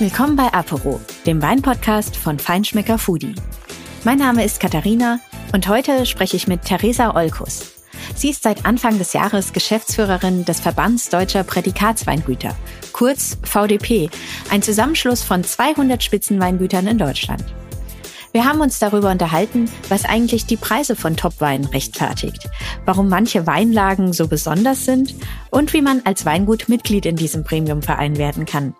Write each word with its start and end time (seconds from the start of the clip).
Willkommen 0.00 0.36
bei 0.36 0.52
Apero, 0.52 1.00
dem 1.26 1.42
Weinpodcast 1.42 2.16
von 2.16 2.38
Feinschmecker 2.38 2.98
Foodie. 2.98 3.34
Mein 4.04 4.18
Name 4.18 4.44
ist 4.44 4.60
Katharina 4.60 5.18
und 5.52 5.66
heute 5.66 6.06
spreche 6.06 6.36
ich 6.36 6.46
mit 6.46 6.62
Theresa 6.62 7.16
Olkus. 7.16 7.72
Sie 8.14 8.30
ist 8.30 8.44
seit 8.44 8.64
Anfang 8.64 8.98
des 8.98 9.12
Jahres 9.12 9.52
Geschäftsführerin 9.52 10.44
des 10.44 10.60
Verbands 10.60 11.08
Deutscher 11.08 11.42
Prädikatsweingüter, 11.42 12.54
kurz 12.92 13.38
VDP, 13.42 14.08
ein 14.50 14.62
Zusammenschluss 14.62 15.24
von 15.24 15.42
200 15.42 16.00
Spitzenweingütern 16.00 16.86
in 16.86 16.98
Deutschland. 16.98 17.44
Wir 18.38 18.44
haben 18.44 18.60
uns 18.60 18.78
darüber 18.78 19.10
unterhalten, 19.10 19.68
was 19.88 20.04
eigentlich 20.04 20.46
die 20.46 20.56
Preise 20.56 20.94
von 20.94 21.16
Topwein 21.16 21.64
rechtfertigt, 21.64 22.48
warum 22.84 23.08
manche 23.08 23.48
Weinlagen 23.48 24.12
so 24.12 24.28
besonders 24.28 24.84
sind 24.84 25.16
und 25.50 25.72
wie 25.72 25.82
man 25.82 26.02
als 26.04 26.24
Weingut 26.24 26.68
Mitglied 26.68 27.04
in 27.04 27.16
diesem 27.16 27.42
Premiumverein 27.42 28.16
werden 28.16 28.46
kann. 28.46 28.76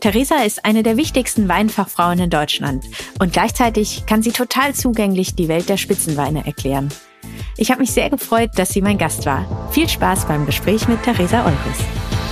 Theresa 0.00 0.42
ist 0.42 0.64
eine 0.64 0.82
der 0.82 0.96
wichtigsten 0.96 1.48
Weinfachfrauen 1.48 2.18
in 2.18 2.30
Deutschland 2.30 2.86
und 3.20 3.32
gleichzeitig 3.32 4.04
kann 4.06 4.24
sie 4.24 4.32
total 4.32 4.74
zugänglich 4.74 5.36
die 5.36 5.46
Welt 5.46 5.68
der 5.68 5.76
Spitzenweine 5.76 6.44
erklären. 6.44 6.88
Ich 7.56 7.70
habe 7.70 7.82
mich 7.82 7.92
sehr 7.92 8.10
gefreut, 8.10 8.50
dass 8.56 8.70
sie 8.70 8.82
mein 8.82 8.98
Gast 8.98 9.26
war. 9.26 9.70
Viel 9.70 9.88
Spaß 9.88 10.26
beim 10.26 10.44
Gespräch 10.44 10.88
mit 10.88 11.04
Theresa 11.04 11.46
Olkus. 11.46 12.27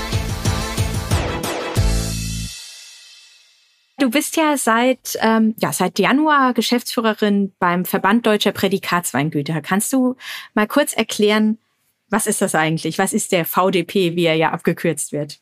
Du 3.99 4.11
bist 4.11 4.37
ja 4.37 4.59
seit, 4.59 5.17
ähm, 5.23 5.55
ja, 5.59 5.73
seit 5.73 5.99
Januar 5.99 6.53
Geschäftsführerin 6.53 7.55
beim 7.59 7.87
Verband 7.87 8.27
Deutscher 8.27 8.53
Prädikatsweingüter. 8.53 9.63
Kannst 9.63 9.91
du 9.93 10.17
mal 10.55 10.67
kurz 10.67 10.93
erklären, 10.93 11.59
was 12.11 12.27
ist 12.27 12.43
das 12.43 12.55
eigentlich? 12.55 12.99
Was 12.99 13.15
ist 13.15 13.33
der 13.33 13.47
VDP, 13.47 14.15
wie 14.15 14.27
er 14.27 14.35
ja 14.35 14.51
abgekürzt 14.51 15.13
wird? 15.13 15.41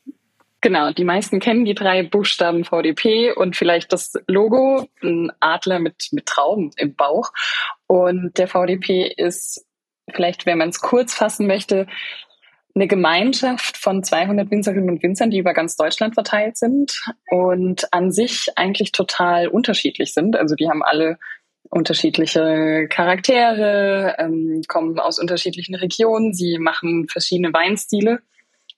Genau, 0.61 0.91
die 0.91 1.03
meisten 1.03 1.39
kennen 1.39 1.65
die 1.65 1.75
drei 1.75 2.01
Buchstaben 2.01 2.63
VDP 2.63 3.33
und 3.33 3.55
vielleicht 3.55 3.91
das 3.91 4.13
Logo, 4.27 4.87
ein 5.03 5.31
Adler 5.41 5.79
mit, 5.79 6.07
mit 6.11 6.25
Trauben 6.25 6.71
im 6.77 6.95
Bauch. 6.95 7.31
Und 7.87 8.37
der 8.37 8.47
VDP 8.47 9.13
ist 9.15 9.65
vielleicht, 10.11 10.45
wenn 10.45 10.57
man 10.57 10.69
es 10.69 10.79
kurz 10.79 11.13
fassen 11.13 11.45
möchte, 11.45 11.87
eine 12.75 12.87
Gemeinschaft 12.87 13.77
von 13.77 14.03
200 14.03 14.51
Winzerinnen 14.51 14.89
und 14.89 15.01
Winzern, 15.01 15.31
die 15.31 15.39
über 15.39 15.53
ganz 15.53 15.77
Deutschland 15.77 16.13
verteilt 16.13 16.57
sind 16.57 16.99
und 17.29 17.91
an 17.93 18.11
sich 18.11 18.49
eigentlich 18.57 18.91
total 18.91 19.47
unterschiedlich 19.47 20.13
sind. 20.13 20.35
Also 20.35 20.55
die 20.55 20.69
haben 20.69 20.83
alle 20.83 21.17
unterschiedliche 21.69 22.87
Charaktere, 22.89 24.15
ähm, 24.17 24.61
kommen 24.67 24.99
aus 24.99 25.19
unterschiedlichen 25.19 25.75
Regionen, 25.75 26.33
sie 26.33 26.59
machen 26.59 27.07
verschiedene 27.07 27.53
Weinstile, 27.53 28.19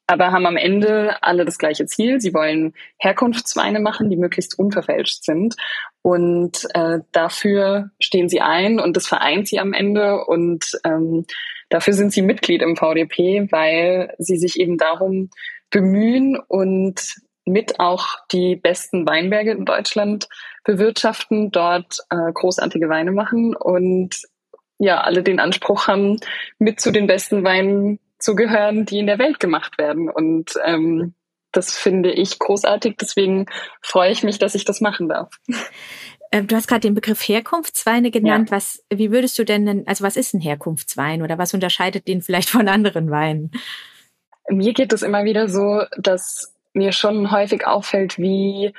aber 0.06 0.31
haben 0.31 0.45
am 0.45 0.58
Ende 0.58 1.22
alle 1.22 1.44
das 1.44 1.58
gleiche 1.58 1.86
Ziel. 1.86 2.22
Sie 2.22 2.34
wollen 2.34 2.73
Herkunftsweine 2.98 3.80
machen, 3.81 4.09
die 4.09 4.16
möglichst 4.16 4.58
unverfälscht 4.58 5.23
sind. 5.23 5.56
Und 6.02 6.66
äh, 6.75 7.00
dafür 7.12 7.90
stehen 8.00 8.30
sie 8.30 8.40
ein 8.40 8.80
und 8.80 8.95
das 8.95 9.06
vereint 9.06 9.50
sie 9.50 9.59
am 9.59 9.73
Ende. 9.73 10.23
Und 10.25 10.80
ähm, 10.86 11.25
Dafür 11.70 11.94
sind 11.94 12.14
sie 12.14 12.22
Mitglied 12.22 12.62
im 12.62 12.76
VDP, 12.76 13.48
weil 13.52 14.14
sie 14.18 14.38
sich 14.38 14.60
eben 14.60 14.78
darum 14.78 15.30
bemühen 15.70 16.40
und 16.48 17.16
mit 17.46 17.80
auch 17.80 18.08
die 18.32 18.56
besten 18.56 19.08
Weinberge 19.08 19.52
in 19.52 19.66
Deutschland 19.66 20.28
bewirtschaften, 20.64 21.52
dort 21.52 22.00
äh, 22.09 22.32
großartige 22.34 22.90
Weine 22.90 23.12
machen 23.12 23.56
und 23.56 24.22
ja, 24.80 25.02
alle 25.02 25.24
den 25.24 25.40
Anspruch 25.40 25.88
haben, 25.88 26.20
mit 26.59 26.80
zu 26.80 26.92
den 26.92 27.08
besten 27.08 27.44
Weinen 27.44 28.00
zu 28.20 28.36
gehören, 28.36 28.86
die 28.86 29.00
in 29.00 29.08
der 29.08 29.20
Welt 29.20 29.40
gemacht 29.40 29.78
werden. 29.78 30.09
Und 30.09 30.54
ähm, 30.64 31.16
das 31.52 31.76
finde 31.76 32.12
ich 32.12 32.38
großartig. 32.38 32.98
Deswegen 33.00 33.48
freue 33.81 34.12
ich 34.12 34.24
mich, 34.24 34.38
dass 34.38 34.56
ich 34.56 34.66
das 34.66 34.81
machen 34.81 35.09
darf. 35.09 35.30
Ähm, 36.31 36.47
du 36.47 36.56
hast 36.56 36.67
gerade 36.67 36.81
den 36.81 36.94
Begriff 36.94 37.22
Herkunftsweine 37.22 38.11
genannt. 38.11 38.50
Ja. 38.50 38.57
Was, 38.57 38.84
wie 38.94 39.12
würdest 39.12 39.38
du 39.40 39.46
denn, 39.46 39.88
also 39.88 40.03
was 40.03 40.18
ist 40.18 40.34
ein 40.34 40.41
Herkunftswein 40.41 41.22
oder 41.22 41.38
was 41.38 41.53
unterscheidet 41.53 42.07
den 42.07 42.22
vielleicht 42.22 42.50
von 42.50 42.68
anderen 42.68 43.09
Weinen? 43.09 43.52
Mir 44.50 44.74
geht 44.74 44.94
es 44.94 45.02
immer 45.02 45.24
wieder 45.24 45.50
so, 45.50 45.84
dass 45.97 46.56
mir 46.74 46.91
schon 46.91 47.31
häufig 47.31 47.66
auffällt, 47.68 48.18
wie 48.18 48.74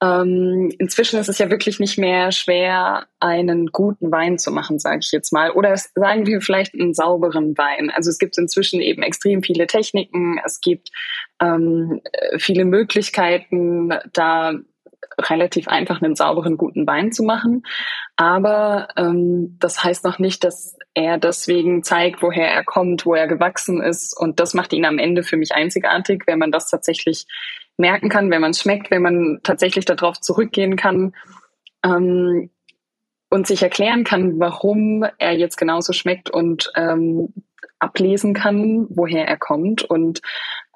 ähm, 0.00 0.72
inzwischen 0.78 1.18
ist 1.18 1.28
es 1.28 1.38
ja 1.38 1.50
wirklich 1.50 1.80
nicht 1.80 1.98
mehr 1.98 2.30
schwer, 2.30 3.06
einen 3.18 3.66
guten 3.66 4.12
Wein 4.12 4.38
zu 4.38 4.52
machen, 4.52 4.78
sage 4.78 5.00
ich 5.02 5.10
jetzt 5.10 5.32
mal. 5.32 5.50
Oder 5.50 5.76
sagen 5.76 6.26
wir 6.26 6.40
vielleicht 6.40 6.74
einen 6.74 6.94
sauberen 6.94 7.58
Wein. 7.58 7.90
Also 7.90 8.10
es 8.10 8.18
gibt 8.18 8.38
inzwischen 8.38 8.80
eben 8.80 9.02
extrem 9.02 9.42
viele 9.42 9.66
Techniken, 9.66 10.40
es 10.44 10.60
gibt 10.60 10.90
ähm, 11.40 12.00
viele 12.38 12.64
Möglichkeiten, 12.64 13.92
da 14.12 14.52
relativ 15.18 15.68
einfach 15.68 16.00
einen 16.00 16.14
sauberen, 16.14 16.56
guten 16.56 16.86
Wein 16.86 17.12
zu 17.12 17.22
machen. 17.22 17.62
Aber 18.16 18.88
ähm, 18.96 19.56
das 19.58 19.82
heißt 19.82 20.04
noch 20.04 20.18
nicht, 20.18 20.44
dass 20.44 20.76
er 20.94 21.18
deswegen 21.18 21.82
zeigt, 21.82 22.22
woher 22.22 22.48
er 22.48 22.64
kommt, 22.64 23.06
wo 23.06 23.14
er 23.14 23.26
gewachsen 23.26 23.80
ist. 23.80 24.18
Und 24.18 24.40
das 24.40 24.54
macht 24.54 24.72
ihn 24.72 24.84
am 24.84 24.98
Ende 24.98 25.22
für 25.22 25.36
mich 25.36 25.54
einzigartig, 25.54 26.24
wenn 26.26 26.38
man 26.38 26.52
das 26.52 26.70
tatsächlich 26.70 27.26
merken 27.76 28.08
kann, 28.08 28.30
wenn 28.30 28.40
man 28.40 28.50
es 28.50 28.60
schmeckt, 28.60 28.90
wenn 28.90 29.02
man 29.02 29.40
tatsächlich 29.42 29.84
darauf 29.84 30.20
zurückgehen 30.20 30.76
kann. 30.76 31.14
Ähm, 31.84 32.50
und 33.30 33.46
sich 33.46 33.62
erklären 33.62 34.04
kann, 34.04 34.40
warum 34.40 35.04
er 35.18 35.36
jetzt 35.36 35.56
genauso 35.56 35.92
schmeckt 35.92 36.30
und 36.30 36.72
ähm, 36.76 37.34
ablesen 37.78 38.34
kann, 38.34 38.86
woher 38.90 39.26
er 39.26 39.36
kommt. 39.36 39.84
Und 39.84 40.20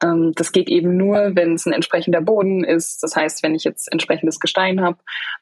ähm, 0.03 0.33
das 0.35 0.53
geht 0.53 0.69
eben 0.69 0.97
nur, 0.97 1.33
wenn 1.35 1.55
es 1.55 1.67
ein 1.67 1.73
entsprechender 1.73 2.21
Boden 2.21 2.65
ist. 2.65 3.03
Das 3.03 3.17
heißt, 3.17 3.43
wenn 3.43 3.55
ich 3.55 3.65
jetzt 3.65 3.91
entsprechendes 3.93 4.41
Gestein 4.41 4.81
habe, 4.81 4.99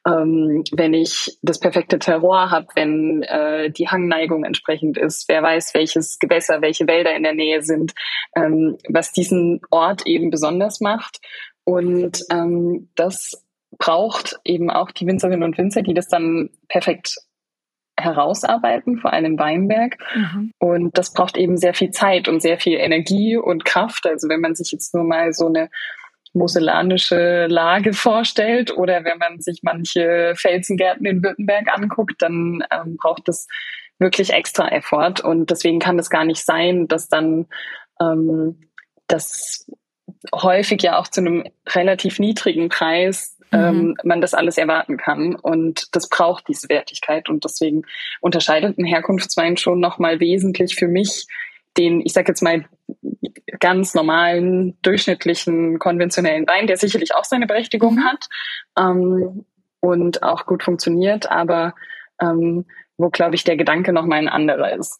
ähm, 0.06 0.64
wenn 0.72 0.94
ich 0.94 1.38
das 1.42 1.60
perfekte 1.60 1.98
Terroir 1.98 2.50
habe, 2.50 2.68
wenn 2.74 3.22
äh, 3.22 3.70
die 3.70 3.88
Hangneigung 3.88 4.44
entsprechend 4.44 4.98
ist, 4.98 5.28
wer 5.28 5.42
weiß, 5.42 5.74
welches 5.74 6.18
Gewässer, 6.18 6.62
welche 6.62 6.86
Wälder 6.86 7.14
in 7.14 7.22
der 7.22 7.34
Nähe 7.34 7.62
sind, 7.62 7.92
ähm, 8.36 8.76
was 8.88 9.12
diesen 9.12 9.60
Ort 9.70 10.06
eben 10.06 10.30
besonders 10.30 10.80
macht. 10.80 11.20
Und 11.64 12.24
ähm, 12.30 12.90
das 12.96 13.44
braucht 13.78 14.38
eben 14.44 14.70
auch 14.70 14.90
die 14.90 15.06
Winzerinnen 15.06 15.44
und 15.44 15.58
Winzer, 15.58 15.82
die 15.82 15.94
das 15.94 16.08
dann 16.08 16.50
perfekt 16.68 17.16
herausarbeiten, 18.00 18.98
vor 18.98 19.12
allem 19.12 19.38
Weinberg. 19.38 19.98
Mhm. 20.14 20.52
Und 20.58 20.98
das 20.98 21.12
braucht 21.12 21.36
eben 21.36 21.56
sehr 21.56 21.74
viel 21.74 21.90
Zeit 21.90 22.28
und 22.28 22.40
sehr 22.40 22.58
viel 22.58 22.78
Energie 22.78 23.36
und 23.36 23.64
Kraft. 23.64 24.06
Also 24.06 24.28
wenn 24.28 24.40
man 24.40 24.54
sich 24.54 24.72
jetzt 24.72 24.94
nur 24.94 25.04
mal 25.04 25.32
so 25.32 25.46
eine 25.46 25.70
mosellanische 26.32 27.46
Lage 27.46 27.92
vorstellt 27.92 28.76
oder 28.76 29.04
wenn 29.04 29.18
man 29.18 29.40
sich 29.40 29.60
manche 29.62 30.34
Felsengärten 30.36 31.06
in 31.06 31.22
Württemberg 31.22 31.72
anguckt, 31.72 32.22
dann 32.22 32.64
ähm, 32.70 32.96
braucht 32.96 33.28
es 33.28 33.48
wirklich 33.98 34.32
extra 34.32 34.68
Effort. 34.68 35.20
Und 35.22 35.50
deswegen 35.50 35.78
kann 35.78 35.98
es 35.98 36.10
gar 36.10 36.24
nicht 36.24 36.44
sein, 36.44 36.88
dass 36.88 37.08
dann 37.08 37.46
ähm, 38.00 38.70
das 39.06 39.66
häufig 40.34 40.82
ja 40.82 40.98
auch 40.98 41.08
zu 41.08 41.20
einem 41.20 41.44
relativ 41.68 42.18
niedrigen 42.18 42.68
Preis 42.68 43.39
mhm. 43.50 43.96
man 44.04 44.20
das 44.20 44.34
alles 44.34 44.58
erwarten 44.58 44.96
kann. 44.96 45.34
Und 45.34 45.94
das 45.94 46.08
braucht 46.08 46.48
diese 46.48 46.68
Wertigkeit. 46.68 47.28
Und 47.28 47.44
deswegen 47.44 47.82
unterscheidet 48.20 48.78
ein 48.78 48.84
Herkunftswein 48.84 49.56
schon 49.56 49.80
nochmal 49.80 50.20
wesentlich 50.20 50.76
für 50.76 50.88
mich 50.88 51.26
den, 51.76 52.00
ich 52.04 52.12
sag 52.12 52.28
jetzt 52.28 52.42
mal, 52.42 52.64
ganz 53.60 53.94
normalen, 53.94 54.76
durchschnittlichen, 54.82 55.78
konventionellen 55.78 56.46
Wein, 56.46 56.66
der 56.66 56.76
sicherlich 56.76 57.14
auch 57.14 57.24
seine 57.24 57.46
Berechtigung 57.46 58.02
hat 58.04 58.28
ähm, 58.78 59.44
und 59.80 60.22
auch 60.22 60.46
gut 60.46 60.62
funktioniert, 60.62 61.30
aber 61.30 61.74
ähm, 62.20 62.64
wo, 62.96 63.10
glaube 63.10 63.34
ich, 63.34 63.44
der 63.44 63.56
Gedanke 63.56 63.92
nochmal 63.92 64.18
ein 64.18 64.28
anderer 64.28 64.72
ist. 64.76 64.98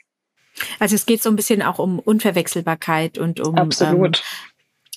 Also 0.79 0.95
es 0.95 1.07
geht 1.07 1.23
so 1.23 1.31
ein 1.31 1.37
bisschen 1.37 1.63
auch 1.63 1.79
um 1.79 1.99
Unverwechselbarkeit 1.99 3.19
und 3.19 3.41
um 3.41 3.57
Absolut. 3.57 4.23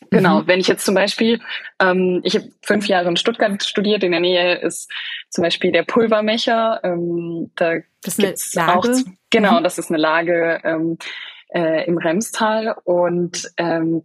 Genau, 0.09 0.41
mhm. 0.41 0.47
wenn 0.47 0.59
ich 0.59 0.67
jetzt 0.67 0.85
zum 0.85 0.95
Beispiel, 0.95 1.39
ähm, 1.79 2.21
ich 2.23 2.35
habe 2.35 2.49
fünf 2.61 2.87
Jahre 2.87 3.09
in 3.09 3.17
Stuttgart 3.17 3.63
studiert, 3.63 4.03
in 4.03 4.11
der 4.11 4.19
Nähe 4.19 4.55
ist 4.55 4.91
zum 5.29 5.43
Beispiel 5.43 5.71
der 5.71 5.83
Pulvermecher. 5.83 6.79
Ähm, 6.83 7.51
da 7.55 7.75
das 8.03 8.19
ist 8.19 8.57
eine 8.57 8.67
Lage. 8.67 8.89
Auch, 8.89 9.01
genau, 9.29 9.59
mhm. 9.59 9.63
das 9.63 9.77
ist 9.77 9.89
eine 9.89 9.99
Lage 9.99 10.61
ähm, 10.63 10.97
äh, 11.53 11.85
im 11.85 11.97
Remstal 11.97 12.75
und 12.83 13.51
ähm, 13.57 14.03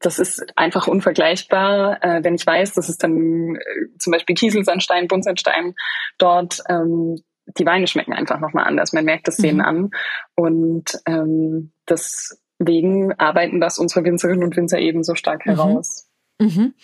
das 0.00 0.18
ist 0.18 0.56
einfach 0.56 0.86
unvergleichbar, 0.86 2.02
äh, 2.02 2.24
wenn 2.24 2.34
ich 2.34 2.46
weiß, 2.46 2.74
dass 2.74 2.88
es 2.88 2.96
dann 2.96 3.56
äh, 3.56 3.98
zum 3.98 4.12
Beispiel 4.12 4.34
Kieselsandstein, 4.34 5.08
Buntsandstein 5.08 5.74
dort 6.16 6.62
ähm, 6.68 7.22
die 7.56 7.66
Weine 7.66 7.86
schmecken 7.86 8.12
einfach 8.12 8.40
nochmal 8.40 8.64
anders. 8.64 8.92
Man 8.92 9.04
merkt 9.04 9.28
das 9.28 9.36
denen 9.36 9.58
mhm. 9.58 9.64
an. 9.64 9.90
Und 10.34 10.98
ähm, 11.06 11.72
das 11.86 12.40
Wegen 12.58 13.12
arbeiten 13.14 13.60
das 13.60 13.78
unsere 13.78 14.04
Winzerinnen 14.04 14.42
und 14.42 14.56
Winzer 14.56 14.78
eben 14.78 15.04
so 15.04 15.14
stark 15.14 15.46
mhm. 15.46 15.50
heraus. 15.50 16.08
Mhm. 16.40 16.74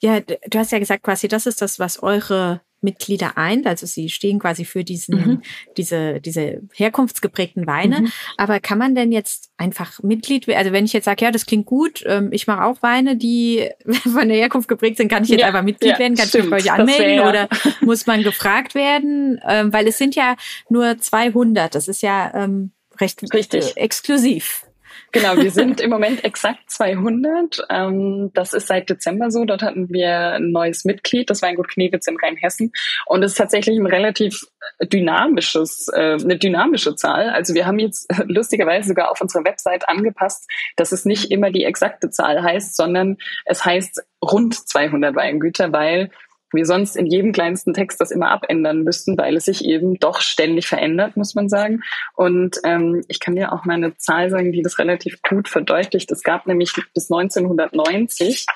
Ja, 0.00 0.20
du 0.20 0.58
hast 0.58 0.72
ja 0.72 0.78
gesagt, 0.78 1.02
quasi, 1.02 1.28
das 1.28 1.46
ist 1.46 1.62
das, 1.62 1.78
was 1.78 2.02
eure 2.02 2.60
Mitglieder 2.80 3.36
ein, 3.36 3.66
also 3.66 3.86
sie 3.86 4.08
stehen 4.08 4.38
quasi 4.38 4.64
für 4.64 4.84
diesen, 4.84 5.16
mhm. 5.16 5.42
diese, 5.76 6.20
diese 6.20 6.62
herkunftsgeprägten 6.74 7.66
Weine. 7.66 8.02
Mhm. 8.02 8.12
Aber 8.36 8.60
kann 8.60 8.78
man 8.78 8.94
denn 8.94 9.10
jetzt 9.10 9.50
einfach 9.56 10.00
Mitglied 10.02 10.46
werden? 10.46 10.58
Also 10.58 10.72
wenn 10.72 10.84
ich 10.84 10.92
jetzt 10.92 11.06
sage, 11.06 11.24
ja, 11.24 11.32
das 11.32 11.46
klingt 11.46 11.66
gut, 11.66 12.04
ähm, 12.06 12.28
ich 12.30 12.46
mache 12.46 12.64
auch 12.64 12.80
Weine, 12.82 13.16
die 13.16 13.68
von 14.04 14.28
der 14.28 14.36
Herkunft 14.36 14.68
geprägt 14.68 14.98
sind, 14.98 15.08
kann 15.08 15.24
ich 15.24 15.30
jetzt 15.30 15.40
ja, 15.40 15.48
einfach 15.48 15.62
Mitglied 15.62 15.92
ja, 15.92 15.98
werden? 15.98 16.16
Kann 16.16 16.28
stimmt, 16.28 16.44
ich 16.44 16.50
mich 16.50 16.64
bei 16.64 16.70
euch 16.70 16.78
anmelden? 16.78 17.18
Wär, 17.18 17.28
Oder 17.28 17.48
muss 17.80 18.06
man 18.06 18.22
gefragt 18.22 18.76
werden? 18.76 19.40
Ähm, 19.48 19.72
weil 19.72 19.88
es 19.88 19.98
sind 19.98 20.14
ja 20.14 20.36
nur 20.68 20.98
200. 20.98 21.74
Das 21.74 21.88
ist 21.88 22.02
ja 22.02 22.32
ähm, 22.34 22.70
recht 23.00 23.22
Richtig. 23.34 23.76
Äh, 23.76 23.80
exklusiv. 23.80 24.67
Genau, 25.12 25.36
wir 25.36 25.50
sind 25.50 25.80
im 25.80 25.90
Moment 25.90 26.22
exakt 26.22 26.70
200. 26.70 27.66
Ähm, 27.70 28.30
das 28.34 28.52
ist 28.52 28.66
seit 28.66 28.90
Dezember 28.90 29.30
so. 29.30 29.44
Dort 29.44 29.62
hatten 29.62 29.88
wir 29.88 30.34
ein 30.34 30.50
neues 30.50 30.84
Mitglied, 30.84 31.30
das 31.30 31.40
Weingut 31.40 31.68
Knewitz 31.68 32.06
in 32.06 32.16
Rheinhessen. 32.22 32.72
Und 33.06 33.22
es 33.22 33.32
ist 33.32 33.38
tatsächlich 33.38 33.78
ein 33.78 33.86
relativ 33.86 34.44
dynamisches, 34.82 35.88
äh, 35.88 36.18
eine 36.22 36.36
dynamische 36.36 36.94
Zahl. 36.94 37.30
Also 37.30 37.54
wir 37.54 37.66
haben 37.66 37.78
jetzt 37.78 38.06
lustigerweise 38.26 38.88
sogar 38.88 39.10
auf 39.10 39.20
unserer 39.20 39.44
Website 39.44 39.88
angepasst, 39.88 40.48
dass 40.76 40.92
es 40.92 41.04
nicht 41.04 41.30
immer 41.30 41.50
die 41.50 41.64
exakte 41.64 42.10
Zahl 42.10 42.42
heißt, 42.42 42.76
sondern 42.76 43.16
es 43.46 43.64
heißt 43.64 44.02
rund 44.22 44.54
200 44.54 45.14
Weingüter, 45.14 45.72
weil 45.72 46.10
wir 46.52 46.64
sonst 46.64 46.96
in 46.96 47.06
jedem 47.06 47.32
kleinsten 47.32 47.74
Text 47.74 48.00
das 48.00 48.10
immer 48.10 48.30
abändern 48.30 48.82
müssten, 48.82 49.18
weil 49.18 49.36
es 49.36 49.46
sich 49.46 49.64
eben 49.64 49.98
doch 49.98 50.20
ständig 50.20 50.66
verändert, 50.66 51.16
muss 51.16 51.34
man 51.34 51.48
sagen. 51.48 51.82
Und 52.14 52.58
ähm, 52.64 53.02
ich 53.08 53.20
kann 53.20 53.36
dir 53.36 53.52
auch 53.52 53.64
mal 53.64 53.74
eine 53.74 53.96
Zahl 53.96 54.30
sagen, 54.30 54.52
die 54.52 54.62
das 54.62 54.78
relativ 54.78 55.20
gut 55.22 55.48
verdeutlicht. 55.48 56.10
Es 56.10 56.22
gab 56.22 56.46
nämlich 56.46 56.72
bis 56.94 57.10
1990 57.10 58.46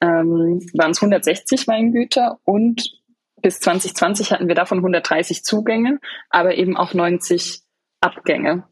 ähm, 0.00 0.60
waren 0.74 0.90
es 0.90 1.02
160 1.02 1.66
Weingüter 1.66 2.38
und 2.44 3.00
bis 3.40 3.60
2020 3.60 4.32
hatten 4.32 4.48
wir 4.48 4.54
davon 4.54 4.78
130 4.78 5.44
Zugänge, 5.44 6.00
aber 6.30 6.56
eben 6.56 6.76
auch 6.76 6.94
90 6.94 7.60
Abgänge. 8.00 8.64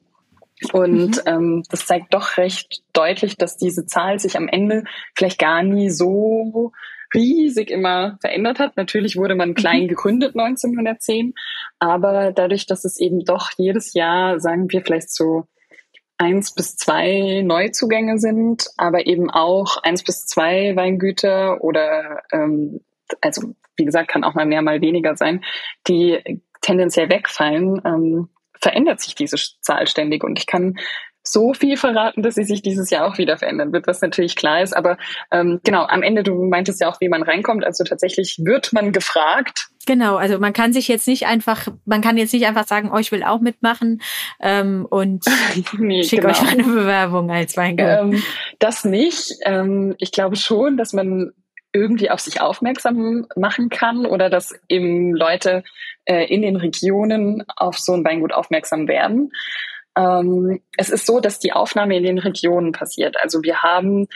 Und 0.73 1.17
mhm. 1.17 1.23
ähm, 1.27 1.63
das 1.69 1.87
zeigt 1.87 2.15
doch 2.15 2.37
recht 2.37 2.83
deutlich, 2.93 3.37
dass 3.37 3.57
diese 3.57 3.87
Zahl 3.87 4.19
sich 4.19 4.37
am 4.37 4.49
Ende 4.49 4.85
vielleicht 5.15 5.39
gar 5.39 5.63
nie 5.63 5.91
so 5.91 6.73
riesig 7.15 7.71
immer 7.71 8.19
verändert 8.21 8.59
hat. 8.59 8.77
Natürlich 8.77 9.17
wurde 9.17 9.35
man 9.35 9.55
klein 9.55 9.85
mhm. 9.85 9.89
gegründet 9.89 10.37
1910, 10.37 11.35
aber 11.79 12.33
dadurch, 12.33 12.67
dass 12.67 12.85
es 12.85 12.99
eben 12.99 13.25
doch 13.25 13.51
jedes 13.57 13.95
Jahr, 13.95 14.41
sagen 14.41 14.71
wir 14.71 14.83
vielleicht 14.83 15.13
so 15.13 15.47
eins 16.19 16.55
bis 16.55 16.77
zwei 16.77 17.43
Neuzugänge 17.45 18.19
sind, 18.19 18.69
aber 18.77 19.07
eben 19.07 19.31
auch 19.31 19.79
eins 19.83 20.05
bis 20.05 20.27
zwei 20.27 20.77
Weingüter 20.77 21.63
oder 21.63 22.23
ähm, 22.33 22.81
also 23.21 23.55
wie 23.77 23.85
gesagt, 23.85 24.09
kann 24.09 24.25
auch 24.25 24.35
mal 24.35 24.47
mehr, 24.47 24.63
mal 24.63 24.81
weniger 24.81 25.17
sein, 25.17 25.45
die 25.89 26.41
tendenziell 26.61 27.11
wegfallen, 27.11 27.81
ähm, 27.85 28.29
verändert 28.61 29.01
sich 29.01 29.15
diese 29.15 29.37
Zahl 29.61 29.87
ständig. 29.89 30.23
Und 30.25 30.39
ich 30.39 30.47
kann 30.47 30.79
so 31.23 31.55
viel 31.55 31.77
verraten, 31.77 32.23
dass 32.23 32.35
sie 32.35 32.45
sich 32.45 32.63
dieses 32.63 32.91
Jahr 32.91 33.07
auch 33.07 33.19
wieder 33.19 33.39
verändern 33.39 33.73
wird, 33.73 33.87
was 33.87 34.01
natürlich 34.01 34.37
klar 34.37 34.63
ist. 34.63 34.77
Aber 34.77 34.99
ähm, 35.31 35.61
genau, 35.65 35.85
am 35.85 36.03
Ende, 36.03 36.23
du 36.23 36.35
meintest 36.45 36.81
ja 36.81 36.89
auch, 36.89 37.01
wie 37.01 37.09
man 37.09 37.23
reinkommt. 37.23 37.65
Also 37.65 37.85
tatsächlich 37.85 38.41
wird 38.43 38.73
man 38.73 38.93
gefragt. 38.93 39.69
Genau, 39.87 40.17
also 40.17 40.39
man 40.39 40.53
kann 40.53 40.73
sich 40.73 40.89
jetzt 40.89 41.09
nicht 41.09 41.27
einfach, 41.27 41.69
man 41.85 42.01
kann 42.01 42.17
jetzt 42.17 42.33
nicht 42.33 42.47
einfach 42.47 42.67
sagen, 42.67 42.91
oh, 42.93 42.99
ich 42.99 43.11
will 43.11 43.25
auch 43.25 43.41
mitmachen 43.41 44.01
ähm, 44.41 44.87
und 44.89 45.25
nee, 45.79 46.05
schicke 46.05 46.23
genau. 46.23 46.35
euch 46.35 46.49
eine 46.49 46.63
Bewerbung 46.63 47.31
als 47.31 47.57
Weingut. 47.57 47.87
Ähm, 47.87 48.23
das 48.59 48.85
nicht. 48.85 49.33
Ähm, 49.45 49.95
ich 49.99 50.13
glaube 50.13 50.37
schon, 50.37 50.77
dass 50.77 50.93
man 50.93 51.33
irgendwie 51.73 52.11
auf 52.11 52.21
sich 52.21 52.41
aufmerksam 52.41 53.27
machen 53.35 53.71
kann 53.71 54.07
oder 54.07 54.29
dass 54.29 54.55
eben 54.69 55.15
Leute 55.15 55.65
äh, 56.05 56.27
in 56.27 56.43
den 56.43 56.57
Regionen 56.57 57.45
auf 57.57 57.79
so 57.79 57.93
ein 57.95 58.05
Weingut 58.05 58.33
aufmerksam 58.33 58.89
werden. 58.89 59.31
Ähm, 59.97 60.61
es 60.77 60.91
ist 60.91 61.07
so, 61.07 61.21
dass 61.21 61.39
die 61.39 61.53
Aufnahme 61.53 61.97
in 61.97 62.05
den 62.05 62.19
Regionen 62.19 62.73
passiert. 62.73 63.17
Also 63.23 63.43
wir 63.43 63.63
haben 63.63 64.07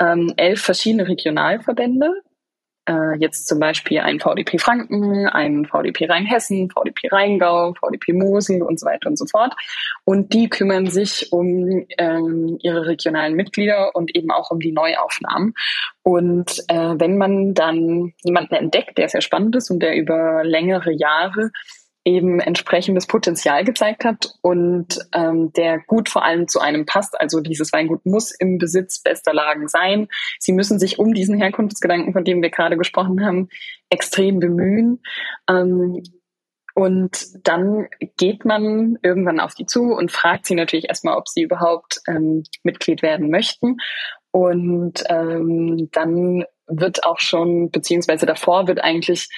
ähm, 0.00 0.32
elf 0.36 0.60
verschiedene 0.60 1.08
Regionalverbände. 1.08 2.22
Äh, 2.86 3.16
jetzt 3.18 3.48
zum 3.48 3.60
Beispiel 3.60 4.00
ein 4.00 4.20
VDP 4.20 4.58
Franken, 4.58 5.26
ein 5.26 5.64
VDP 5.64 6.04
Rheinhessen, 6.06 6.70
VDP 6.70 7.08
Rheingau, 7.10 7.72
VDP 7.72 8.12
Mosel 8.12 8.62
und 8.62 8.78
so 8.78 8.86
weiter 8.86 9.08
und 9.08 9.16
so 9.16 9.24
fort. 9.24 9.54
Und 10.04 10.34
die 10.34 10.50
kümmern 10.50 10.88
sich 10.88 11.32
um 11.32 11.86
ähm, 11.96 12.58
ihre 12.60 12.86
regionalen 12.86 13.34
Mitglieder 13.34 13.96
und 13.96 14.14
eben 14.14 14.30
auch 14.30 14.50
um 14.50 14.60
die 14.60 14.72
Neuaufnahmen. 14.72 15.54
Und 16.02 16.62
äh, 16.68 16.94
wenn 16.98 17.16
man 17.16 17.54
dann 17.54 18.12
jemanden 18.22 18.54
entdeckt, 18.54 18.98
der 18.98 19.08
sehr 19.08 19.22
spannend 19.22 19.56
ist 19.56 19.70
und 19.70 19.80
der 19.80 19.96
über 19.96 20.44
längere 20.44 20.92
Jahre 20.92 21.50
eben 22.04 22.38
entsprechendes 22.38 23.06
Potenzial 23.06 23.64
gezeigt 23.64 24.04
hat 24.04 24.34
und 24.42 24.98
ähm, 25.14 25.52
der 25.54 25.78
gut 25.80 26.08
vor 26.08 26.22
allem 26.22 26.48
zu 26.48 26.60
einem 26.60 26.84
passt. 26.84 27.18
Also 27.18 27.40
dieses 27.40 27.72
Weingut 27.72 28.04
muss 28.04 28.30
im 28.30 28.58
Besitz 28.58 29.02
bester 29.02 29.32
Lagen 29.32 29.68
sein. 29.68 30.08
Sie 30.38 30.52
müssen 30.52 30.78
sich 30.78 30.98
um 30.98 31.14
diesen 31.14 31.38
Herkunftsgedanken, 31.38 32.12
von 32.12 32.24
dem 32.24 32.42
wir 32.42 32.50
gerade 32.50 32.76
gesprochen 32.76 33.24
haben, 33.24 33.48
extrem 33.88 34.38
bemühen. 34.38 35.02
Ähm, 35.48 36.02
und 36.74 37.26
dann 37.46 37.88
geht 38.16 38.44
man 38.44 38.98
irgendwann 39.02 39.40
auf 39.40 39.54
die 39.54 39.64
zu 39.64 39.94
und 39.94 40.10
fragt 40.10 40.44
sie 40.44 40.56
natürlich 40.56 40.88
erstmal, 40.88 41.16
ob 41.16 41.28
sie 41.28 41.42
überhaupt 41.42 42.00
ähm, 42.08 42.42
Mitglied 42.64 43.00
werden 43.00 43.30
möchten. 43.30 43.76
Und 44.32 45.04
ähm, 45.08 45.88
dann 45.92 46.44
wird 46.66 47.04
auch 47.04 47.20
schon, 47.20 47.70
beziehungsweise 47.70 48.26
davor 48.26 48.66
wird 48.66 48.82
eigentlich 48.82 49.28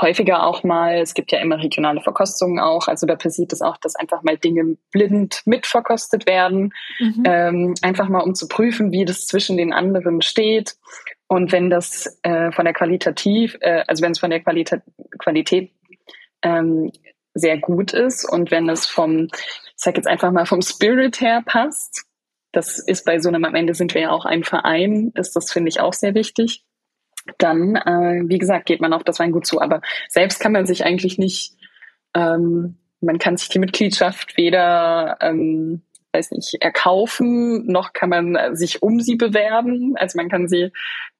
häufiger 0.00 0.46
auch 0.46 0.64
mal, 0.64 0.96
es 1.00 1.14
gibt 1.14 1.32
ja 1.32 1.40
immer 1.40 1.58
regionale 1.58 2.00
Verkostungen 2.00 2.58
auch, 2.58 2.88
also 2.88 3.06
da 3.06 3.14
passiert 3.16 3.52
es 3.52 3.60
auch, 3.60 3.76
dass 3.76 3.94
einfach 3.94 4.22
mal 4.22 4.38
Dinge 4.38 4.76
blind 4.90 5.42
mitverkostet 5.44 6.26
werden, 6.26 6.72
mhm. 6.98 7.22
ähm, 7.26 7.74
einfach 7.82 8.08
mal 8.08 8.20
um 8.20 8.34
zu 8.34 8.48
prüfen, 8.48 8.90
wie 8.90 9.04
das 9.04 9.26
zwischen 9.26 9.56
den 9.56 9.72
anderen 9.72 10.22
steht. 10.22 10.76
Und 11.28 11.52
wenn 11.52 11.70
das 11.70 12.18
äh, 12.22 12.52
von 12.52 12.64
der 12.64 12.74
Qualitativ, 12.74 13.56
äh, 13.60 13.84
also 13.86 14.02
wenn 14.02 14.12
es 14.12 14.18
von 14.18 14.30
der 14.30 14.40
Qualita 14.40 14.78
Qualität 15.18 15.72
ähm, 16.42 16.90
sehr 17.34 17.58
gut 17.58 17.92
ist 17.92 18.24
und 18.30 18.50
wenn 18.50 18.68
es 18.68 18.86
vom, 18.86 19.28
ich 19.32 19.72
sag 19.76 19.96
jetzt 19.96 20.08
einfach 20.08 20.30
mal 20.32 20.46
vom 20.46 20.62
Spirit 20.62 21.20
her 21.20 21.42
passt, 21.44 22.04
das 22.52 22.78
ist 22.78 23.06
bei 23.06 23.18
so 23.18 23.28
einem, 23.28 23.44
am 23.44 23.54
Ende 23.54 23.74
sind 23.74 23.94
wir 23.94 24.02
ja 24.02 24.10
auch 24.10 24.26
ein 24.26 24.44
Verein, 24.44 25.12
ist 25.14 25.34
das, 25.36 25.50
finde 25.50 25.70
ich, 25.70 25.80
auch 25.80 25.94
sehr 25.94 26.14
wichtig 26.14 26.64
dann, 27.38 27.76
äh, 27.76 28.22
wie 28.26 28.38
gesagt, 28.38 28.66
geht 28.66 28.80
man 28.80 28.92
auf 28.92 29.04
das 29.04 29.18
Weingut 29.18 29.46
zu. 29.46 29.60
Aber 29.60 29.80
selbst 30.08 30.40
kann 30.40 30.52
man 30.52 30.66
sich 30.66 30.84
eigentlich 30.84 31.18
nicht, 31.18 31.54
ähm, 32.14 32.76
man 33.00 33.18
kann 33.18 33.36
sich 33.36 33.48
die 33.48 33.58
Mitgliedschaft 33.58 34.36
weder, 34.36 35.18
ähm, 35.20 35.82
weiß 36.12 36.32
nicht, 36.32 36.56
erkaufen, 36.60 37.66
noch 37.66 37.92
kann 37.92 38.10
man 38.10 38.56
sich 38.56 38.82
um 38.82 39.00
sie 39.00 39.16
bewerben. 39.16 39.94
Also 39.96 40.18
man 40.18 40.28
kann 40.28 40.48
sie 40.48 40.70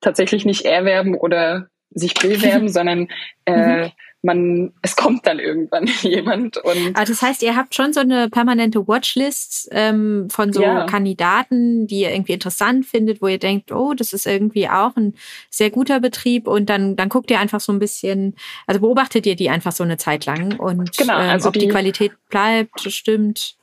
tatsächlich 0.00 0.44
nicht 0.44 0.64
erwerben 0.64 1.14
oder 1.14 1.68
sich 1.90 2.14
bewerben, 2.21 2.68
sondern 2.68 3.09
äh, 3.47 3.85
mhm 3.85 3.92
man, 4.23 4.73
es 4.83 4.95
kommt 4.95 5.26
dann 5.26 5.38
irgendwann 5.38 5.87
jemand 6.02 6.57
und. 6.59 6.93
Ah, 6.95 7.05
das 7.05 7.23
heißt, 7.23 7.43
ihr 7.43 7.57
habt 7.57 7.75
schon 7.75 7.93
so 7.93 8.00
eine 8.00 8.31
permanente 8.31 8.87
Watchlist 8.87 9.69
ähm, 9.73 10.29
von 10.31 10.52
so 10.52 10.62
ja. 10.62 10.87
Kandidaten, 10.87 11.87
die 11.88 12.00
ihr 12.00 12.12
irgendwie 12.12 12.33
interessant 12.33 12.87
findet, 12.87 13.21
wo 13.21 13.26
ihr 13.26 13.38
denkt, 13.38 13.73
oh, 13.73 13.95
das 13.95 14.12
ist 14.12 14.26
irgendwie 14.26 14.69
auch 14.69 14.97
ein 14.97 15.14
sehr 15.50 15.71
guter 15.71 16.00
Betrieb 16.00 16.47
und 16.47 16.71
dann, 16.71 16.95
dann 16.97 17.09
guckt 17.09 17.31
ihr 17.31 17.41
einfach 17.41 17.61
so 17.61 17.73
ein 17.73 17.81
bisschen, 17.81 18.37
also 18.67 18.81
beobachtet 18.81 19.26
ihr 19.26 19.35
die 19.35 19.50
einfach 19.50 19.73
so 19.73 19.83
eine 19.83 19.97
Zeit 19.97 20.25
lang 20.26 20.59
und 20.59 20.97
genau, 20.97 21.19
ähm, 21.19 21.31
also 21.31 21.49
ob 21.49 21.55
die, 21.55 21.61
die 21.61 21.69
Qualität 21.69 22.12
bleibt, 22.29 22.81
stimmt. 22.81 23.57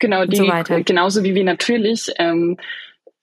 Genau, 0.00 0.26
die, 0.26 0.36
so 0.36 0.44
genauso 0.84 1.22
wie 1.22 1.34
wir 1.34 1.44
natürlich 1.44 2.12
ähm, 2.18 2.58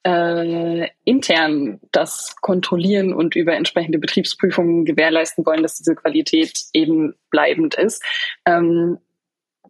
äh, 0.03 0.87
intern 1.03 1.79
das 1.91 2.35
kontrollieren 2.41 3.13
und 3.13 3.35
über 3.35 3.53
entsprechende 3.53 3.99
Betriebsprüfungen 3.99 4.85
gewährleisten 4.85 5.45
wollen, 5.45 5.63
dass 5.63 5.77
diese 5.77 5.95
Qualität 5.95 6.59
eben 6.73 7.13
bleibend 7.29 7.75
ist. 7.75 8.03
Ähm, 8.45 8.97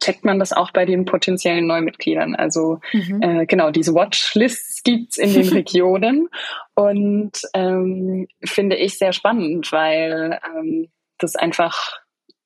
checkt 0.02 0.26
man 0.26 0.40
das 0.40 0.52
auch 0.52 0.72
bei 0.72 0.86
den 0.86 1.06
potenziellen 1.06 1.68
Neumitgliedern. 1.68 2.36
Also 2.36 2.80
mhm. 2.92 3.22
äh, 3.22 3.46
genau, 3.46 3.72
diese 3.72 3.94
Watchlists 3.94 4.84
gibt's 4.84 5.18
in 5.18 5.34
den 5.34 5.50
Regionen 5.54 6.30
und 6.76 7.34
ähm, 7.54 8.28
finde 8.44 8.78
ich 8.78 8.98
sehr 8.98 9.14
spannend, 9.14 9.72
weil 9.72 10.40
ähm, 10.44 10.90
das 11.20 11.36
einfach 11.36 12.01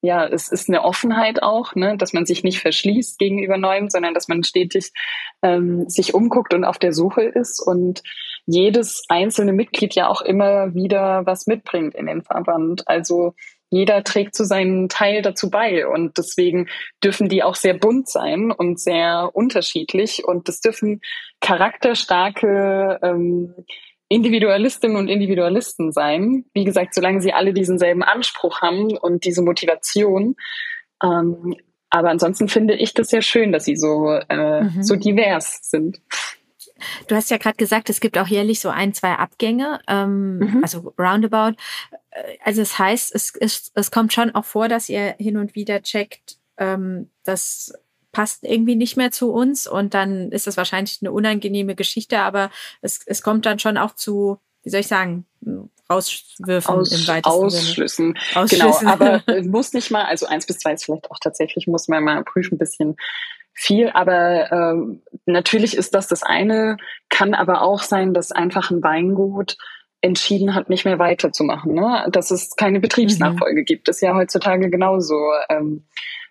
ja, 0.06 0.24
es 0.24 0.52
ist 0.52 0.68
eine 0.68 0.84
Offenheit 0.84 1.42
auch, 1.42 1.74
ne, 1.74 1.96
dass 1.96 2.12
man 2.12 2.26
sich 2.26 2.44
nicht 2.44 2.60
verschließt 2.60 3.18
gegenüber 3.18 3.58
Neuem, 3.58 3.90
sondern 3.90 4.14
dass 4.14 4.28
man 4.28 4.44
stetig 4.44 4.92
ähm, 5.42 5.88
sich 5.88 6.14
umguckt 6.14 6.54
und 6.54 6.64
auf 6.64 6.78
der 6.78 6.92
Suche 6.92 7.22
ist 7.22 7.60
und 7.60 8.04
jedes 8.46 9.02
einzelne 9.08 9.52
Mitglied 9.52 9.96
ja 9.96 10.06
auch 10.06 10.22
immer 10.22 10.74
wieder 10.74 11.26
was 11.26 11.48
mitbringt 11.48 11.96
in 11.96 12.06
den 12.06 12.22
Verband. 12.22 12.86
Also 12.86 13.34
jeder 13.68 14.04
trägt 14.04 14.36
zu 14.36 14.44
so 14.44 14.48
seinen 14.48 14.88
Teil 14.88 15.22
dazu 15.22 15.50
bei 15.50 15.88
und 15.88 16.16
deswegen 16.18 16.68
dürfen 17.02 17.28
die 17.28 17.42
auch 17.42 17.56
sehr 17.56 17.74
bunt 17.74 18.08
sein 18.08 18.52
und 18.52 18.78
sehr 18.78 19.30
unterschiedlich 19.34 20.24
und 20.24 20.46
das 20.46 20.60
dürfen 20.60 21.00
charakterstarke 21.40 23.00
ähm, 23.02 23.54
Individualistinnen 24.08 24.96
und 24.96 25.08
Individualisten 25.08 25.92
sein. 25.92 26.44
Wie 26.54 26.64
gesagt, 26.64 26.94
solange 26.94 27.20
sie 27.20 27.32
alle 27.32 27.52
diesen 27.52 27.78
selben 27.78 28.02
Anspruch 28.02 28.60
haben 28.62 28.96
und 28.96 29.24
diese 29.24 29.42
Motivation. 29.42 30.36
Ähm, 31.02 31.56
aber 31.90 32.10
ansonsten 32.10 32.48
finde 32.48 32.74
ich 32.74 32.94
das 32.94 33.08
sehr 33.08 33.22
schön, 33.22 33.52
dass 33.52 33.64
sie 33.64 33.76
so, 33.76 34.10
äh, 34.28 34.64
mhm. 34.64 34.82
so 34.82 34.96
divers 34.96 35.60
sind. 35.62 36.00
Du 37.08 37.14
hast 37.14 37.30
ja 37.30 37.38
gerade 37.38 37.56
gesagt, 37.56 37.88
es 37.88 38.00
gibt 38.00 38.18
auch 38.18 38.26
jährlich 38.26 38.60
so 38.60 38.68
ein, 38.68 38.92
zwei 38.92 39.14
Abgänge, 39.14 39.80
ähm, 39.88 40.38
mhm. 40.38 40.60
also 40.62 40.92
roundabout. 40.98 41.56
Also 42.44 42.62
das 42.62 42.78
heißt, 42.78 43.14
es, 43.14 43.34
es, 43.40 43.72
es 43.74 43.90
kommt 43.90 44.12
schon 44.12 44.34
auch 44.34 44.44
vor, 44.44 44.68
dass 44.68 44.88
ihr 44.88 45.14
hin 45.18 45.36
und 45.36 45.54
wieder 45.54 45.82
checkt, 45.82 46.36
ähm, 46.58 47.10
das 47.24 47.72
passt 48.16 48.44
irgendwie 48.44 48.76
nicht 48.76 48.96
mehr 48.96 49.10
zu 49.10 49.30
uns 49.30 49.66
und 49.66 49.92
dann 49.92 50.32
ist 50.32 50.46
das 50.46 50.56
wahrscheinlich 50.56 51.00
eine 51.02 51.12
unangenehme 51.12 51.74
Geschichte, 51.74 52.20
aber 52.20 52.50
es, 52.80 53.02
es 53.04 53.20
kommt 53.20 53.44
dann 53.44 53.58
schon 53.58 53.76
auch 53.76 53.94
zu, 53.94 54.38
wie 54.62 54.70
soll 54.70 54.80
ich 54.80 54.86
sagen, 54.86 55.26
Rauswürfen 55.90 56.74
Aus, 56.76 56.92
im 56.92 57.06
weitesten 57.08 57.28
Ausschlüssen. 57.28 58.14
Sinne. 58.14 58.42
Ausschlüssen. 58.42 58.68
Genau, 58.80 58.90
aber 58.90 59.22
muss 59.42 59.74
nicht 59.74 59.90
mal, 59.90 60.06
also 60.06 60.24
eins 60.24 60.46
bis 60.46 60.60
zwei 60.60 60.72
ist 60.72 60.86
vielleicht 60.86 61.10
auch 61.10 61.18
tatsächlich, 61.22 61.66
muss 61.66 61.88
man 61.88 62.04
mal 62.04 62.24
prüfen, 62.24 62.54
ein 62.54 62.58
bisschen 62.58 62.96
viel, 63.52 63.90
aber 63.90 64.50
ähm, 64.50 65.02
natürlich 65.26 65.76
ist 65.76 65.94
das 65.94 66.08
das 66.08 66.22
eine, 66.22 66.78
kann 67.10 67.34
aber 67.34 67.60
auch 67.60 67.82
sein, 67.82 68.14
dass 68.14 68.32
einfach 68.32 68.70
ein 68.70 68.82
Weingut 68.82 69.58
entschieden 70.00 70.54
hat, 70.54 70.70
nicht 70.70 70.86
mehr 70.86 70.98
weiterzumachen, 70.98 71.74
ne? 71.74 72.06
dass 72.10 72.30
es 72.30 72.56
keine 72.56 72.80
Betriebsnachfolge 72.80 73.60
mhm. 73.60 73.66
gibt. 73.66 73.88
Das 73.88 73.96
ist 73.96 74.02
ja 74.02 74.14
heutzutage 74.14 74.70
genauso. 74.70 75.20
Ähm, 75.50 75.84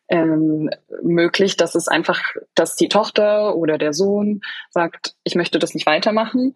ähm, 0.09 0.69
möglich, 1.01 1.57
dass 1.57 1.75
es 1.75 1.87
einfach, 1.87 2.21
dass 2.53 2.75
die 2.75 2.89
Tochter 2.89 3.55
oder 3.55 3.77
der 3.77 3.93
Sohn 3.93 4.41
sagt, 4.69 5.15
ich 5.23 5.35
möchte 5.35 5.59
das 5.59 5.73
nicht 5.73 5.85
weitermachen. 5.85 6.53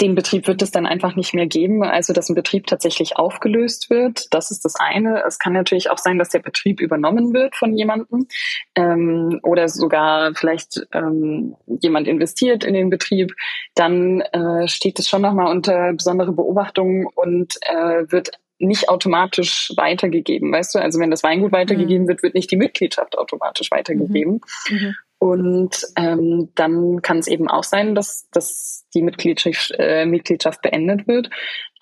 Den 0.00 0.14
Betrieb 0.14 0.46
wird 0.46 0.60
es 0.60 0.70
dann 0.70 0.86
einfach 0.86 1.16
nicht 1.16 1.32
mehr 1.32 1.46
geben, 1.46 1.82
also 1.82 2.12
dass 2.12 2.28
ein 2.28 2.34
Betrieb 2.34 2.66
tatsächlich 2.66 3.16
aufgelöst 3.16 3.88
wird. 3.88 4.26
Das 4.30 4.50
ist 4.50 4.64
das 4.64 4.74
eine. 4.76 5.22
Es 5.26 5.38
kann 5.38 5.54
natürlich 5.54 5.90
auch 5.90 5.96
sein, 5.96 6.18
dass 6.18 6.28
der 6.28 6.40
Betrieb 6.40 6.80
übernommen 6.80 7.32
wird 7.32 7.56
von 7.56 7.74
jemandem 7.74 8.26
ähm, 8.74 9.40
oder 9.42 9.68
sogar 9.68 10.34
vielleicht 10.34 10.86
ähm, 10.92 11.56
jemand 11.66 12.08
investiert 12.08 12.64
in 12.64 12.74
den 12.74 12.90
Betrieb. 12.90 13.34
Dann 13.74 14.20
äh, 14.20 14.68
steht 14.68 14.98
es 14.98 15.08
schon 15.08 15.22
nochmal 15.22 15.50
unter 15.50 15.92
besondere 15.94 16.32
Beobachtung 16.32 17.06
und 17.14 17.56
äh, 17.62 18.04
wird 18.10 18.32
nicht 18.60 18.88
automatisch 18.88 19.72
weitergegeben, 19.76 20.52
weißt 20.52 20.74
du? 20.74 20.78
Also 20.78 21.00
wenn 21.00 21.10
das 21.10 21.22
Weingut 21.22 21.52
weitergegeben 21.52 22.04
mhm. 22.04 22.08
wird, 22.08 22.22
wird 22.22 22.34
nicht 22.34 22.50
die 22.50 22.56
Mitgliedschaft 22.56 23.16
automatisch 23.18 23.70
weitergegeben. 23.70 24.40
Mhm. 24.68 24.76
mhm. 24.76 24.96
Und 25.22 25.84
ähm, 25.96 26.48
dann 26.54 27.02
kann 27.02 27.18
es 27.18 27.26
eben 27.26 27.46
auch 27.46 27.62
sein, 27.62 27.94
dass, 27.94 28.30
dass 28.30 28.86
die 28.94 29.02
Mitgliedschaft, 29.02 29.70
äh, 29.78 30.06
Mitgliedschaft 30.06 30.62
beendet 30.62 31.06
wird. 31.06 31.28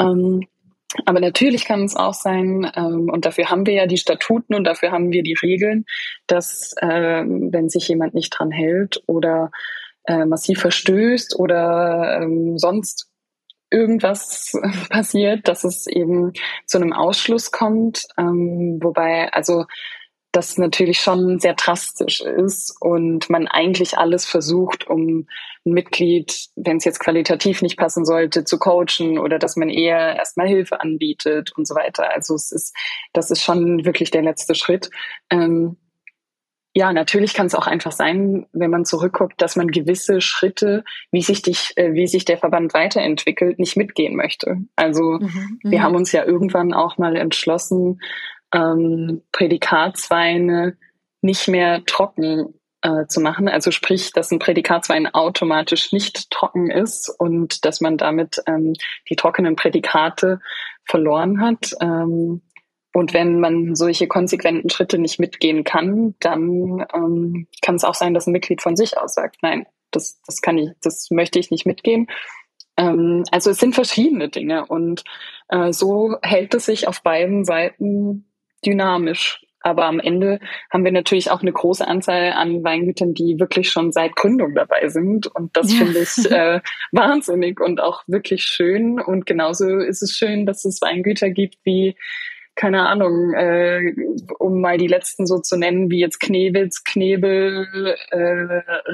Ähm, 0.01 0.49
aber 1.05 1.21
natürlich 1.21 1.65
kann 1.65 1.85
es 1.85 1.95
auch 1.95 2.15
sein, 2.15 2.69
ähm, 2.75 3.09
und 3.09 3.27
dafür 3.27 3.49
haben 3.49 3.65
wir 3.65 3.75
ja 3.75 3.87
die 3.87 3.97
Statuten 3.97 4.57
und 4.57 4.65
dafür 4.65 4.91
haben 4.91 5.13
wir 5.13 5.23
die 5.23 5.37
Regeln, 5.41 5.85
dass 6.27 6.75
äh, 6.81 7.25
wenn 7.25 7.69
sich 7.69 7.87
jemand 7.87 8.15
nicht 8.15 8.31
dran 8.31 8.51
hält 8.51 9.03
oder 9.07 9.53
äh, 10.09 10.25
massiv 10.25 10.61
verstößt 10.61 11.39
oder 11.39 12.21
ähm, 12.21 12.59
sonst 12.59 13.09
irgendwas 13.71 14.53
passiert, 14.91 15.49
dass 15.49 15.65
es 15.65 15.87
eben 15.87 16.33
zu 16.67 16.79
einem 16.79 16.93
Ausschluss 16.93 17.51
kommt. 17.51 18.07
Ähm, 18.17 18.79
wobei, 18.83 19.33
also 19.33 19.65
das 20.33 20.59
natürlich 20.59 21.01
schon 21.01 21.41
sehr 21.41 21.55
drastisch 21.55 22.21
ist 22.21 22.77
und 22.81 23.31
man 23.31 23.49
eigentlich 23.49 23.97
alles 23.97 24.27
versucht, 24.27 24.87
um 24.87 25.27
ein 25.67 25.73
Mitglied, 25.73 26.49
wenn 26.55 26.77
es 26.77 26.85
jetzt 26.85 27.01
qualitativ 27.01 27.63
nicht 27.63 27.79
passen 27.79 28.05
sollte, 28.05 28.45
zu 28.45 28.59
coachen 28.59 29.19
oder 29.19 29.39
dass 29.39 29.57
man 29.57 29.71
eher 29.71 30.17
erstmal 30.17 30.47
Hilfe 30.47 30.81
anbietet 30.81 31.53
und 31.57 31.67
so 31.67 31.75
weiter. 31.75 32.15
Also 32.15 32.35
es 32.35 32.53
ist, 32.53 32.77
das 33.13 33.31
ist 33.31 33.43
schon 33.43 33.85
wirklich 33.85 34.11
der 34.11 34.23
letzte 34.23 34.55
Schritt. 34.55 34.91
Ähm, 35.31 35.77
ja, 36.75 36.93
natürlich 36.93 37.35
kann 37.35 37.47
es 37.47 37.55
auch 37.55 37.67
einfach 37.67 37.93
sein, 37.93 38.47
wenn 38.53 38.71
man 38.71 38.85
zurückguckt, 38.85 39.41
dass 39.41 39.57
man 39.57 39.69
gewisse 39.69 40.21
Schritte, 40.21 40.85
wie 41.11 41.23
sich, 41.23 41.43
dich, 41.43 41.73
äh, 41.77 41.93
wie 41.95 42.07
sich 42.07 42.25
der 42.25 42.39
Verband 42.39 42.75
weiterentwickelt, 42.75 43.59
nicht 43.59 43.77
mitgehen 43.77 44.15
möchte. 44.15 44.59
Also 44.77 45.19
mhm, 45.21 45.59
wir 45.63 45.79
mhm. 45.79 45.83
haben 45.83 45.97
uns 45.97 46.13
ja 46.13 46.25
irgendwann 46.25 46.73
auch 46.73 46.99
mal 46.99 47.17
entschlossen, 47.17 48.01
ähm, 48.55 49.23
Prädikatsweine 49.33 50.77
nicht 51.21 51.49
mehr 51.49 51.85
trocken 51.85 52.55
äh, 52.83 53.07
zu 53.07 53.21
machen. 53.21 53.49
Also 53.49 53.71
sprich, 53.71 54.13
dass 54.13 54.31
ein 54.31 54.39
Prädikatswein 54.39 55.13
automatisch 55.13 55.93
nicht 55.93 56.31
trocken 56.31 56.71
ist 56.71 57.09
und 57.19 57.65
dass 57.65 57.81
man 57.81 57.97
damit 57.97 58.41
ähm, 58.47 58.75
die 59.09 59.17
trockenen 59.17 59.57
Prädikate 59.57 60.41
verloren 60.85 61.41
hat. 61.41 61.73
Ähm, 61.81 62.43
und 62.99 63.15
wenn 63.15 63.41
man 63.41 63.75
solche 63.75 64.09
konsequenten 64.09 64.71
Schritte 64.71 64.99
nicht 64.99 65.19
mitgehen 65.19 65.65
kann, 65.65 66.15
dann 66.21 66.85
ähm, 66.95 67.47
kann 67.63 67.77
es 67.77 67.85
auch 67.85 67.95
sein, 67.95 68.15
dass 68.15 68.27
ein 68.27 68.33
Mitglied 68.33 68.63
von 68.63 68.77
sich 68.77 68.99
aus 68.99 69.15
sagt, 69.15 69.37
nein, 69.43 69.67
das, 69.91 70.21
das 70.27 70.43
kann 70.43 70.59
ich, 70.59 70.71
das 70.83 71.11
möchte 71.11 71.39
ich 71.39 71.51
nicht 71.51 71.67
mitgehen. 71.67 72.09
Ähm, 72.77 73.25
also 73.31 73.51
es 73.51 73.59
sind 73.59 73.75
verschiedene 73.75 74.29
Dinge 74.29 74.67
und 74.67 75.05
äh, 75.49 75.73
so 75.73 76.17
hält 76.23 76.55
es 76.55 76.67
sich 76.67 76.89
auf 76.89 77.03
beiden 77.03 77.45
Seiten 77.45 78.27
dynamisch. 78.65 79.45
Aber 79.61 79.87
am 79.87 79.99
Ende 79.99 80.39
haben 80.71 80.85
wir 80.85 80.93
natürlich 80.93 81.31
auch 81.33 81.43
eine 81.43 81.53
große 81.53 81.87
Anzahl 81.87 82.33
an 82.33 82.63
Weingütern, 82.63 83.13
die 83.13 83.41
wirklich 83.41 83.71
schon 83.71 83.91
seit 83.91 84.15
Gründung 84.15 84.55
dabei 84.55 84.89
sind. 84.89 85.27
Und 85.27 85.57
das 85.57 85.73
ja. 85.73 85.85
finde 85.85 85.99
ich 85.99 86.31
äh, 86.31 86.61
wahnsinnig 86.93 87.61
und 87.61 87.81
auch 87.81 88.05
wirklich 88.07 88.45
schön. 88.45 89.01
Und 89.01 89.27
genauso 89.27 89.79
ist 89.79 90.03
es 90.03 90.13
schön, 90.13 90.47
dass 90.47 90.65
es 90.65 90.81
Weingüter 90.81 91.31
gibt 91.31 91.57
wie 91.65 91.97
keine 92.59 92.89
Ahnung, 92.89 93.35
äh, 93.35 93.95
um 94.41 94.61
mal 94.61 94.79
die 94.79 94.89
letzten 94.89 95.29
so 95.29 95.39
zu 95.39 95.57
nennen, 95.57 95.91
wie 95.93 96.01
jetzt 96.01 96.19
Knewitz, 96.19 96.83
Knebel, 96.83 97.95
äh, 98.11 98.19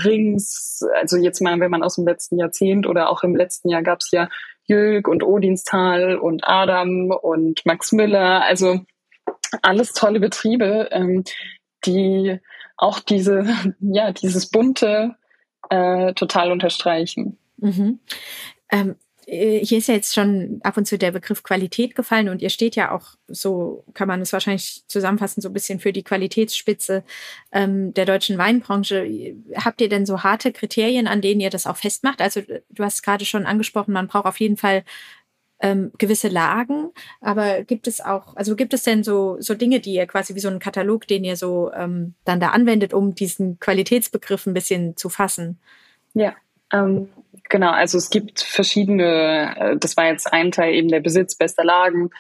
Rings, 0.04 0.84
also 1.00 1.16
jetzt 1.16 1.40
mal, 1.40 1.58
wenn 1.60 1.70
man 1.70 1.82
aus 1.82 1.94
dem 1.94 2.06
letzten 2.06 2.38
Jahrzehnt 2.38 2.86
oder 2.86 3.08
auch 3.08 3.22
im 3.22 3.34
letzten 3.34 3.70
Jahr 3.70 3.82
gab 3.82 4.00
es 4.00 4.10
ja 4.10 4.28
Jülk 4.66 5.08
und 5.08 5.22
Odinstal 5.22 6.16
und 6.16 6.46
Adam 6.46 7.10
und 7.10 7.64
Max 7.64 7.90
Müller, 7.92 8.44
also 8.44 8.80
alles 9.62 9.94
tolle 9.94 10.20
Betriebe, 10.20 10.88
ähm, 10.90 11.24
die 11.86 12.38
auch 12.76 13.00
diese, 13.00 13.46
ja, 13.80 14.12
dieses 14.12 14.50
bunte 14.50 15.14
äh, 15.70 16.12
total 16.12 16.52
unterstreichen. 16.52 17.38
Mhm. 17.56 18.00
Ähm, 18.70 18.90
äh, 18.90 18.94
hier 19.26 19.78
ist 19.78 19.88
ja 19.88 19.94
jetzt 19.94 20.14
schon 20.14 20.60
ab 20.62 20.76
und 20.76 20.86
zu 20.86 20.98
der 20.98 21.10
Begriff 21.10 21.42
Qualität 21.42 21.94
gefallen 21.94 22.28
und 22.28 22.42
ihr 22.42 22.50
steht 22.50 22.76
ja 22.76 22.90
auch, 22.90 23.14
so 23.28 23.84
kann 23.94 24.08
man 24.08 24.20
es 24.20 24.32
wahrscheinlich 24.32 24.84
zusammenfassen, 24.86 25.40
so 25.40 25.48
ein 25.48 25.52
bisschen 25.52 25.80
für 25.80 25.92
die 25.92 26.02
Qualitätsspitze 26.02 27.04
ähm, 27.52 27.94
der 27.94 28.04
deutschen 28.04 28.38
Weinbranche. 28.38 29.34
Habt 29.56 29.80
ihr 29.80 29.88
denn 29.88 30.06
so 30.06 30.22
harte 30.22 30.52
Kriterien, 30.52 31.06
an 31.06 31.20
denen 31.20 31.40
ihr 31.40 31.50
das 31.50 31.66
auch 31.66 31.76
festmacht? 31.76 32.20
Also 32.20 32.42
du 32.42 32.84
hast 32.84 33.02
gerade 33.02 33.24
schon 33.24 33.46
angesprochen, 33.46 33.92
man 33.92 34.08
braucht 34.08 34.26
auf 34.26 34.40
jeden 34.40 34.56
Fall 34.56 34.84
ähm, 35.60 35.92
gewisse 35.98 36.28
Lagen, 36.28 36.90
aber 37.20 37.62
gibt 37.62 37.86
es 37.86 38.00
auch, 38.00 38.36
also 38.36 38.56
gibt 38.56 38.74
es 38.74 38.82
denn 38.82 39.02
so, 39.02 39.36
so 39.40 39.54
Dinge, 39.54 39.80
die 39.80 39.94
ihr 39.94 40.06
quasi 40.06 40.34
wie 40.34 40.40
so 40.40 40.48
einen 40.48 40.58
Katalog, 40.58 41.06
den 41.06 41.24
ihr 41.24 41.36
so 41.36 41.72
ähm, 41.72 42.14
dann 42.24 42.40
da 42.40 42.50
anwendet, 42.50 42.92
um 42.92 43.14
diesen 43.14 43.58
Qualitätsbegriff 43.60 44.46
ein 44.46 44.54
bisschen 44.54 44.96
zu 44.96 45.08
fassen? 45.08 45.58
Ja, 46.12 46.34
ähm, 46.72 47.08
Genau, 47.50 47.70
also 47.70 47.98
es 47.98 48.10
gibt 48.10 48.40
verschiedene, 48.40 49.54
äh, 49.56 49.76
das 49.76 49.96
war 49.96 50.06
jetzt 50.06 50.32
ein 50.32 50.50
Teil 50.50 50.74
eben 50.74 50.88
der 50.88 51.00
Besitz 51.00 51.36
bester 51.36 51.64
Lagen. 51.64 52.10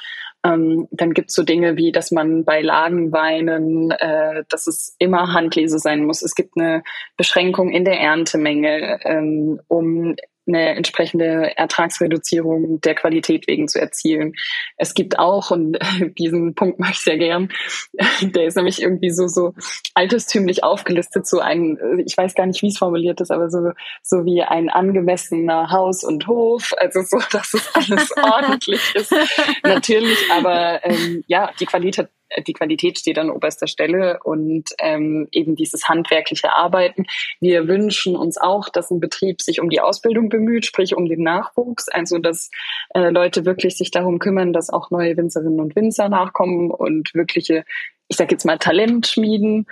Ähm, 0.44 0.86
dann 0.90 1.14
gibt 1.14 1.30
es 1.30 1.34
so 1.34 1.42
Dinge 1.42 1.76
wie, 1.76 1.90
dass 1.90 2.10
man 2.10 2.44
bei 2.44 2.60
Lagenweinen, 2.60 3.90
äh, 3.92 4.44
dass 4.50 4.66
es 4.66 4.94
immer 4.98 5.32
Handlese 5.32 5.78
sein 5.78 6.04
muss. 6.04 6.20
Es 6.22 6.34
gibt 6.34 6.56
eine 6.56 6.82
Beschränkung 7.16 7.70
in 7.70 7.86
der 7.86 7.98
Erntemenge, 7.98 9.00
ähm, 9.04 9.60
um 9.68 10.14
eine 10.46 10.76
entsprechende 10.76 11.56
Ertragsreduzierung 11.56 12.80
der 12.80 12.94
Qualität 12.94 13.46
wegen 13.48 13.68
zu 13.68 13.80
erzielen. 13.80 14.34
Es 14.76 14.94
gibt 14.94 15.18
auch, 15.18 15.50
und 15.50 15.78
diesen 16.18 16.54
Punkt 16.54 16.78
mache 16.78 16.92
ich 16.92 16.98
sehr 16.98 17.18
gern, 17.18 17.48
der 18.20 18.46
ist 18.46 18.56
nämlich 18.56 18.82
irgendwie 18.82 19.10
so, 19.10 19.28
so 19.28 19.54
altestümlich 19.94 20.64
aufgelistet, 20.64 21.26
so 21.26 21.40
ein, 21.40 21.78
ich 22.04 22.16
weiß 22.16 22.34
gar 22.34 22.46
nicht, 22.46 22.62
wie 22.62 22.68
es 22.68 22.78
formuliert 22.78 23.20
ist, 23.20 23.30
aber 23.30 23.50
so, 23.50 23.72
so 24.02 24.24
wie 24.24 24.42
ein 24.42 24.68
angemessener 24.68 25.70
Haus 25.70 26.04
und 26.04 26.26
Hof, 26.26 26.72
also 26.78 27.02
so, 27.02 27.18
dass 27.32 27.54
es 27.54 27.70
alles 27.74 28.10
ordentlich 28.16 28.94
ist. 28.94 29.14
Natürlich, 29.62 30.18
aber 30.30 30.84
ähm, 30.84 31.24
ja, 31.26 31.50
die 31.58 31.66
Qualität 31.66 32.08
die 32.46 32.52
Qualität 32.52 32.98
steht 32.98 33.18
an 33.18 33.30
oberster 33.30 33.66
Stelle 33.66 34.20
und 34.22 34.70
ähm, 34.78 35.28
eben 35.32 35.54
dieses 35.56 35.88
handwerkliche 35.88 36.52
Arbeiten. 36.52 37.04
Wir 37.40 37.68
wünschen 37.68 38.16
uns 38.16 38.38
auch, 38.38 38.68
dass 38.68 38.90
ein 38.90 39.00
Betrieb 39.00 39.42
sich 39.42 39.60
um 39.60 39.70
die 39.70 39.80
Ausbildung 39.80 40.28
bemüht, 40.28 40.66
sprich 40.66 40.96
um 40.96 41.06
den 41.06 41.22
Nachwuchs, 41.22 41.88
also 41.88 42.18
dass 42.18 42.50
äh, 42.94 43.10
Leute 43.10 43.44
wirklich 43.44 43.76
sich 43.76 43.90
darum 43.90 44.18
kümmern, 44.18 44.52
dass 44.52 44.70
auch 44.70 44.90
neue 44.90 45.16
Winzerinnen 45.16 45.60
und 45.60 45.76
Winzer 45.76 46.08
nachkommen 46.08 46.70
und 46.70 47.14
wirkliche, 47.14 47.64
ich 48.08 48.16
sage 48.16 48.32
jetzt 48.32 48.44
mal, 48.44 48.58
Talentschmieden 48.58 49.66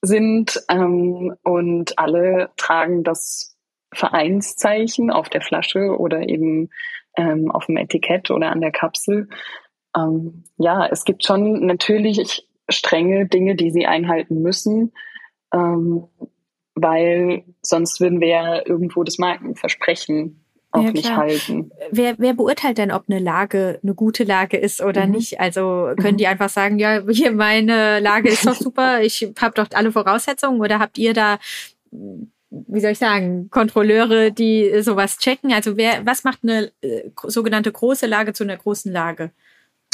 sind 0.00 0.60
ähm, 0.70 1.34
und 1.42 1.98
alle 1.98 2.50
tragen 2.56 3.02
das 3.02 3.56
Vereinszeichen 3.92 5.10
auf 5.10 5.28
der 5.28 5.40
Flasche 5.40 5.98
oder 5.98 6.28
eben 6.28 6.70
ähm, 7.16 7.50
auf 7.50 7.66
dem 7.66 7.76
Etikett 7.76 8.30
oder 8.30 8.50
an 8.50 8.60
der 8.60 8.70
Kapsel. 8.70 9.28
Ähm, 9.96 10.44
ja, 10.56 10.86
es 10.86 11.04
gibt 11.04 11.24
schon 11.24 11.66
natürlich 11.66 12.46
strenge 12.68 13.26
Dinge, 13.26 13.54
die 13.54 13.70
sie 13.70 13.86
einhalten 13.86 14.42
müssen, 14.42 14.92
ähm, 15.52 16.04
weil 16.74 17.44
sonst 17.62 18.00
würden 18.00 18.20
wir 18.20 18.28
ja 18.28 18.66
irgendwo 18.66 19.02
das 19.04 19.18
Markenversprechen 19.18 20.44
auch 20.70 20.82
ja, 20.82 20.92
nicht 20.92 21.16
halten. 21.16 21.70
Wer, 21.90 22.16
wer 22.18 22.34
beurteilt 22.34 22.76
denn, 22.76 22.92
ob 22.92 23.04
eine 23.08 23.20
Lage 23.20 23.80
eine 23.82 23.94
gute 23.94 24.24
Lage 24.24 24.58
ist 24.58 24.82
oder 24.82 25.06
mhm. 25.06 25.12
nicht? 25.12 25.40
Also 25.40 25.92
können 25.96 26.14
mhm. 26.14 26.18
die 26.18 26.26
einfach 26.26 26.50
sagen, 26.50 26.78
ja, 26.78 27.02
hier 27.08 27.32
meine 27.32 28.00
Lage 28.00 28.28
ist 28.28 28.46
doch 28.46 28.54
super, 28.54 29.00
ich 29.02 29.32
habe 29.40 29.54
doch 29.54 29.68
alle 29.72 29.92
Voraussetzungen 29.92 30.60
oder 30.60 30.78
habt 30.78 30.98
ihr 30.98 31.14
da 31.14 31.38
wie 32.50 32.80
soll 32.80 32.92
ich 32.92 32.98
sagen, 32.98 33.50
Kontrolleure, 33.50 34.30
die 34.30 34.82
sowas 34.82 35.18
checken? 35.18 35.52
Also 35.52 35.76
wer, 35.76 36.06
was 36.06 36.24
macht 36.24 36.40
eine 36.42 36.72
äh, 36.80 37.10
sogenannte 37.24 37.70
große 37.70 38.06
Lage 38.06 38.32
zu 38.32 38.44
einer 38.44 38.56
großen 38.56 38.90
Lage? 38.90 39.32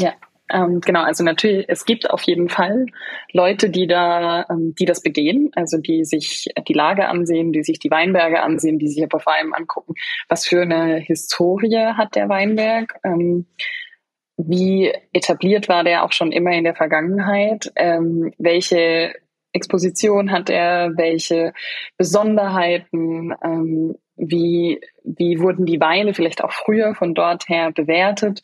Ja, 0.01 0.15
ähm, 0.53 0.81
genau, 0.81 1.03
also 1.03 1.25
natürlich, 1.25 1.65
es 1.69 1.87
gibt 1.87 2.11
auf 2.11 2.23
jeden 2.23 2.49
Fall 2.49 2.87
Leute, 3.33 3.71
die 3.71 3.87
da, 3.87 4.45
ähm, 4.51 4.75
die 4.79 4.85
das 4.85 5.01
begehen, 5.01 5.51
also 5.55 5.79
die 5.79 6.05
sich 6.05 6.49
die 6.69 6.75
Lage 6.75 7.09
ansehen, 7.09 7.53
die 7.53 7.63
sich 7.63 7.79
die 7.79 7.91
Weinberge 7.91 8.43
ansehen, 8.43 8.79
die 8.79 8.89
sich 8.89 9.03
aber 9.03 9.21
vor 9.21 9.35
allem 9.35 9.55
angucken, 9.55 9.95
was 10.29 10.47
für 10.47 10.63
eine 10.63 10.99
Historie 10.99 11.95
hat 11.97 12.15
der 12.15 12.29
Weinberg, 12.29 12.95
ähm, 13.05 13.47
wie 14.37 14.93
etabliert 15.13 15.69
war 15.69 15.85
der 15.85 16.05
auch 16.05 16.13
schon 16.13 16.33
immer 16.33 16.53
in 16.53 16.65
der 16.65 16.75
Vergangenheit, 16.75 17.73
ähm, 17.77 18.33
welche 18.37 19.15
Exposition 19.53 20.31
hat 20.31 20.51
er, 20.51 20.93
welche 20.97 21.55
Besonderheiten, 21.97 23.33
ähm, 23.43 23.97
wie, 24.17 24.81
wie 25.05 25.41
wurden 25.41 25.65
die 25.65 25.81
Weine 25.81 26.13
vielleicht 26.13 26.43
auch 26.45 26.53
früher 26.53 26.95
von 26.95 27.15
dort 27.15 27.49
her 27.49 27.73
bewertet. 27.73 28.43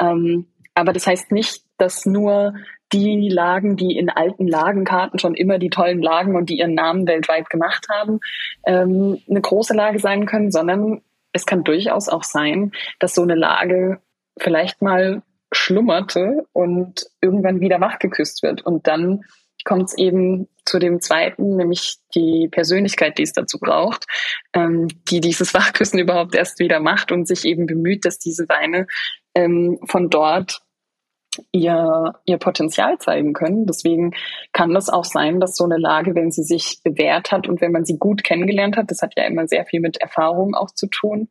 Ähm, 0.00 0.46
aber 0.78 0.92
das 0.92 1.08
heißt 1.08 1.32
nicht, 1.32 1.64
dass 1.76 2.06
nur 2.06 2.54
die 2.92 3.28
Lagen, 3.28 3.76
die 3.76 3.96
in 3.96 4.10
alten 4.10 4.46
Lagenkarten 4.46 5.18
schon 5.18 5.34
immer 5.34 5.58
die 5.58 5.70
tollen 5.70 6.00
Lagen 6.00 6.36
und 6.36 6.48
die 6.50 6.58
ihren 6.58 6.74
Namen 6.74 7.08
weltweit 7.08 7.50
gemacht 7.50 7.86
haben, 7.90 8.20
ähm, 8.64 9.20
eine 9.28 9.40
große 9.40 9.74
Lage 9.74 9.98
sein 9.98 10.24
können, 10.24 10.52
sondern 10.52 11.02
es 11.32 11.46
kann 11.46 11.64
durchaus 11.64 12.08
auch 12.08 12.22
sein, 12.22 12.70
dass 13.00 13.16
so 13.16 13.22
eine 13.22 13.34
Lage 13.34 14.00
vielleicht 14.38 14.80
mal 14.80 15.22
schlummerte 15.50 16.46
und 16.52 17.06
irgendwann 17.20 17.60
wieder 17.60 17.80
wachgeküsst 17.80 18.44
wird. 18.44 18.64
Und 18.64 18.86
dann 18.86 19.24
kommt 19.64 19.88
es 19.88 19.98
eben 19.98 20.46
zu 20.64 20.78
dem 20.78 21.00
zweiten, 21.00 21.56
nämlich 21.56 21.96
die 22.14 22.46
Persönlichkeit, 22.48 23.18
die 23.18 23.24
es 23.24 23.32
dazu 23.32 23.58
braucht, 23.58 24.06
ähm, 24.52 24.86
die 25.10 25.20
dieses 25.20 25.54
Wachküssen 25.54 25.98
überhaupt 25.98 26.36
erst 26.36 26.60
wieder 26.60 26.78
macht 26.78 27.10
und 27.10 27.26
sich 27.26 27.44
eben 27.44 27.66
bemüht, 27.66 28.04
dass 28.04 28.20
diese 28.20 28.48
Weine 28.48 28.86
ähm, 29.34 29.78
von 29.86 30.08
dort 30.08 30.60
ihr, 31.52 32.14
ihr 32.24 32.38
Potenzial 32.38 32.98
zeigen 32.98 33.32
können. 33.32 33.66
Deswegen 33.66 34.14
kann 34.52 34.74
das 34.74 34.88
auch 34.88 35.04
sein, 35.04 35.40
dass 35.40 35.56
so 35.56 35.64
eine 35.64 35.78
Lage, 35.78 36.14
wenn 36.14 36.30
sie 36.30 36.42
sich 36.42 36.80
bewährt 36.82 37.32
hat 37.32 37.48
und 37.48 37.60
wenn 37.60 37.72
man 37.72 37.84
sie 37.84 37.98
gut 37.98 38.24
kennengelernt 38.24 38.76
hat, 38.76 38.90
das 38.90 39.02
hat 39.02 39.14
ja 39.16 39.24
immer 39.24 39.46
sehr 39.46 39.64
viel 39.64 39.80
mit 39.80 39.98
Erfahrung 39.98 40.54
auch 40.54 40.70
zu 40.70 40.86
tun, 40.86 41.28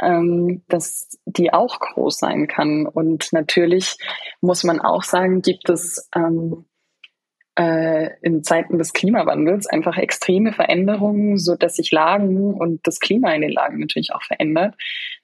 ähm, 0.00 0.62
dass 0.68 1.18
die 1.24 1.52
auch 1.52 1.78
groß 1.80 2.18
sein 2.18 2.46
kann. 2.46 2.86
Und 2.86 3.32
natürlich 3.32 3.96
muss 4.40 4.64
man 4.64 4.80
auch 4.80 5.02
sagen, 5.02 5.42
gibt 5.42 5.68
es 5.68 6.08
ähm, 6.14 6.66
äh, 7.58 8.10
in 8.20 8.44
Zeiten 8.44 8.78
des 8.78 8.92
Klimawandels 8.92 9.66
einfach 9.66 9.96
extreme 9.96 10.52
Veränderungen, 10.52 11.38
so 11.38 11.56
dass 11.56 11.76
sich 11.76 11.90
Lagen 11.90 12.54
und 12.54 12.86
das 12.86 13.00
Klima 13.00 13.32
in 13.32 13.40
den 13.40 13.52
Lagen 13.52 13.80
natürlich 13.80 14.12
auch 14.12 14.22
verändert. 14.22 14.74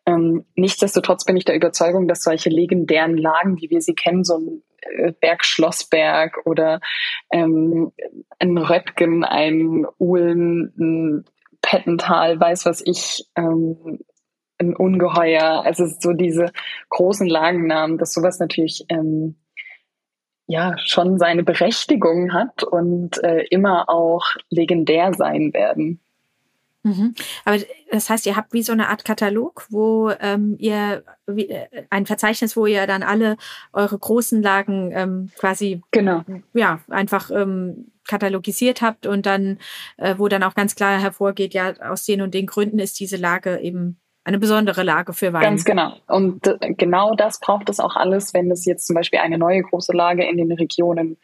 Ähm, 0.06 0.44
nichtsdestotrotz 0.56 1.24
bin 1.24 1.36
ich 1.36 1.44
der 1.44 1.54
Überzeugung, 1.54 2.08
dass 2.08 2.22
solche 2.22 2.50
legendären 2.50 3.16
Lagen, 3.16 3.60
wie 3.60 3.70
wir 3.70 3.80
sie 3.80 3.94
kennen, 3.94 4.24
so 4.24 4.38
ein 4.38 4.62
äh, 4.80 5.12
Berg 5.20 5.44
Schlossberg 5.44 6.38
oder 6.44 6.80
ähm, 7.30 7.92
ein 8.38 8.58
Röttgen, 8.58 9.24
ein 9.24 9.86
Uhlen, 9.98 10.72
ein 10.78 11.24
Pettental, 11.60 12.40
weiß 12.40 12.66
was 12.66 12.82
ich, 12.84 13.26
ähm, 13.36 14.00
ein 14.58 14.76
Ungeheuer, 14.76 15.64
also 15.64 15.86
so 15.86 16.12
diese 16.12 16.52
großen 16.90 17.26
Lagennamen, 17.26 17.98
dass 17.98 18.12
sowas 18.12 18.38
natürlich 18.38 18.84
ähm, 18.88 19.36
ja 20.46 20.76
schon 20.78 21.18
seine 21.18 21.44
Berechtigung 21.44 22.32
hat 22.32 22.62
und 22.62 23.22
äh, 23.22 23.44
immer 23.50 23.88
auch 23.88 24.24
legendär 24.50 25.14
sein 25.14 25.52
werden. 25.52 26.01
Mhm. 26.84 27.14
Aber 27.44 27.58
das 27.90 28.10
heißt, 28.10 28.26
ihr 28.26 28.36
habt 28.36 28.52
wie 28.52 28.62
so 28.62 28.72
eine 28.72 28.88
Art 28.88 29.04
Katalog, 29.04 29.66
wo 29.70 30.10
ähm, 30.20 30.56
ihr 30.58 31.04
wie, 31.26 31.48
äh, 31.48 31.84
ein 31.90 32.06
Verzeichnis, 32.06 32.56
wo 32.56 32.66
ihr 32.66 32.86
dann 32.86 33.02
alle 33.02 33.36
eure 33.72 33.98
großen 33.98 34.42
Lagen 34.42 34.90
ähm, 34.92 35.30
quasi 35.38 35.82
genau. 35.92 36.24
ja 36.54 36.80
einfach 36.88 37.30
ähm, 37.30 37.92
katalogisiert 38.08 38.82
habt 38.82 39.06
und 39.06 39.26
dann, 39.26 39.58
äh, 39.96 40.16
wo 40.18 40.28
dann 40.28 40.42
auch 40.42 40.54
ganz 40.54 40.74
klar 40.74 41.00
hervorgeht, 41.00 41.54
ja, 41.54 41.74
aus 41.80 42.04
den 42.04 42.20
und 42.20 42.34
den 42.34 42.46
Gründen 42.46 42.80
ist 42.80 42.98
diese 42.98 43.16
Lage 43.16 43.60
eben 43.60 43.98
eine 44.24 44.38
besondere 44.38 44.82
Lage 44.82 45.12
für 45.12 45.32
Wein. 45.32 45.42
Ganz 45.42 45.64
genau. 45.64 45.96
Und 46.06 46.46
äh, 46.46 46.74
genau 46.74 47.14
das 47.14 47.40
braucht 47.40 47.68
es 47.68 47.80
auch 47.80 47.96
alles, 47.96 48.34
wenn 48.34 48.50
es 48.50 48.64
jetzt 48.64 48.86
zum 48.86 48.94
Beispiel 48.94 49.20
eine 49.20 49.38
neue 49.38 49.62
große 49.62 49.92
Lage 49.92 50.24
in 50.24 50.36
den 50.36 50.52
Regionen 50.52 51.16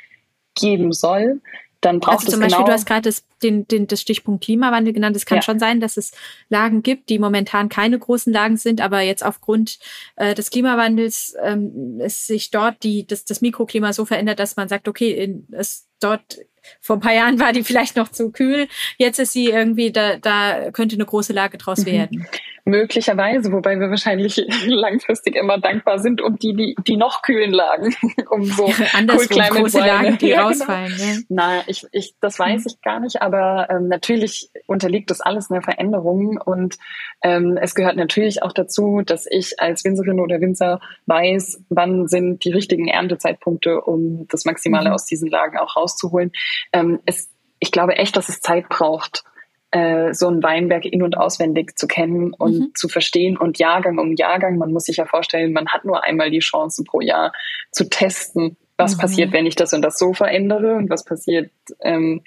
geben 0.55 0.93
soll. 0.93 1.41
Dann 1.81 2.01
braucht 2.01 2.27
also 2.27 2.33
zum 2.33 2.41
es 2.41 2.47
Beispiel, 2.47 2.57
genau 2.57 2.67
du 2.67 2.73
hast 2.73 2.87
gerade 2.87 3.03
das, 3.03 3.25
den, 3.43 3.69
den, 3.69 3.87
das 3.87 4.01
Stichpunkt 4.01 4.43
Klimawandel 4.43 4.93
genannt. 4.93 5.15
Es 5.15 5.27
kann 5.27 5.39
ja. 5.39 5.43
schon 5.43 5.61
sein, 5.61 5.81
dass 5.81 5.97
es 5.97 6.11
Lagen 6.49 6.83
gibt, 6.83 7.09
die 7.09 7.21
momentan 7.21 7.69
keine 7.69 7.99
großen 7.99 8.33
Lagen 8.33 8.57
sind, 8.57 8.81
aber 8.81 9.01
jetzt 9.01 9.25
aufgrund 9.25 9.79
äh, 10.17 10.35
des 10.35 10.51
Klimawandels 10.51 11.37
ähm, 11.41 12.01
es 12.01 12.27
sich 12.27 12.51
dort 12.51 12.83
die, 12.83 13.07
das, 13.07 13.25
das 13.25 13.41
Mikroklima 13.41 13.93
so 13.93 14.05
verändert, 14.05 14.41
dass 14.41 14.57
man 14.57 14.69
sagt, 14.69 14.89
okay, 14.89 15.13
in, 15.13 15.47
es 15.53 15.87
dort 16.01 16.39
vor 16.81 16.97
ein 16.97 17.01
paar 17.01 17.15
Jahren 17.15 17.41
war 17.41 17.53
die 17.53 17.65
vielleicht 17.65 17.97
noch 17.97 18.09
zu 18.09 18.31
kühl. 18.31 18.69
Jetzt 18.97 19.19
ist 19.19 19.33
sie 19.33 19.47
irgendwie, 19.47 19.93
da, 19.93 20.17
da 20.17 20.71
könnte 20.73 20.97
eine 20.97 21.07
große 21.07 21.33
Lage 21.33 21.59
draus 21.59 21.81
mhm. 21.81 21.87
werden. 21.87 22.27
Möglicherweise, 22.69 23.51
wobei 23.51 23.81
wir 23.81 23.89
wahrscheinlich 23.89 24.37
langfristig 24.67 25.37
immer 25.37 25.59
dankbar 25.59 25.99
sind 25.99 26.21
um 26.21 26.39
die, 26.39 26.55
die, 26.55 26.77
die 26.87 26.99
noch 26.99 27.23
kühlen 27.23 27.51
Lagen, 27.51 27.95
um 28.31 28.45
so 28.45 28.71
Anderswo 28.93 29.23
cool 29.23 29.27
Climate 29.27 29.55
große 29.55 29.79
Lagen, 29.79 30.19
die 30.19 30.27
ja, 30.29 30.37
genau. 30.37 30.49
rausfallen. 30.49 30.95
Ja. 30.99 31.17
Nein, 31.31 31.63
ich, 31.67 31.87
ich, 31.93 32.15
das 32.21 32.39
weiß 32.39 32.67
ich 32.67 32.83
gar 32.83 33.01
nicht, 33.01 33.23
aber 33.23 33.69
ähm, 33.71 33.89
natürlich 33.89 34.51
unterliegt 34.67 35.11
das 35.11 35.23
alles 35.23 35.51
einer 35.51 35.63
Veränderung 35.63 36.39
und 36.45 36.77
ähm, 37.23 37.59
es 37.61 37.75
gehört 37.75 37.97
natürlich 37.97 38.43
auch 38.43 38.53
dazu, 38.53 39.01
dass 39.05 39.27
ich 39.29 39.59
als 39.61 39.85
Winzerin 39.85 40.21
oder 40.21 40.41
Winzer 40.43 40.81
weiß, 41.07 41.65
wann 41.71 42.07
sind 42.07 42.45
die 42.45 42.53
richtigen 42.53 42.89
Erntezeitpunkte, 42.89 43.81
um 43.81 44.27
das 44.29 44.45
Maximale 44.45 44.91
mhm. 44.91 44.95
aus 44.95 45.07
diesen 45.07 45.31
Lagen 45.31 45.57
auch 45.57 45.75
rauszuholen. 45.75 46.33
Ähm, 46.73 47.01
es, 47.07 47.31
ich 47.59 47.73
glaube 47.73 47.97
echt, 47.97 48.17
dass 48.17 48.29
es 48.29 48.41
Zeit 48.41 48.69
braucht, 48.69 49.25
äh, 49.71 50.15
so 50.15 50.29
ein 50.29 50.43
Weinberg 50.43 50.85
in- 50.87 51.03
und 51.03 51.17
auswendig 51.17 51.79
zu 51.79 51.87
kennen 51.87 52.33
und 52.33 52.59
mhm. 52.59 52.71
zu 52.75 52.89
verstehen 52.89 53.37
und 53.37 53.59
Jahrgang 53.59 53.99
um 53.99 54.15
Jahrgang. 54.17 54.57
Man 54.57 54.73
muss 54.73 54.85
sich 54.85 54.97
ja 54.97 55.05
vorstellen, 55.05 55.53
man 55.53 55.69
hat 55.69 55.85
nur 55.85 56.05
einmal 56.05 56.31
die 56.31 56.39
Chance 56.39 56.85
pro 56.85 57.01
Jahr 57.01 57.33
zu 57.71 57.89
testen, 57.89 58.57
was 58.79 58.97
mhm. 58.97 59.01
passiert, 59.01 59.33
wenn 59.33 59.45
ich 59.45 59.57
das 59.57 59.75
und 59.75 59.83
das 59.83 59.99
so 59.99 60.15
verändere 60.15 60.77
und 60.77 60.89
was 60.89 61.05
passiert, 61.05 61.51
ähm, 61.81 62.23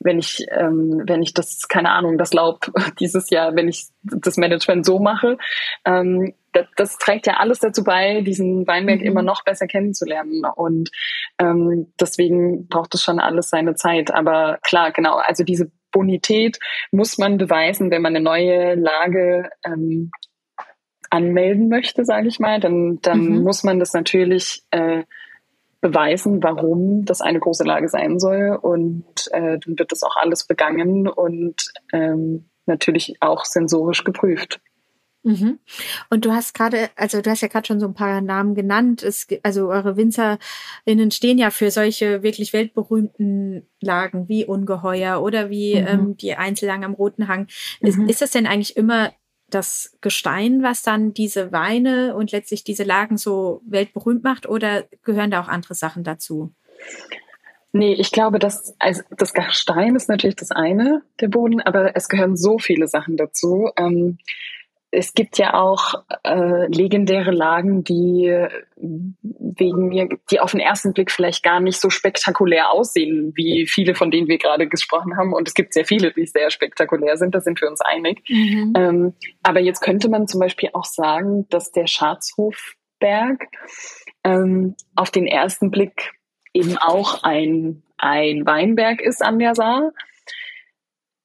wenn 0.00 0.18
ich, 0.18 0.44
ähm, 0.50 1.02
wenn 1.06 1.22
ich 1.22 1.32
das, 1.32 1.68
keine 1.68 1.90
Ahnung, 1.92 2.18
das 2.18 2.34
Laub 2.34 2.70
dieses 3.00 3.30
Jahr, 3.30 3.56
wenn 3.56 3.68
ich 3.68 3.86
das 4.02 4.36
Management 4.36 4.84
so 4.84 4.98
mache. 4.98 5.38
Ähm, 5.86 6.34
das, 6.52 6.66
das 6.76 6.98
trägt 6.98 7.26
ja 7.26 7.34
alles 7.34 7.60
dazu 7.60 7.84
bei, 7.84 8.20
diesen 8.22 8.66
Weinberg 8.66 9.00
mhm. 9.00 9.06
immer 9.06 9.22
noch 9.22 9.44
besser 9.44 9.66
kennenzulernen. 9.66 10.44
Und 10.54 10.90
ähm, 11.38 11.92
deswegen 12.00 12.68
braucht 12.68 12.94
es 12.94 13.02
schon 13.02 13.18
alles 13.18 13.50
seine 13.50 13.74
Zeit. 13.74 14.12
Aber 14.12 14.58
klar, 14.62 14.92
genau, 14.92 15.16
also 15.16 15.44
diese 15.44 15.70
Bonität 15.90 16.58
muss 16.90 17.18
man 17.18 17.38
beweisen, 17.38 17.90
wenn 17.90 18.02
man 18.02 18.16
eine 18.16 18.24
neue 18.24 18.74
Lage 18.74 19.50
ähm, 19.64 20.10
anmelden 21.10 21.68
möchte, 21.68 22.04
sage 22.04 22.28
ich 22.28 22.40
mal, 22.40 22.58
dann, 22.58 22.98
dann 23.02 23.20
mhm. 23.20 23.42
muss 23.42 23.64
man 23.64 23.78
das 23.78 23.92
natürlich 23.92 24.62
äh, 24.70 25.04
beweisen, 25.82 26.42
warum 26.42 27.04
das 27.04 27.20
eine 27.20 27.40
große 27.40 27.64
Lage 27.64 27.88
sein 27.88 28.18
soll. 28.18 28.58
Und 28.60 29.04
äh, 29.32 29.58
dann 29.58 29.78
wird 29.78 29.92
das 29.92 30.02
auch 30.02 30.16
alles 30.16 30.46
begangen 30.46 31.08
und 31.08 31.72
ähm, 31.92 32.48
natürlich 32.66 33.16
auch 33.20 33.44
sensorisch 33.44 34.04
geprüft. 34.04 34.60
Mhm. 35.24 35.60
Und 36.10 36.24
du 36.24 36.32
hast 36.32 36.52
gerade, 36.52 36.90
also 36.96 37.22
du 37.22 37.30
hast 37.30 37.42
ja 37.42 37.48
gerade 37.48 37.66
schon 37.66 37.78
so 37.78 37.86
ein 37.86 37.94
paar 37.94 38.20
Namen 38.20 38.54
genannt. 38.54 39.02
Es, 39.02 39.26
also 39.42 39.68
eure 39.68 39.96
WinzerInnen 39.96 41.10
stehen 41.12 41.38
ja 41.38 41.50
für 41.50 41.70
solche 41.70 42.22
wirklich 42.22 42.52
weltberühmten 42.52 43.68
Lagen 43.80 44.28
wie 44.28 44.44
Ungeheuer 44.44 45.22
oder 45.22 45.48
wie 45.48 45.80
mhm. 45.80 45.86
ähm, 45.86 46.16
die 46.16 46.34
Einzellagen 46.34 46.84
am 46.84 46.94
Roten 46.94 47.28
Hang. 47.28 47.46
Mhm. 47.80 47.88
Ist, 47.88 47.98
ist 47.98 48.22
das 48.22 48.30
denn 48.32 48.46
eigentlich 48.46 48.76
immer 48.76 49.12
das 49.48 49.96
Gestein, 50.00 50.62
was 50.62 50.82
dann 50.82 51.12
diese 51.14 51.52
Weine 51.52 52.16
und 52.16 52.32
letztlich 52.32 52.64
diese 52.64 52.84
Lagen 52.84 53.16
so 53.16 53.60
weltberühmt 53.66 54.24
macht 54.24 54.48
oder 54.48 54.84
gehören 55.02 55.30
da 55.30 55.40
auch 55.42 55.48
andere 55.48 55.74
Sachen 55.74 56.04
dazu? 56.04 56.52
Nee, 57.72 57.94
ich 57.94 58.10
glaube, 58.12 58.38
dass 58.38 58.74
also 58.78 59.02
das 59.16 59.32
Gestein 59.32 59.96
ist 59.96 60.08
natürlich 60.08 60.36
das 60.36 60.50
eine, 60.50 61.02
der 61.20 61.28
Boden, 61.28 61.60
aber 61.60 61.96
es 61.96 62.08
gehören 62.08 62.36
so 62.36 62.58
viele 62.58 62.86
Sachen 62.86 63.16
dazu. 63.16 63.70
Ähm, 63.78 64.18
es 64.94 65.14
gibt 65.14 65.38
ja 65.38 65.54
auch 65.54 65.94
äh, 66.22 66.66
legendäre 66.66 67.30
Lagen, 67.30 67.82
die 67.82 68.30
wegen 68.76 69.88
mir, 69.88 70.08
die 70.30 70.38
auf 70.38 70.50
den 70.52 70.60
ersten 70.60 70.92
Blick 70.92 71.10
vielleicht 71.10 71.42
gar 71.42 71.60
nicht 71.60 71.80
so 71.80 71.88
spektakulär 71.88 72.70
aussehen, 72.70 73.32
wie 73.34 73.66
viele 73.66 73.94
von 73.94 74.10
denen 74.10 74.28
wir 74.28 74.36
gerade 74.36 74.68
gesprochen 74.68 75.16
haben. 75.16 75.32
Und 75.32 75.48
es 75.48 75.54
gibt 75.54 75.72
sehr 75.72 75.86
viele, 75.86 76.12
die 76.12 76.26
sehr 76.26 76.50
spektakulär 76.50 77.16
sind, 77.16 77.34
da 77.34 77.40
sind 77.40 77.60
wir 77.62 77.68
uns 77.68 77.80
einig. 77.80 78.22
Mhm. 78.28 78.72
Ähm, 78.76 79.14
aber 79.42 79.60
jetzt 79.60 79.80
könnte 79.80 80.10
man 80.10 80.28
zum 80.28 80.40
Beispiel 80.40 80.68
auch 80.74 80.84
sagen, 80.84 81.46
dass 81.48 81.72
der 81.72 81.86
Schatzhofberg 81.86 83.46
ähm, 84.24 84.76
auf 84.94 85.10
den 85.10 85.26
ersten 85.26 85.70
Blick 85.70 86.12
eben 86.52 86.76
auch 86.76 87.22
ein, 87.22 87.82
ein 87.96 88.44
Weinberg 88.44 89.00
ist 89.00 89.24
an 89.24 89.38
der 89.38 89.54
Saar 89.54 89.92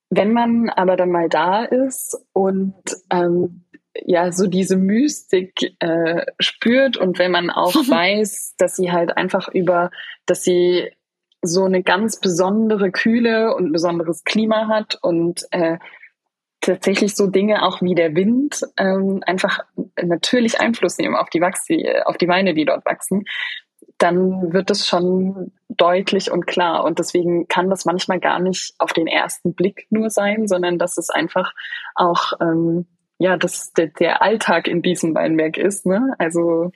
wenn 0.09 0.33
man 0.33 0.69
aber 0.69 0.95
dann 0.95 1.11
mal 1.11 1.29
da 1.29 1.63
ist 1.63 2.17
und 2.33 2.75
ähm, 3.09 3.65
ja 4.05 4.31
so 4.31 4.47
diese 4.47 4.77
Mystik 4.77 5.75
äh, 5.79 6.25
spürt 6.39 6.97
und 6.97 7.19
wenn 7.19 7.31
man 7.31 7.49
auch 7.49 7.73
weiß, 7.75 8.55
dass 8.57 8.75
sie 8.75 8.91
halt 8.91 9.17
einfach 9.17 9.47
über, 9.49 9.91
dass 10.25 10.43
sie 10.43 10.91
so 11.41 11.65
eine 11.65 11.83
ganz 11.83 12.19
besondere 12.19 12.91
Kühle 12.91 13.55
und 13.55 13.71
besonderes 13.71 14.23
Klima 14.23 14.67
hat 14.67 14.97
und 15.01 15.45
äh, 15.51 15.77
tatsächlich 16.61 17.15
so 17.15 17.27
Dinge 17.27 17.63
auch 17.63 17.81
wie 17.81 17.95
der 17.95 18.15
Wind 18.15 18.61
ähm, 18.77 19.21
einfach 19.25 19.59
natürlich 20.01 20.59
Einfluss 20.59 20.97
nehmen 20.97 21.15
auf 21.15 21.29
die 21.29 21.41
Wachs 21.41 21.67
auf 22.05 22.17
die 22.17 22.27
Weine, 22.27 22.53
die 22.53 22.65
dort 22.65 22.85
wachsen, 22.85 23.25
dann 23.97 24.53
wird 24.53 24.69
es 24.69 24.87
schon 24.87 25.51
deutlich 25.69 26.31
und 26.31 26.45
klar. 26.45 26.83
Und 26.83 26.99
deswegen 26.99 27.47
kann 27.47 27.69
das 27.69 27.85
manchmal 27.85 28.19
gar 28.19 28.39
nicht 28.39 28.73
auf 28.77 28.93
den 28.93 29.07
ersten 29.07 29.53
Blick 29.53 29.87
nur 29.89 30.09
sein, 30.09 30.47
sondern 30.47 30.77
dass 30.77 30.97
es 30.97 31.09
einfach 31.09 31.53
auch 31.95 32.33
ähm, 32.39 32.85
ja, 33.19 33.37
dass 33.37 33.73
der, 33.73 33.87
der 33.87 34.21
Alltag 34.21 34.67
in 34.67 34.81
diesem 34.81 35.15
Weinberg 35.15 35.57
ist. 35.57 35.85
Ne? 35.85 36.15
Also 36.17 36.71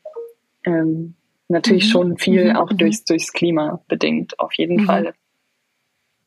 ähm, 0.66 1.16
natürlich 1.48 1.86
mhm. 1.88 1.92
schon 1.92 2.18
viel 2.18 2.50
mhm. 2.50 2.56
auch 2.56 2.72
mhm. 2.72 2.78
durchs, 2.78 3.04
durchs 3.04 3.34
Klima 3.34 3.84
bedingt, 3.88 4.40
auf 4.40 4.54
jeden 4.54 4.82
mhm. 4.82 4.86
Fall. 4.86 5.14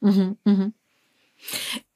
Mhm. 0.00 0.36
Mhm. 0.44 0.74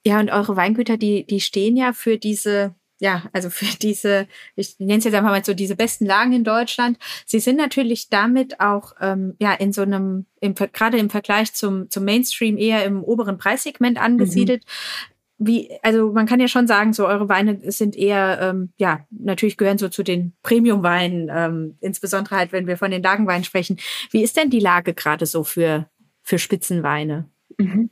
Ja, 0.05 0.21
und 0.21 0.31
eure 0.31 0.57
Weingüter, 0.57 0.97
die, 0.97 1.25
die 1.27 1.41
stehen 1.41 1.77
ja 1.77 1.93
für 1.93 2.19
diese 2.19 2.75
ja, 3.01 3.25
also 3.33 3.51
für 3.51 3.67
diese, 3.79 4.27
ich 4.57 4.79
nenne 4.79 4.99
es 4.99 5.05
jetzt 5.05 5.15
einfach 5.15 5.31
mal 5.31 5.45
so 5.45 5.55
diese 5.55 5.77
besten 5.77 6.07
Lagen 6.07 6.33
in 6.33 6.45
Deutschland. 6.45 6.99
Sie 7.27 7.41
sind 7.41 7.57
natürlich 7.57 8.09
damit 8.09 8.61
auch 8.61 8.95
ähm, 9.01 9.35
ja 9.39 9.53
in 9.53 9.73
so 9.73 9.83
einem, 9.83 10.27
im, 10.41 10.55
gerade 10.55 10.99
im 10.99 11.11
Vergleich 11.11 11.53
zum, 11.55 11.91
zum 11.91 12.05
Mainstream 12.05 12.57
eher 12.57 12.85
im 12.85 13.03
oberen 13.05 13.39
Preissegment 13.39 13.99
angesiedelt. 13.99 14.65
Mhm. 14.65 15.09
Wie, 15.41 15.71
also 15.83 16.13
man 16.13 16.27
kann 16.27 16.41
ja 16.41 16.49
schon 16.49 16.67
sagen, 16.67 16.93
so 16.93 17.07
eure 17.07 17.29
Weine 17.29 17.61
sind 17.71 17.95
eher, 17.95 18.41
ähm, 18.43 18.73
ja, 18.77 19.07
natürlich 19.11 19.57
gehören 19.57 19.79
so 19.79 19.89
zu 19.89 20.03
den 20.03 20.33
Premium-Weinen, 20.43 21.31
ähm, 21.33 21.77
insbesondere 21.81 22.37
halt, 22.37 22.51
wenn 22.51 22.67
wir 22.67 22.77
von 22.77 22.91
den 22.91 23.05
Lagenweinen 23.05 23.45
sprechen. 23.45 23.79
Wie 24.11 24.25
ist 24.25 24.37
denn 24.37 24.51
die 24.51 24.59
Lage 24.59 24.95
gerade 24.95 25.27
so 25.27 25.45
für, 25.45 25.89
für 26.25 26.41
Spitzenweine? 26.41 27.31
Mhm. 27.59 27.91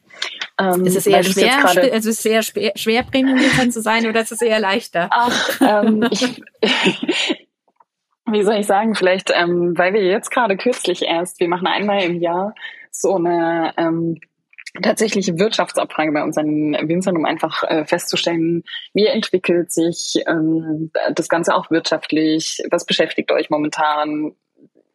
Ähm, 0.59 0.87
ist 0.87 0.97
es 0.97 1.07
eher 1.07 1.25
schwer, 1.25 1.67
also 1.67 1.81
ist 1.81 2.07
es 2.07 2.25
eher 2.25 2.43
schwer, 2.43 2.73
schwer 2.77 3.03
Premium 3.03 3.71
zu 3.71 3.83
sein 3.83 4.07
oder 4.07 4.21
ist 4.21 4.33
es 4.33 4.41
eher 4.41 4.61
leichter? 4.61 5.09
Ach, 5.11 5.61
ähm, 5.61 6.09
ich, 6.11 6.43
wie 8.31 8.43
soll 8.43 8.55
ich 8.55 8.67
sagen, 8.67 8.95
vielleicht, 8.95 9.33
ähm, 9.35 9.75
weil 9.77 9.93
wir 9.93 10.03
jetzt 10.05 10.31
gerade 10.31 10.57
kürzlich 10.57 11.03
erst, 11.03 11.41
wir 11.41 11.49
machen 11.49 11.67
einmal 11.67 12.03
im 12.03 12.21
Jahr 12.21 12.55
so 12.91 13.17
eine 13.17 13.75
ähm, 13.77 14.19
tatsächliche 14.83 15.39
Wirtschaftsabfrage 15.39 16.13
bei 16.13 16.23
unseren 16.23 16.73
Winzern, 16.89 17.17
um 17.17 17.25
einfach 17.25 17.63
äh, 17.65 17.85
festzustellen, 17.85 18.63
wie 18.95 19.07
entwickelt 19.07 19.73
sich 19.73 20.23
ähm, 20.27 20.91
das 21.15 21.29
Ganze 21.29 21.55
auch 21.55 21.71
wirtschaftlich, 21.71 22.63
was 22.71 22.87
beschäftigt 22.87 23.33
euch 23.33 23.51
momentan, 23.51 24.37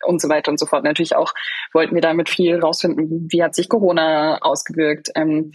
und 0.05 0.21
so 0.21 0.29
weiter 0.29 0.51
und 0.51 0.59
so 0.59 0.65
fort. 0.65 0.83
Natürlich 0.83 1.15
auch 1.15 1.33
wollten 1.73 1.95
wir 1.95 2.01
damit 2.01 2.29
viel 2.29 2.59
rausfinden, 2.59 3.27
wie 3.29 3.43
hat 3.43 3.55
sich 3.55 3.69
Corona 3.69 4.37
ausgewirkt. 4.41 5.09
Ähm, 5.15 5.51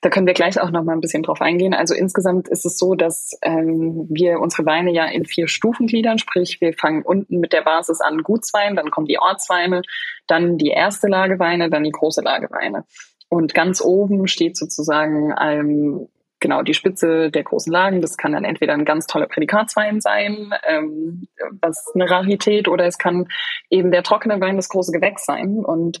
da 0.00 0.10
können 0.10 0.26
wir 0.26 0.34
gleich 0.34 0.60
auch 0.60 0.70
noch 0.70 0.84
mal 0.84 0.92
ein 0.92 1.00
bisschen 1.00 1.22
drauf 1.22 1.40
eingehen. 1.40 1.74
Also 1.74 1.94
insgesamt 1.94 2.48
ist 2.48 2.64
es 2.64 2.78
so, 2.78 2.94
dass 2.94 3.36
ähm, 3.42 4.06
wir 4.08 4.38
unsere 4.40 4.64
Weine 4.66 4.92
ja 4.92 5.06
in 5.06 5.24
vier 5.24 5.48
Stufen 5.48 5.86
gliedern, 5.86 6.18
sprich 6.18 6.60
wir 6.60 6.72
fangen 6.72 7.02
unten 7.02 7.40
mit 7.40 7.52
der 7.52 7.62
Basis 7.62 8.00
an 8.00 8.22
Gutswein, 8.22 8.76
dann 8.76 8.90
kommen 8.90 9.06
die 9.06 9.18
Ortsweine, 9.18 9.82
dann 10.26 10.56
die 10.56 10.70
erste 10.70 11.08
Lage 11.08 11.38
Weine, 11.38 11.70
dann 11.70 11.84
die 11.84 11.90
große 11.90 12.22
Lage 12.22 12.48
Weine. 12.50 12.84
Und 13.28 13.54
ganz 13.54 13.82
oben 13.82 14.26
steht 14.26 14.56
sozusagen 14.56 15.34
ähm, 15.40 16.08
genau 16.40 16.62
die 16.62 16.74
Spitze 16.74 17.30
der 17.30 17.42
großen 17.42 17.72
Lagen. 17.72 18.00
Das 18.00 18.16
kann 18.16 18.32
dann 18.32 18.44
entweder 18.44 18.74
ein 18.74 18.84
ganz 18.84 19.06
toller 19.06 19.26
Prädikatswein 19.26 20.00
sein, 20.00 20.52
ähm, 20.68 21.28
was 21.60 21.92
eine 21.94 22.08
Rarität, 22.08 22.68
oder 22.68 22.86
es 22.86 22.98
kann 22.98 23.28
eben 23.70 23.90
der 23.90 24.02
trockene 24.02 24.40
Wein, 24.40 24.56
das 24.56 24.68
große 24.68 24.92
Gewächs 24.92 25.24
sein. 25.24 25.64
Und 25.64 26.00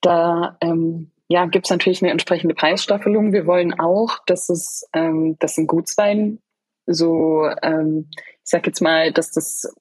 da 0.00 0.56
ähm, 0.60 1.10
ja, 1.28 1.46
gibt 1.46 1.66
es 1.66 1.70
natürlich 1.70 2.02
eine 2.02 2.10
entsprechende 2.10 2.54
Preisstaffelung. 2.54 3.32
Wir 3.32 3.46
wollen 3.46 3.78
auch, 3.78 4.18
dass 4.26 4.48
es, 4.48 4.88
ähm, 4.92 5.36
dass 5.38 5.56
ein 5.56 5.66
Gutswein 5.66 6.40
so, 6.86 7.48
ähm, 7.62 8.08
ich 8.10 8.50
sag 8.50 8.66
jetzt 8.66 8.82
mal, 8.82 9.12
dass 9.12 9.30
das 9.30 9.74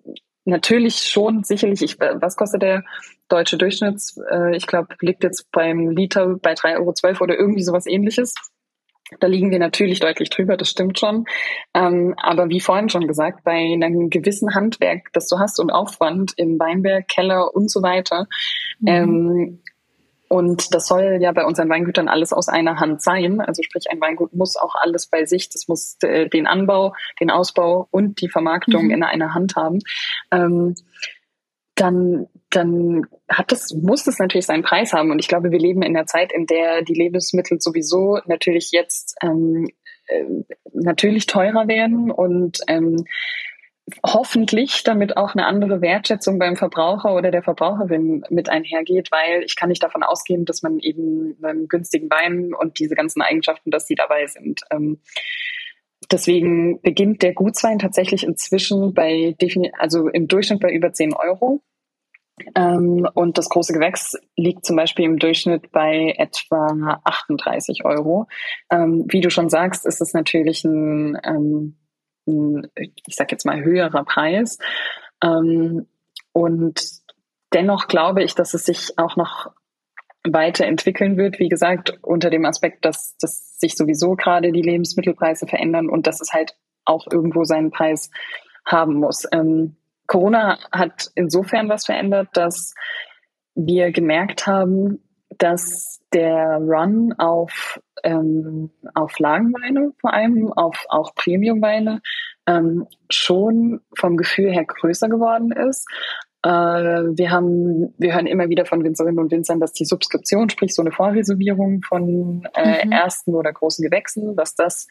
natürlich 0.46 0.98
schon 1.10 1.44
sicherlich, 1.44 1.82
ich, 1.82 2.00
was 2.00 2.36
kostet 2.36 2.62
der 2.62 2.84
deutsche 3.28 3.58
Durchschnitts? 3.58 4.20
Äh, 4.32 4.56
ich 4.56 4.68
glaube, 4.68 4.96
liegt 5.02 5.24
jetzt 5.24 5.52
beim 5.52 5.90
Liter 5.90 6.38
bei 6.42 6.54
3,12 6.54 7.06
Euro 7.06 7.24
oder 7.24 7.38
irgendwie 7.38 7.64
sowas 7.64 7.86
ähnliches. 7.86 8.34
Da 9.20 9.28
liegen 9.28 9.52
wir 9.52 9.60
natürlich 9.60 10.00
deutlich 10.00 10.30
drüber, 10.30 10.58
das 10.58 10.70
stimmt 10.70 11.00
schon. 11.00 11.26
Ähm, 11.74 12.16
aber 12.18 12.50
wie 12.50 12.60
vorhin 12.60 12.90
schon 12.90 13.08
gesagt, 13.08 13.44
bei 13.44 13.52
einem 13.52 14.10
gewissen 14.10 14.56
Handwerk, 14.56 15.12
das 15.14 15.28
du 15.28 15.40
hast 15.40 15.60
und 15.60 15.72
Aufwand 15.72 16.34
im 16.38 16.60
Weinberg, 16.60 17.08
Keller 17.08 17.54
und 17.56 17.70
so 17.72 17.82
weiter, 17.82 18.28
mhm. 18.80 18.88
ähm, 18.88 19.60
und 20.34 20.74
das 20.74 20.88
soll 20.88 21.20
ja 21.22 21.32
bei 21.32 21.46
unseren 21.46 21.70
Weingütern 21.70 22.08
alles 22.08 22.34
aus 22.34 22.50
einer 22.50 22.80
Hand 22.80 23.04
sein. 23.04 23.40
Also 23.40 23.62
sprich, 23.62 23.92
ein 23.92 24.02
Weingut 24.02 24.34
muss 24.34 24.56
auch 24.56 24.74
alles 24.74 25.06
bei 25.06 25.26
sich. 25.26 25.50
Das 25.50 25.68
muss 25.68 25.98
äh, 26.02 26.28
den 26.28 26.48
Anbau, 26.48 26.96
den 27.20 27.30
Ausbau 27.30 27.88
und 27.92 28.20
die 28.20 28.30
Vermarktung 28.30 28.86
mhm. 28.86 28.90
in 28.90 29.04
einer 29.04 29.36
Hand 29.36 29.56
haben. 29.56 29.78
Ähm, 30.32 30.74
dann, 31.76 32.28
dann 32.50 33.08
hat 33.30 33.52
das, 33.52 33.74
muss 33.74 34.04
das 34.04 34.20
natürlich 34.20 34.46
seinen 34.46 34.64
Preis 34.64 34.94
haben. 34.94 35.12
Und 35.12 35.20
ich 35.20 35.28
glaube, 35.28 35.52
wir 35.52 35.60
leben 35.60 35.82
in 35.82 35.96
einer 35.96 36.06
Zeit, 36.06 36.32
in 36.32 36.46
der 36.46 36.84
die 36.84 36.94
Lebensmittel 36.94 37.60
sowieso 37.60 38.20
natürlich 38.26 38.72
jetzt 38.72 39.16
ähm, 39.22 39.68
äh, 40.08 40.26
natürlich 40.74 41.26
teurer 41.26 41.68
werden 41.68 42.12
und 42.12 42.60
ähm, 42.68 43.06
hoffentlich 44.06 44.84
damit 44.84 45.18
auch 45.18 45.34
eine 45.34 45.46
andere 45.46 45.82
Wertschätzung 45.82 46.40
beim 46.40 46.56
Verbraucher 46.56 47.14
oder 47.16 47.32
der 47.32 47.44
Verbraucherin 47.44 48.24
mit 48.30 48.50
einhergeht, 48.50 49.12
weil 49.12 49.44
ich 49.44 49.56
kann 49.56 49.70
nicht 49.70 49.84
davon 49.84 50.04
ausgehen, 50.04 50.46
dass 50.46 50.62
man 50.62 50.80
eben 50.80 51.36
beim 51.40 51.68
günstigen 51.68 52.10
Wein 52.10 52.54
und 52.54 52.80
diese 52.80 52.96
ganzen 52.96 53.22
Eigenschaften, 53.22 53.72
dass 53.72 53.86
die 53.86 53.96
dabei 53.96 54.26
sind. 54.28 54.62
Ähm, 54.72 55.00
Deswegen 56.12 56.82
beginnt 56.82 57.22
der 57.22 57.34
Gutswein 57.34 57.80
tatsächlich 57.80 58.24
inzwischen 58.24 58.94
bei, 58.94 59.36
also 59.78 60.08
im 60.10 60.28
Durchschnitt 60.28 60.60
bei 60.60 60.72
über 60.72 60.92
10 60.92 61.14
Euro. 61.14 61.62
Ähm, 62.56 63.08
und 63.14 63.38
das 63.38 63.50
große 63.50 63.74
Gewächs 63.74 64.16
liegt 64.36 64.66
zum 64.66 64.76
Beispiel 64.76 65.06
im 65.06 65.20
Durchschnitt 65.20 65.72
bei 65.72 66.16
etwa 66.18 67.00
38 67.04 67.86
Euro. 67.86 68.28
Ähm, 68.72 69.06
wie 69.10 69.22
du 69.22 69.30
schon 69.30 69.50
sagst, 69.50 69.86
ist 69.86 70.02
es 70.02 70.14
natürlich 70.14 70.64
ein, 70.64 71.18
ähm, 71.24 71.78
ein 72.28 72.68
ich 72.76 73.16
sag 73.16 73.32
jetzt 73.32 73.46
mal, 73.46 73.64
höherer 73.64 74.04
Preis. 74.04 74.58
Ähm, 75.24 75.88
und 76.32 76.82
dennoch 77.54 77.88
glaube 77.88 78.24
ich, 78.24 78.34
dass 78.34 78.56
es 78.56 78.66
sich 78.66 78.98
auch 78.98 79.16
noch 79.16 79.52
weiterentwickeln 80.28 81.18
wird. 81.18 81.40
Wie 81.40 81.50
gesagt, 81.50 81.98
unter 82.02 82.30
dem 82.30 82.46
Aspekt, 82.46 82.86
dass, 82.86 83.18
dass 83.18 83.60
sich 83.60 83.76
sowieso 83.76 84.16
gerade 84.16 84.52
die 84.52 84.62
Lebensmittelpreise 84.62 85.48
verändern 85.48 85.90
und 85.90 86.08
dass 86.08 86.22
es 86.22 86.32
halt 86.34 86.56
auch 86.86 87.08
irgendwo 87.12 87.44
seinen 87.44 87.72
Preis 87.72 88.10
haben 88.66 88.96
muss. 88.96 89.26
Ähm, 89.32 89.76
Corona 90.08 90.60
hat 90.72 91.12
insofern 91.16 91.70
was 91.70 91.86
verändert, 91.86 92.30
dass 92.34 92.74
wir 93.56 93.92
gemerkt 93.92 94.48
haben, 94.48 95.04
dass 95.38 96.02
der 96.14 96.58
Run 96.60 97.14
auf, 97.18 97.82
ähm, 98.04 98.70
auf 98.94 99.18
Lagenweine 99.20 99.94
vor 100.00 100.14
allem, 100.14 100.52
auf 100.54 100.86
auch 100.90 101.16
Premiumweine, 101.16 102.02
ähm, 102.46 102.88
schon 103.10 103.82
vom 103.98 104.18
Gefühl 104.18 104.52
her 104.52 104.66
größer 104.66 105.10
geworden 105.10 105.52
ist. 105.52 105.88
Äh, 106.44 106.50
wir 106.50 107.32
haben, 107.32 107.94
wir 107.98 108.14
hören 108.14 108.28
immer 108.28 108.50
wieder 108.50 108.66
von 108.66 108.84
Winzerinnen 108.84 109.20
und 109.20 109.32
Winzern, 109.32 109.60
dass 109.60 109.74
die 109.74 109.86
Subskription, 109.86 110.50
sprich 110.50 110.76
so 110.76 110.82
eine 110.82 110.92
Vorreservierung 110.92 111.82
von 111.82 112.48
äh, 112.54 112.86
mhm. 112.86 112.92
ersten 112.92 113.34
oder 113.34 113.52
großen 113.54 113.84
Gewächsen, 113.84 114.36
dass 114.36 114.56
das 114.56 114.88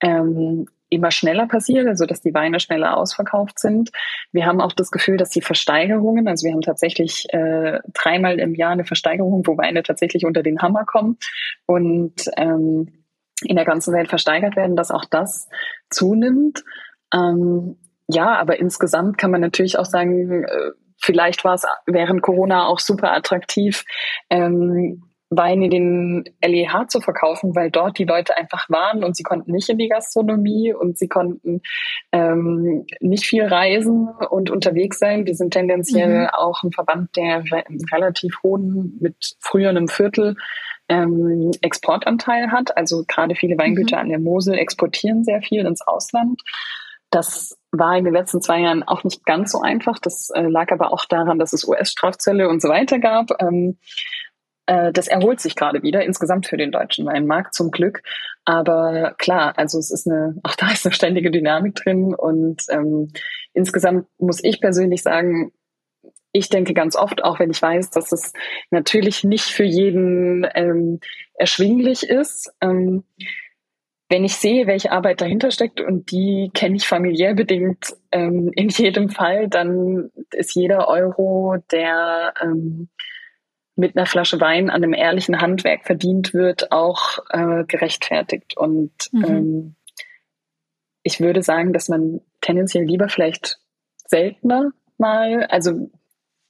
ähm, 0.00 0.66
immer 0.88 1.10
schneller 1.10 1.46
passiert, 1.48 1.86
also 1.88 2.06
dass 2.06 2.20
die 2.20 2.34
Weine 2.34 2.60
schneller 2.60 2.96
ausverkauft 2.96 3.58
sind. 3.58 3.90
Wir 4.30 4.46
haben 4.46 4.60
auch 4.60 4.72
das 4.72 4.92
Gefühl, 4.92 5.16
dass 5.16 5.30
die 5.30 5.40
Versteigerungen, 5.40 6.28
also 6.28 6.46
wir 6.46 6.52
haben 6.52 6.60
tatsächlich 6.60 7.26
äh, 7.30 7.80
dreimal 7.92 8.38
im 8.38 8.54
Jahr 8.54 8.70
eine 8.70 8.84
Versteigerung, 8.84 9.46
wo 9.46 9.56
Weine 9.58 9.82
tatsächlich 9.82 10.24
unter 10.24 10.44
den 10.44 10.60
Hammer 10.62 10.84
kommen 10.84 11.18
und 11.66 12.30
ähm, 12.36 13.04
in 13.42 13.56
der 13.56 13.64
ganzen 13.64 13.92
Welt 13.92 14.08
versteigert 14.08 14.54
werden, 14.54 14.76
dass 14.76 14.92
auch 14.92 15.04
das 15.04 15.48
zunimmt. 15.90 16.62
Ähm, 17.12 17.76
ja, 18.08 18.36
aber 18.36 18.58
insgesamt 18.58 19.18
kann 19.18 19.30
man 19.30 19.40
natürlich 19.40 19.78
auch 19.78 19.84
sagen, 19.84 20.44
äh, 20.44 20.70
vielleicht 21.00 21.44
war 21.44 21.54
es 21.54 21.64
während 21.86 22.22
Corona 22.22 22.66
auch 22.66 22.78
super 22.78 23.12
attraktiv, 23.12 23.84
ähm, 24.30 25.02
Wein 25.28 25.60
in 25.60 25.70
den 25.70 26.24
LEH 26.40 26.86
zu 26.88 27.00
verkaufen, 27.00 27.56
weil 27.56 27.70
dort 27.70 27.98
die 27.98 28.04
Leute 28.04 28.36
einfach 28.36 28.70
waren 28.70 29.02
und 29.02 29.16
sie 29.16 29.24
konnten 29.24 29.50
nicht 29.50 29.68
in 29.68 29.76
die 29.76 29.88
Gastronomie 29.88 30.72
und 30.72 30.98
sie 30.98 31.08
konnten 31.08 31.62
ähm, 32.12 32.86
nicht 33.00 33.26
viel 33.26 33.44
reisen 33.44 34.08
und 34.30 34.50
unterwegs 34.50 35.00
sein. 35.00 35.26
Wir 35.26 35.34
sind 35.34 35.52
tendenziell 35.52 36.22
mhm. 36.22 36.28
auch 36.32 36.62
ein 36.62 36.70
Verband, 36.70 37.16
der 37.16 37.42
re 37.50 37.64
relativ 37.92 38.40
hohen, 38.44 38.96
mit 39.00 39.34
früher 39.40 39.70
einem 39.70 39.88
Viertel 39.88 40.36
ähm, 40.88 41.50
Exportanteil 41.60 42.52
hat. 42.52 42.76
Also 42.76 43.02
gerade 43.08 43.34
viele 43.34 43.58
Weingüter 43.58 43.96
mhm. 43.96 44.02
an 44.02 44.08
der 44.10 44.20
Mosel 44.20 44.54
exportieren 44.54 45.24
sehr 45.24 45.42
viel 45.42 45.66
ins 45.66 45.84
Ausland. 45.84 46.40
Das 47.10 47.58
war 47.78 47.96
in 47.96 48.04
den 48.04 48.14
letzten 48.14 48.40
zwei 48.40 48.60
Jahren 48.60 48.82
auch 48.82 49.04
nicht 49.04 49.24
ganz 49.24 49.52
so 49.52 49.60
einfach. 49.60 49.98
Das 49.98 50.30
äh, 50.30 50.42
lag 50.42 50.70
aber 50.72 50.92
auch 50.92 51.04
daran, 51.04 51.38
dass 51.38 51.52
es 51.52 51.66
US-Strafzölle 51.66 52.48
und 52.48 52.60
so 52.62 52.68
weiter 52.68 52.98
gab. 52.98 53.30
Ähm, 53.40 53.78
äh, 54.66 54.92
das 54.92 55.08
erholt 55.08 55.40
sich 55.40 55.56
gerade 55.56 55.82
wieder, 55.82 56.04
insgesamt 56.04 56.46
für 56.46 56.56
den 56.56 56.72
deutschen 56.72 57.06
Weinmarkt 57.06 57.54
zum 57.54 57.70
Glück. 57.70 58.02
Aber 58.44 59.14
klar, 59.18 59.54
also 59.56 59.78
es 59.78 59.90
ist 59.90 60.06
eine, 60.06 60.36
auch 60.42 60.54
da 60.54 60.70
ist 60.70 60.84
eine 60.84 60.94
ständige 60.94 61.30
Dynamik 61.30 61.76
drin. 61.76 62.14
Und 62.14 62.62
ähm, 62.70 63.12
insgesamt 63.54 64.06
muss 64.18 64.42
ich 64.42 64.60
persönlich 64.60 65.02
sagen, 65.02 65.52
ich 66.32 66.50
denke 66.50 66.74
ganz 66.74 66.96
oft, 66.96 67.24
auch 67.24 67.38
wenn 67.38 67.50
ich 67.50 67.62
weiß, 67.62 67.90
dass 67.90 68.12
es 68.12 68.34
natürlich 68.70 69.24
nicht 69.24 69.46
für 69.46 69.64
jeden 69.64 70.46
ähm, 70.54 71.00
erschwinglich 71.34 72.02
ist. 72.02 72.52
Ähm, 72.60 73.04
wenn 74.08 74.24
ich 74.24 74.36
sehe, 74.36 74.66
welche 74.66 74.92
Arbeit 74.92 75.20
dahinter 75.20 75.50
steckt 75.50 75.80
und 75.80 76.10
die 76.12 76.50
kenne 76.54 76.76
ich 76.76 76.86
familiär 76.86 77.34
bedingt 77.34 77.96
ähm, 78.12 78.52
in 78.54 78.68
jedem 78.68 79.08
Fall, 79.08 79.48
dann 79.48 80.10
ist 80.30 80.54
jeder 80.54 80.88
Euro, 80.88 81.56
der 81.72 82.34
ähm, 82.40 82.88
mit 83.74 83.96
einer 83.96 84.06
Flasche 84.06 84.40
Wein 84.40 84.70
an 84.70 84.82
einem 84.82 84.94
ehrlichen 84.94 85.40
Handwerk 85.40 85.84
verdient 85.84 86.32
wird, 86.32 86.72
auch 86.72 87.18
äh, 87.30 87.64
gerechtfertigt. 87.64 88.56
Und 88.56 88.92
mhm. 89.12 89.24
ähm, 89.24 89.74
ich 91.02 91.20
würde 91.20 91.42
sagen, 91.42 91.72
dass 91.72 91.88
man 91.88 92.20
tendenziell 92.40 92.84
lieber 92.84 93.08
vielleicht 93.08 93.58
seltener 94.06 94.70
mal, 94.98 95.44
also 95.44 95.90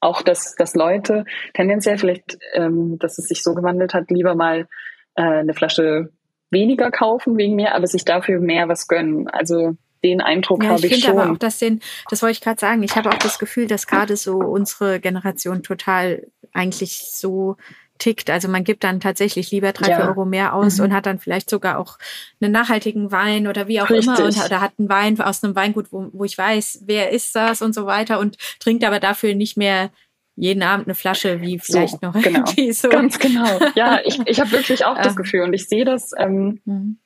auch, 0.01 0.23
dass, 0.23 0.55
dass 0.55 0.75
Leute 0.75 1.25
tendenziell 1.55 1.99
vielleicht, 1.99 2.39
ähm, 2.53 2.99
dass 2.99 3.19
es 3.19 3.29
sich 3.29 3.43
so 3.43 3.55
gewandelt 3.55 3.95
hat, 3.95 4.11
lieber 4.11 4.35
mal 4.35 4.69
äh, 5.17 5.23
eine 5.23 5.55
Flasche 5.55 6.13
weniger 6.51 6.91
kaufen 6.91 7.37
wegen 7.37 7.57
mir, 7.57 7.75
aber 7.75 7.87
sich 7.87 8.05
dafür 8.05 8.41
mehr 8.41 8.69
was 8.69 8.89
gönnen. 8.89 9.29
Also 9.29 9.77
den 10.05 10.21
Eindruck 10.21 10.63
ja, 10.63 10.71
habe 10.71 10.87
ich, 10.87 10.93
ich 10.93 11.05
schon. 11.05 11.19
aber 11.19 11.33
auch, 11.33 11.39
dass 11.39 11.59
den, 11.59 11.81
das 12.11 12.23
wollte 12.23 12.33
ich 12.33 12.41
gerade 12.41 12.61
sagen, 12.61 12.83
ich 12.83 12.97
habe 12.97 13.11
auch 13.11 13.19
das 13.19 13.39
Gefühl, 13.39 13.67
dass 13.67 13.87
gerade 13.87 14.17
so 14.17 14.39
unsere 14.39 15.01
Generation 15.01 15.63
total 15.63 16.27
eigentlich 16.53 17.11
so 17.11 17.57
tickt. 17.99 18.31
Also 18.31 18.49
man 18.49 18.65
gibt 18.65 18.85
dann 18.85 19.01
tatsächlich 19.01 19.51
lieber 19.51 19.73
drei, 19.73 19.91
ja. 19.91 19.97
vier 19.97 20.09
Euro 20.09 20.25
mehr 20.25 20.55
aus 20.55 20.79
mhm. 20.79 20.85
und 20.85 20.93
hat 20.95 21.07
dann 21.07 21.19
vielleicht 21.19 21.51
sogar 21.51 21.79
auch 21.79 21.99
einen 22.41 22.53
nachhaltigen 22.53 23.11
Wein 23.11 23.47
oder 23.47 23.69
wie 23.69 23.81
auch 23.81 23.91
Richtig. 23.91 24.07
immer 24.07 24.25
und, 24.25 24.45
oder 24.45 24.61
hat 24.61 24.73
einen 24.79 24.89
Wein 24.89 25.21
aus 25.21 25.43
einem 25.43 25.55
Weingut, 25.57 25.93
wo, 25.93 26.09
wo 26.13 26.25
ich 26.25 26.37
weiß, 26.37 26.83
wer 26.87 27.11
ist 27.11 27.35
das 27.35 27.63
und 27.63 27.75
so 27.75 27.87
weiter 27.87 28.19
und 28.19 28.37
trinkt 28.61 28.85
aber 28.85 29.01
dafür 29.01 29.35
nicht 29.35 29.57
mehr 29.57 29.91
jeden 30.37 30.63
Abend 30.63 30.87
eine 30.87 30.95
Flasche, 30.95 31.41
wie 31.41 31.59
vielleicht 31.59 32.01
so, 32.01 32.07
noch 32.07 32.23
genau. 32.23 32.45
so. 32.73 32.89
Ganz 32.89 33.19
genau. 33.19 33.59
Ja, 33.75 34.01
ich, 34.05 34.21
ich 34.27 34.41
habe 34.41 34.53
wirklich 34.53 34.85
auch 34.85 35.01
das 35.01 35.17
Gefühl 35.17 35.43
und 35.43 35.55
ich 35.55 35.67
sehe 35.69 35.85
das. 35.85 36.13
Ähm, 36.17 36.61
mhm. 36.65 36.99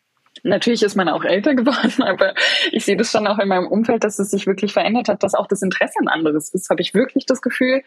Natürlich 0.42 0.82
ist 0.82 0.96
man 0.96 1.08
auch 1.08 1.24
älter 1.24 1.54
geworden, 1.54 2.02
aber 2.06 2.34
ich 2.72 2.84
sehe 2.84 2.96
das 2.96 3.10
schon 3.10 3.26
auch 3.26 3.38
in 3.38 3.48
meinem 3.48 3.66
Umfeld, 3.66 4.04
dass 4.04 4.18
es 4.18 4.30
sich 4.30 4.46
wirklich 4.46 4.72
verändert 4.72 5.08
hat, 5.08 5.22
dass 5.22 5.34
auch 5.34 5.46
das 5.46 5.62
Interesse 5.62 5.98
ein 6.00 6.08
anderes 6.08 6.52
ist. 6.52 6.70
Habe 6.70 6.82
ich 6.82 6.94
wirklich 6.94 7.26
das 7.26 7.40
Gefühl, 7.40 7.82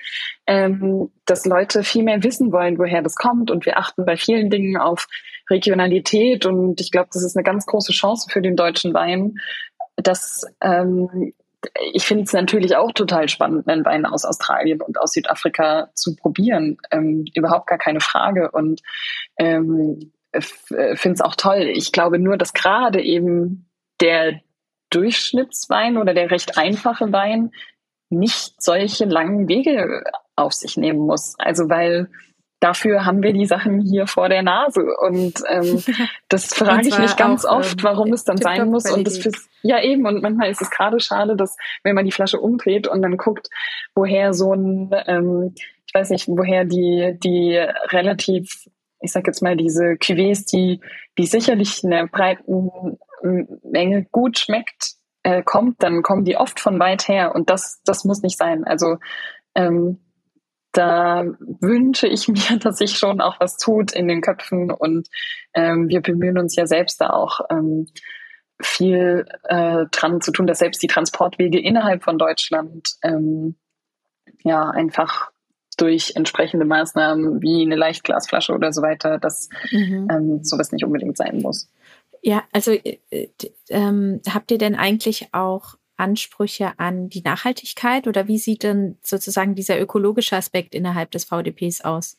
ähm, 0.48 1.12
dass 1.26 1.46
Leute 1.46 1.84
viel 1.84 2.04
mehr 2.04 2.24
wissen 2.24 2.52
wollen, 2.52 2.78
woher 2.78 3.02
das 3.02 3.16
kommt 3.16 3.52
und 3.52 3.66
wir 3.66 3.78
achten 3.78 4.06
bei 4.06 4.18
vielen 4.18 4.50
Dingen 4.50 4.78
auf 4.78 5.08
Regionalität 5.50 6.46
und 6.46 6.80
ich 6.80 6.92
glaube, 6.92 7.10
das 7.12 7.24
ist 7.24 7.36
eine 7.36 7.44
ganz 7.44 7.66
große 7.66 7.92
Chance 7.92 8.30
für 8.32 8.42
den 8.42 8.56
deutschen 8.56 8.94
Wein, 8.94 9.36
dass 9.98 10.46
ähm, 10.62 11.34
ich 11.94 12.06
finde 12.06 12.24
es 12.24 12.34
natürlich 12.34 12.76
auch 12.76 12.92
total 12.92 13.30
spannend, 13.30 13.68
einen 13.68 13.86
Wein 13.86 14.06
aus 14.06 14.26
Australien 14.26 14.82
und 14.82 15.00
aus 15.00 15.14
Südafrika 15.14 15.90
zu 15.94 16.16
probieren. 16.16 16.78
Ähm, 16.92 17.26
überhaupt 17.36 17.68
gar 17.68 17.78
keine 17.78 18.00
Frage. 18.00 18.52
Und 18.52 18.82
ähm, 19.38 20.12
finde 20.42 21.14
es 21.14 21.22
auch 21.22 21.36
toll. 21.36 21.72
Ich 21.74 21.92
glaube 21.92 22.20
nur, 22.20 22.38
dass 22.38 22.54
gerade 22.54 23.02
eben 23.02 23.70
der 24.02 24.42
Durchschnittswein 24.90 25.98
oder 25.98 26.14
der 26.14 26.32
recht 26.32 26.58
einfache 26.58 27.12
Wein 27.12 27.52
nicht 28.10 28.62
solche 28.62 29.06
langen 29.06 29.48
Wege 29.48 30.04
auf 30.36 30.54
sich 30.54 30.78
nehmen 30.78 31.00
muss. 31.00 31.36
Also 31.38 31.70
weil 31.70 32.10
dafür 32.64 33.06
haben 33.06 33.22
wir 33.22 33.34
die 33.34 33.46
Sachen 33.46 33.82
hier 33.82 34.08
vor 34.08 34.30
der 34.30 34.42
Nase. 34.42 34.86
Und 35.02 35.34
ähm, 35.50 35.84
das 36.30 36.54
frage 36.54 36.88
ich 36.88 36.98
mich 36.98 37.18
ganz 37.18 37.44
auch, 37.44 37.60
oft, 37.60 37.80
ähm, 37.80 37.84
warum 37.84 38.14
es 38.14 38.24
dann 38.24 38.38
sein 38.38 38.70
muss. 38.70 38.90
Und 38.90 39.06
das 39.06 39.18
fürs, 39.18 39.50
ja 39.62 39.82
eben, 39.82 40.06
und 40.06 40.22
manchmal 40.22 40.50
ist 40.50 40.62
es 40.62 40.70
gerade 40.70 41.00
schade, 41.00 41.36
dass 41.36 41.58
wenn 41.84 41.96
man 41.96 42.06
die 42.06 42.12
Flasche 42.12 42.40
umdreht 42.40 42.88
und 42.88 43.02
dann 43.02 43.18
guckt, 43.18 43.50
woher 43.94 44.34
so 44.34 44.54
ein, 44.54 44.92
ähm, 45.08 45.54
ich 45.86 45.94
weiß 45.94 46.10
nicht, 46.12 46.28
woher 46.30 46.64
die, 46.64 47.18
die 47.22 47.58
relativ, 47.90 48.70
ich 49.02 49.12
sag 49.12 49.28
jetzt 49.28 49.42
mal, 49.42 49.58
diese 49.58 49.96
Cuvées, 49.96 50.50
die, 50.50 50.80
die 51.18 51.26
sicherlich 51.26 51.84
in 51.84 51.92
der 51.92 52.08
breiten 52.08 52.98
Menge 53.64 54.06
gut 54.12 54.40
schmeckt, 54.40 54.94
äh, 55.24 55.44
kommt, 55.44 55.84
dann 55.84 56.02
kommen 56.02 56.24
die 56.24 56.38
oft 56.38 56.60
von 56.60 56.80
weit 56.80 57.08
her. 57.10 57.36
Und 57.36 57.50
das, 57.50 57.82
das 57.86 58.06
muss 58.06 58.22
nicht 58.22 58.38
sein. 58.38 58.64
Also 58.64 58.98
ähm, 59.56 60.00
da 60.74 61.24
wünsche 61.40 62.08
ich 62.08 62.28
mir, 62.28 62.58
dass 62.60 62.78
sich 62.80 62.98
schon 62.98 63.22
auch 63.22 63.40
was 63.40 63.58
tut 63.58 63.94
in 63.94 64.08
den 64.08 64.22
Köpfen 64.22 64.72
und 64.72 65.08
ähm, 65.54 65.88
wir 65.88 66.02
bemühen 66.02 66.38
uns 66.38 66.56
ja 66.56 66.68
selbst 66.68 67.00
da 67.00 67.12
auch 67.12 67.40
ähm, 67.50 67.88
viel 68.62 69.26
äh, 69.44 69.86
dran 69.92 70.22
zu 70.22 70.32
tun, 70.32 70.48
dass 70.48 70.60
selbst 70.60 70.82
die 70.84 70.88
Transportwege 70.88 71.60
innerhalb 71.60 72.04
von 72.04 72.18
Deutschland 72.18 72.88
ähm, 73.04 73.56
ja 74.44 74.70
einfach 74.70 75.32
durch 75.78 76.14
entsprechende 76.16 76.66
Maßnahmen 76.66 77.42
wie 77.42 77.64
eine 77.64 77.76
Leichtglasflasche 77.76 78.54
oder 78.54 78.72
so 78.72 78.82
weiter, 78.82 79.18
dass 79.18 79.50
mhm. 79.72 80.08
ähm, 80.12 80.44
sowas 80.44 80.72
nicht 80.72 80.86
unbedingt 80.86 81.18
sein 81.18 81.42
muss. 81.42 81.70
Ja, 82.22 82.44
also 82.52 82.72
äh, 82.72 83.00
ähm, 83.70 84.22
habt 84.30 84.52
ihr 84.52 84.58
denn 84.58 84.76
eigentlich 84.76 85.30
auch 85.34 85.76
Ansprüche 85.98 86.74
an 86.78 87.10
die 87.10 87.22
Nachhaltigkeit 87.22 88.08
oder 88.08 88.28
wie 88.28 88.38
sieht 88.38 88.64
denn 88.64 88.98
sozusagen 89.02 89.56
dieser 89.56 89.80
ökologische 89.80 90.36
Aspekt 90.36 90.74
innerhalb 90.76 91.12
des 91.12 91.26
VDPs 91.26 91.82
aus? 91.82 92.18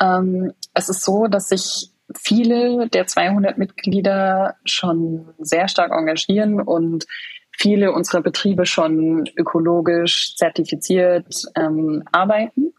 Ähm, 0.00 0.52
es 0.74 0.88
ist 0.88 1.04
so, 1.04 1.26
dass 1.26 1.48
sich 1.48 1.90
viele 2.18 2.88
der 2.88 3.06
200 3.06 3.58
Mitglieder 3.58 4.56
schon 4.64 5.32
sehr 5.38 5.68
stark 5.68 5.92
engagieren 5.92 6.60
und 6.60 7.06
viele 7.52 7.92
unserer 7.92 8.22
Betriebe 8.22 8.66
schon 8.66 9.28
ökologisch 9.36 10.34
zertifiziert 10.36 11.44
ähm, 11.54 12.02
arbeiten. 12.10 12.72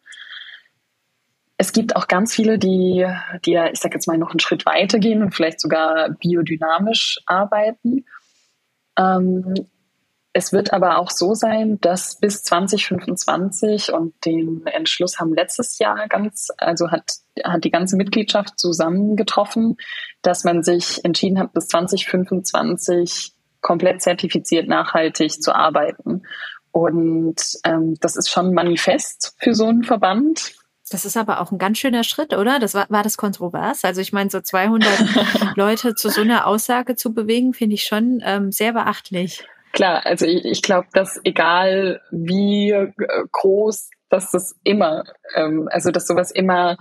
Es 1.57 1.73
gibt 1.73 1.95
auch 1.95 2.07
ganz 2.07 2.33
viele, 2.33 2.57
die, 2.57 3.05
die 3.45 3.59
ich 3.71 3.79
sage 3.79 3.93
jetzt 3.93 4.07
mal, 4.07 4.17
noch 4.17 4.31
einen 4.31 4.39
Schritt 4.39 4.65
weiter 4.65 4.97
gehen 4.97 5.21
und 5.21 5.35
vielleicht 5.35 5.59
sogar 5.59 6.09
biodynamisch 6.09 7.19
arbeiten. 7.27 8.05
Ähm, 8.97 9.53
es 10.33 10.53
wird 10.53 10.71
aber 10.71 10.97
auch 10.97 11.09
so 11.09 11.33
sein, 11.33 11.79
dass 11.81 12.17
bis 12.17 12.43
2025 12.43 13.91
und 13.91 14.13
den 14.25 14.65
Entschluss 14.65 15.19
haben 15.19 15.33
letztes 15.33 15.77
Jahr 15.77 16.07
ganz, 16.07 16.49
also 16.57 16.89
hat, 16.89 17.11
hat 17.43 17.63
die 17.65 17.71
ganze 17.71 17.97
Mitgliedschaft 17.97 18.57
zusammengetroffen, 18.57 19.75
dass 20.21 20.43
man 20.43 20.63
sich 20.63 21.03
entschieden 21.03 21.37
hat, 21.37 21.53
bis 21.53 21.67
2025 21.67 23.33
komplett 23.59 24.01
zertifiziert 24.01 24.67
nachhaltig 24.67 25.41
zu 25.41 25.53
arbeiten. 25.53 26.23
Und 26.71 27.59
ähm, 27.65 27.95
das 27.99 28.15
ist 28.15 28.29
schon 28.29 28.47
ein 28.47 28.53
Manifest 28.53 29.35
für 29.39 29.53
so 29.53 29.65
einen 29.65 29.83
Verband. 29.83 30.53
Das 30.89 31.03
ist 31.03 31.17
aber 31.17 31.41
auch 31.41 31.51
ein 31.51 31.57
ganz 31.57 31.77
schöner 31.77 32.05
Schritt, 32.05 32.33
oder? 32.33 32.59
Das 32.59 32.73
war, 32.73 32.85
war 32.89 33.03
das 33.03 33.17
kontrovers? 33.17 33.83
Also 33.83 33.99
ich 33.99 34.13
meine, 34.13 34.29
so 34.29 34.39
200 34.39 35.55
Leute 35.57 35.95
zu 35.95 36.09
so 36.09 36.21
einer 36.21 36.47
Aussage 36.47 36.95
zu 36.95 37.13
bewegen, 37.13 37.53
finde 37.53 37.75
ich 37.75 37.83
schon 37.83 38.21
ähm, 38.23 38.53
sehr 38.53 38.71
beachtlich. 38.71 39.43
Klar, 39.73 40.05
also 40.05 40.25
ich, 40.25 40.45
ich 40.45 40.61
glaube, 40.61 40.87
dass 40.93 41.19
egal 41.23 42.01
wie 42.11 42.71
äh, 42.71 42.91
groß, 43.31 43.89
dass 44.09 44.31
das 44.31 44.55
immer, 44.63 45.03
ähm, 45.35 45.67
also 45.71 45.91
dass 45.91 46.07
sowas 46.07 46.31
immer 46.31 46.77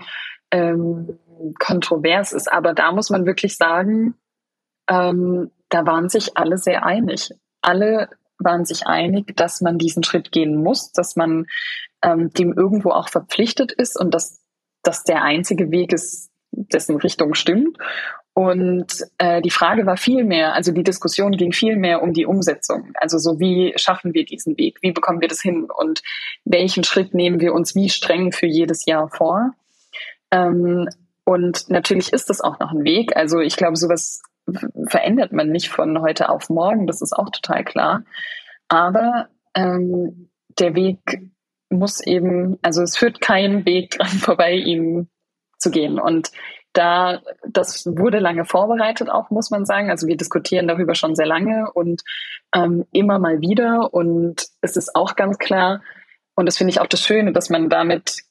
ähm, 0.50 1.18
kontrovers 1.58 2.32
ist. 2.32 2.52
Aber 2.52 2.74
da 2.74 2.92
muss 2.92 3.10
man 3.10 3.26
wirklich 3.26 3.56
sagen, 3.56 4.14
ähm, 4.88 5.50
da 5.68 5.86
waren 5.86 6.08
sich 6.08 6.36
alle 6.36 6.58
sehr 6.58 6.84
einig. 6.84 7.30
Alle 7.62 8.08
waren 8.38 8.64
sich 8.64 8.86
einig, 8.86 9.36
dass 9.36 9.60
man 9.60 9.78
diesen 9.78 10.02
Schritt 10.02 10.32
gehen 10.32 10.56
muss, 10.56 10.92
dass 10.92 11.14
man 11.14 11.46
ähm, 12.02 12.30
dem 12.30 12.52
irgendwo 12.52 12.90
auch 12.90 13.08
verpflichtet 13.08 13.72
ist 13.72 13.98
und 13.98 14.12
dass 14.12 14.42
das 14.82 15.04
der 15.04 15.22
einzige 15.22 15.70
Weg 15.70 15.92
ist, 15.92 16.30
dessen 16.50 16.96
Richtung 16.96 17.34
stimmt. 17.34 17.78
Und 18.32 18.86
äh, 19.18 19.42
die 19.42 19.50
Frage 19.50 19.86
war 19.86 19.96
viel 19.96 20.24
mehr, 20.24 20.54
also 20.54 20.72
die 20.72 20.84
Diskussion 20.84 21.32
ging 21.32 21.52
viel 21.52 21.76
mehr 21.76 22.02
um 22.02 22.12
die 22.12 22.26
Umsetzung. 22.26 22.92
Also 22.94 23.18
so, 23.18 23.40
wie 23.40 23.74
schaffen 23.76 24.14
wir 24.14 24.24
diesen 24.24 24.56
Weg? 24.56 24.78
Wie 24.82 24.92
bekommen 24.92 25.20
wir 25.20 25.28
das 25.28 25.40
hin? 25.40 25.68
Und 25.70 26.02
welchen 26.44 26.84
Schritt 26.84 27.12
nehmen 27.12 27.40
wir 27.40 27.52
uns 27.52 27.74
wie 27.74 27.88
streng 27.88 28.32
für 28.32 28.46
jedes 28.46 28.86
Jahr 28.86 29.08
vor? 29.08 29.52
Ähm, 30.30 30.88
und 31.24 31.68
natürlich 31.68 32.12
ist 32.12 32.30
das 32.30 32.40
auch 32.40 32.58
noch 32.60 32.70
ein 32.70 32.84
Weg. 32.84 33.16
Also 33.16 33.40
ich 33.40 33.56
glaube, 33.56 33.76
sowas 33.76 34.22
verändert 34.86 35.32
man 35.32 35.50
nicht 35.50 35.68
von 35.68 36.00
heute 36.00 36.28
auf 36.28 36.48
morgen, 36.48 36.86
das 36.86 37.02
ist 37.02 37.12
auch 37.12 37.30
total 37.30 37.64
klar. 37.64 38.04
Aber 38.68 39.28
ähm, 39.54 40.30
der 40.58 40.74
Weg 40.74 40.98
muss 41.68 42.00
eben, 42.00 42.58
also 42.62 42.82
es 42.82 42.96
führt 42.96 43.20
kein 43.20 43.64
Weg 43.64 43.90
dran 43.90 44.08
vorbei, 44.08 44.54
ihn 44.54 45.08
zu 45.58 45.70
gehen. 45.70 45.98
Und 45.98 46.30
da, 46.72 47.20
das 47.46 47.84
wurde 47.86 48.18
lange 48.20 48.44
vorbereitet 48.44 49.10
auch, 49.10 49.30
muss 49.30 49.50
man 49.50 49.66
sagen. 49.66 49.90
Also 49.90 50.06
wir 50.06 50.16
diskutieren 50.16 50.68
darüber 50.68 50.94
schon 50.94 51.16
sehr 51.16 51.26
lange 51.26 51.70
und 51.72 52.02
ähm, 52.54 52.86
immer 52.92 53.18
mal 53.18 53.40
wieder. 53.40 53.92
Und 53.92 54.46
es 54.60 54.76
ist 54.76 54.94
auch 54.94 55.16
ganz 55.16 55.38
klar, 55.38 55.82
und 56.34 56.46
das 56.46 56.58
finde 56.58 56.70
ich 56.70 56.80
auch 56.80 56.86
das 56.86 57.02
Schöne, 57.02 57.32
dass 57.32 57.50
man 57.50 57.68
damit 57.68 58.22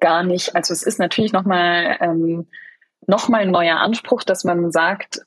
gar 0.00 0.22
nicht, 0.22 0.54
also 0.54 0.72
es 0.72 0.82
ist 0.82 0.98
natürlich 0.98 1.32
nochmal 1.32 1.96
ähm, 2.00 2.46
noch 3.06 3.28
ein 3.28 3.50
neuer 3.50 3.78
Anspruch, 3.78 4.22
dass 4.22 4.44
man 4.44 4.70
sagt, 4.70 5.22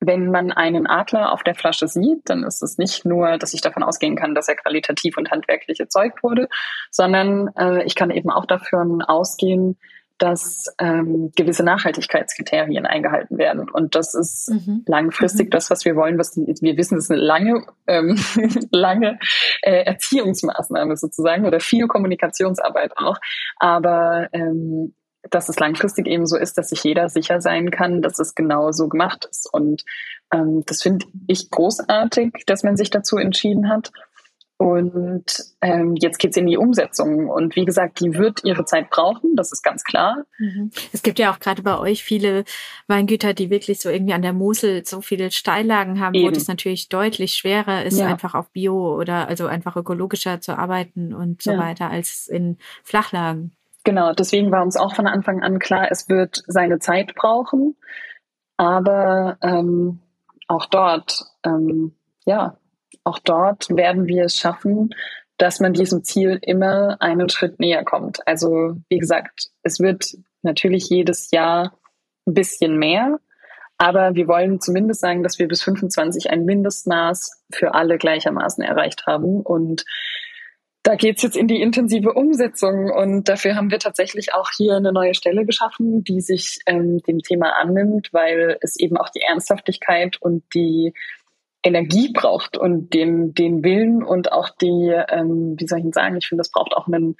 wenn 0.00 0.30
man 0.30 0.52
einen 0.52 0.86
Adler 0.86 1.32
auf 1.32 1.42
der 1.42 1.54
Flasche 1.54 1.88
sieht, 1.88 2.28
dann 2.28 2.44
ist 2.44 2.62
es 2.62 2.78
nicht 2.78 3.04
nur, 3.04 3.38
dass 3.38 3.54
ich 3.54 3.60
davon 3.60 3.82
ausgehen 3.82 4.16
kann, 4.16 4.34
dass 4.34 4.48
er 4.48 4.56
qualitativ 4.56 5.16
und 5.16 5.30
handwerklich 5.30 5.80
erzeugt 5.80 6.22
wurde, 6.22 6.48
sondern 6.90 7.48
äh, 7.56 7.82
ich 7.84 7.94
kann 7.94 8.10
eben 8.10 8.30
auch 8.30 8.46
davon 8.46 9.02
ausgehen, 9.02 9.78
dass 10.18 10.66
ähm, 10.78 11.30
gewisse 11.36 11.62
Nachhaltigkeitskriterien 11.62 12.86
eingehalten 12.86 13.38
werden. 13.38 13.68
Und 13.70 13.94
das 13.94 14.14
ist 14.14 14.50
mhm. 14.50 14.82
langfristig 14.86 15.46
mhm. 15.46 15.50
das, 15.50 15.70
was 15.70 15.84
wir 15.84 15.96
wollen. 15.96 16.18
Was 16.18 16.36
wir 16.36 16.76
wissen, 16.76 16.98
ist 16.98 17.10
eine 17.10 17.20
lange, 17.20 17.66
ähm, 17.86 18.18
lange 18.70 19.18
äh, 19.62 19.84
Erziehungsmaßnahme 19.84 20.96
sozusagen 20.96 21.44
oder 21.46 21.60
viel 21.60 21.86
Kommunikationsarbeit 21.86 22.96
auch. 22.96 23.16
Aber 23.58 24.28
ähm, 24.32 24.94
dass 25.30 25.48
es 25.48 25.58
langfristig 25.58 26.06
eben 26.06 26.26
so 26.26 26.36
ist, 26.36 26.58
dass 26.58 26.70
sich 26.70 26.82
jeder 26.84 27.08
sicher 27.08 27.40
sein 27.40 27.70
kann, 27.70 28.02
dass 28.02 28.18
es 28.18 28.34
genau 28.34 28.72
so 28.72 28.88
gemacht 28.88 29.26
ist. 29.30 29.48
Und 29.52 29.84
ähm, 30.32 30.62
das 30.66 30.82
finde 30.82 31.06
ich 31.26 31.50
großartig, 31.50 32.44
dass 32.46 32.62
man 32.62 32.76
sich 32.76 32.90
dazu 32.90 33.16
entschieden 33.16 33.68
hat. 33.68 33.92
Und 34.58 35.24
ähm, 35.60 35.96
jetzt 35.96 36.18
geht's 36.18 36.36
in 36.38 36.46
die 36.46 36.56
Umsetzung. 36.56 37.28
Und 37.28 37.56
wie 37.56 37.66
gesagt, 37.66 38.00
die 38.00 38.14
wird 38.14 38.42
ihre 38.42 38.64
Zeit 38.64 38.88
brauchen, 38.88 39.36
das 39.36 39.52
ist 39.52 39.62
ganz 39.62 39.84
klar. 39.84 40.24
Mhm. 40.38 40.70
Es 40.94 41.02
gibt 41.02 41.18
ja 41.18 41.30
auch 41.30 41.38
gerade 41.40 41.62
bei 41.62 41.78
euch 41.78 42.02
viele 42.02 42.44
Weingüter, 42.86 43.34
die 43.34 43.50
wirklich 43.50 43.80
so 43.80 43.90
irgendwie 43.90 44.14
an 44.14 44.22
der 44.22 44.32
Mosel 44.32 44.86
so 44.86 45.02
viele 45.02 45.30
Steillagen 45.30 46.00
haben, 46.00 46.14
Eben. 46.14 46.26
wo 46.26 46.30
das 46.30 46.48
natürlich 46.48 46.88
deutlich 46.88 47.34
schwerer 47.34 47.84
ist, 47.84 47.98
ja. 47.98 48.06
einfach 48.06 48.34
auf 48.34 48.48
Bio 48.50 48.96
oder 48.98 49.28
also 49.28 49.46
einfach 49.46 49.76
ökologischer 49.76 50.40
zu 50.40 50.56
arbeiten 50.56 51.12
und 51.12 51.42
so 51.42 51.52
ja. 51.52 51.58
weiter 51.58 51.90
als 51.90 52.26
in 52.26 52.56
Flachlagen. 52.82 53.52
Genau, 53.84 54.14
deswegen 54.14 54.50
war 54.50 54.62
uns 54.62 54.76
auch 54.76 54.94
von 54.94 55.06
Anfang 55.06 55.42
an 55.42 55.58
klar, 55.58 55.88
es 55.90 56.08
wird 56.08 56.42
seine 56.46 56.78
Zeit 56.78 57.14
brauchen. 57.14 57.76
Aber 58.56 59.36
ähm, 59.42 60.00
auch 60.48 60.64
dort, 60.66 61.26
ähm, 61.44 61.94
ja, 62.24 62.56
auch 63.06 63.18
dort 63.20 63.68
werden 63.70 64.06
wir 64.06 64.24
es 64.24 64.36
schaffen, 64.36 64.90
dass 65.38 65.60
man 65.60 65.72
diesem 65.72 66.02
Ziel 66.02 66.38
immer 66.42 66.96
einen 67.00 67.28
Schritt 67.28 67.60
näher 67.60 67.84
kommt. 67.84 68.26
Also 68.26 68.76
wie 68.88 68.98
gesagt, 68.98 69.50
es 69.62 69.78
wird 69.80 70.16
natürlich 70.42 70.88
jedes 70.88 71.30
Jahr 71.30 71.78
ein 72.26 72.34
bisschen 72.34 72.78
mehr, 72.78 73.18
aber 73.78 74.14
wir 74.14 74.26
wollen 74.26 74.60
zumindest 74.60 75.02
sagen, 75.02 75.22
dass 75.22 75.38
wir 75.38 75.46
bis 75.46 75.62
25 75.62 76.30
ein 76.30 76.44
Mindestmaß 76.44 77.44
für 77.52 77.74
alle 77.74 77.98
gleichermaßen 77.98 78.64
erreicht 78.64 79.06
haben. 79.06 79.42
Und 79.42 79.84
da 80.82 80.94
geht's 80.94 81.22
jetzt 81.22 81.36
in 81.36 81.46
die 81.46 81.60
intensive 81.60 82.12
Umsetzung 82.12 82.90
und 82.90 83.28
dafür 83.28 83.54
haben 83.54 83.70
wir 83.70 83.78
tatsächlich 83.78 84.34
auch 84.34 84.50
hier 84.56 84.76
eine 84.76 84.92
neue 84.92 85.14
Stelle 85.14 85.44
geschaffen, 85.44 86.02
die 86.02 86.20
sich 86.20 86.60
ähm, 86.66 86.98
dem 87.02 87.18
Thema 87.18 87.52
annimmt, 87.60 88.08
weil 88.12 88.56
es 88.62 88.78
eben 88.78 88.96
auch 88.96 89.10
die 89.10 89.22
Ernsthaftigkeit 89.22 90.16
und 90.20 90.42
die 90.54 90.94
Energie 91.66 92.12
braucht 92.12 92.56
und 92.56 92.94
den, 92.94 93.34
den 93.34 93.64
Willen 93.64 94.04
und 94.04 94.30
auch 94.30 94.50
die, 94.50 94.94
ähm, 95.08 95.56
wie 95.58 95.66
soll 95.66 95.78
ich 95.78 95.84
denn 95.84 95.92
sagen, 95.92 96.16
ich 96.16 96.28
finde, 96.28 96.40
das 96.40 96.52
braucht 96.52 96.74
auch 96.74 96.86
einen 96.86 97.16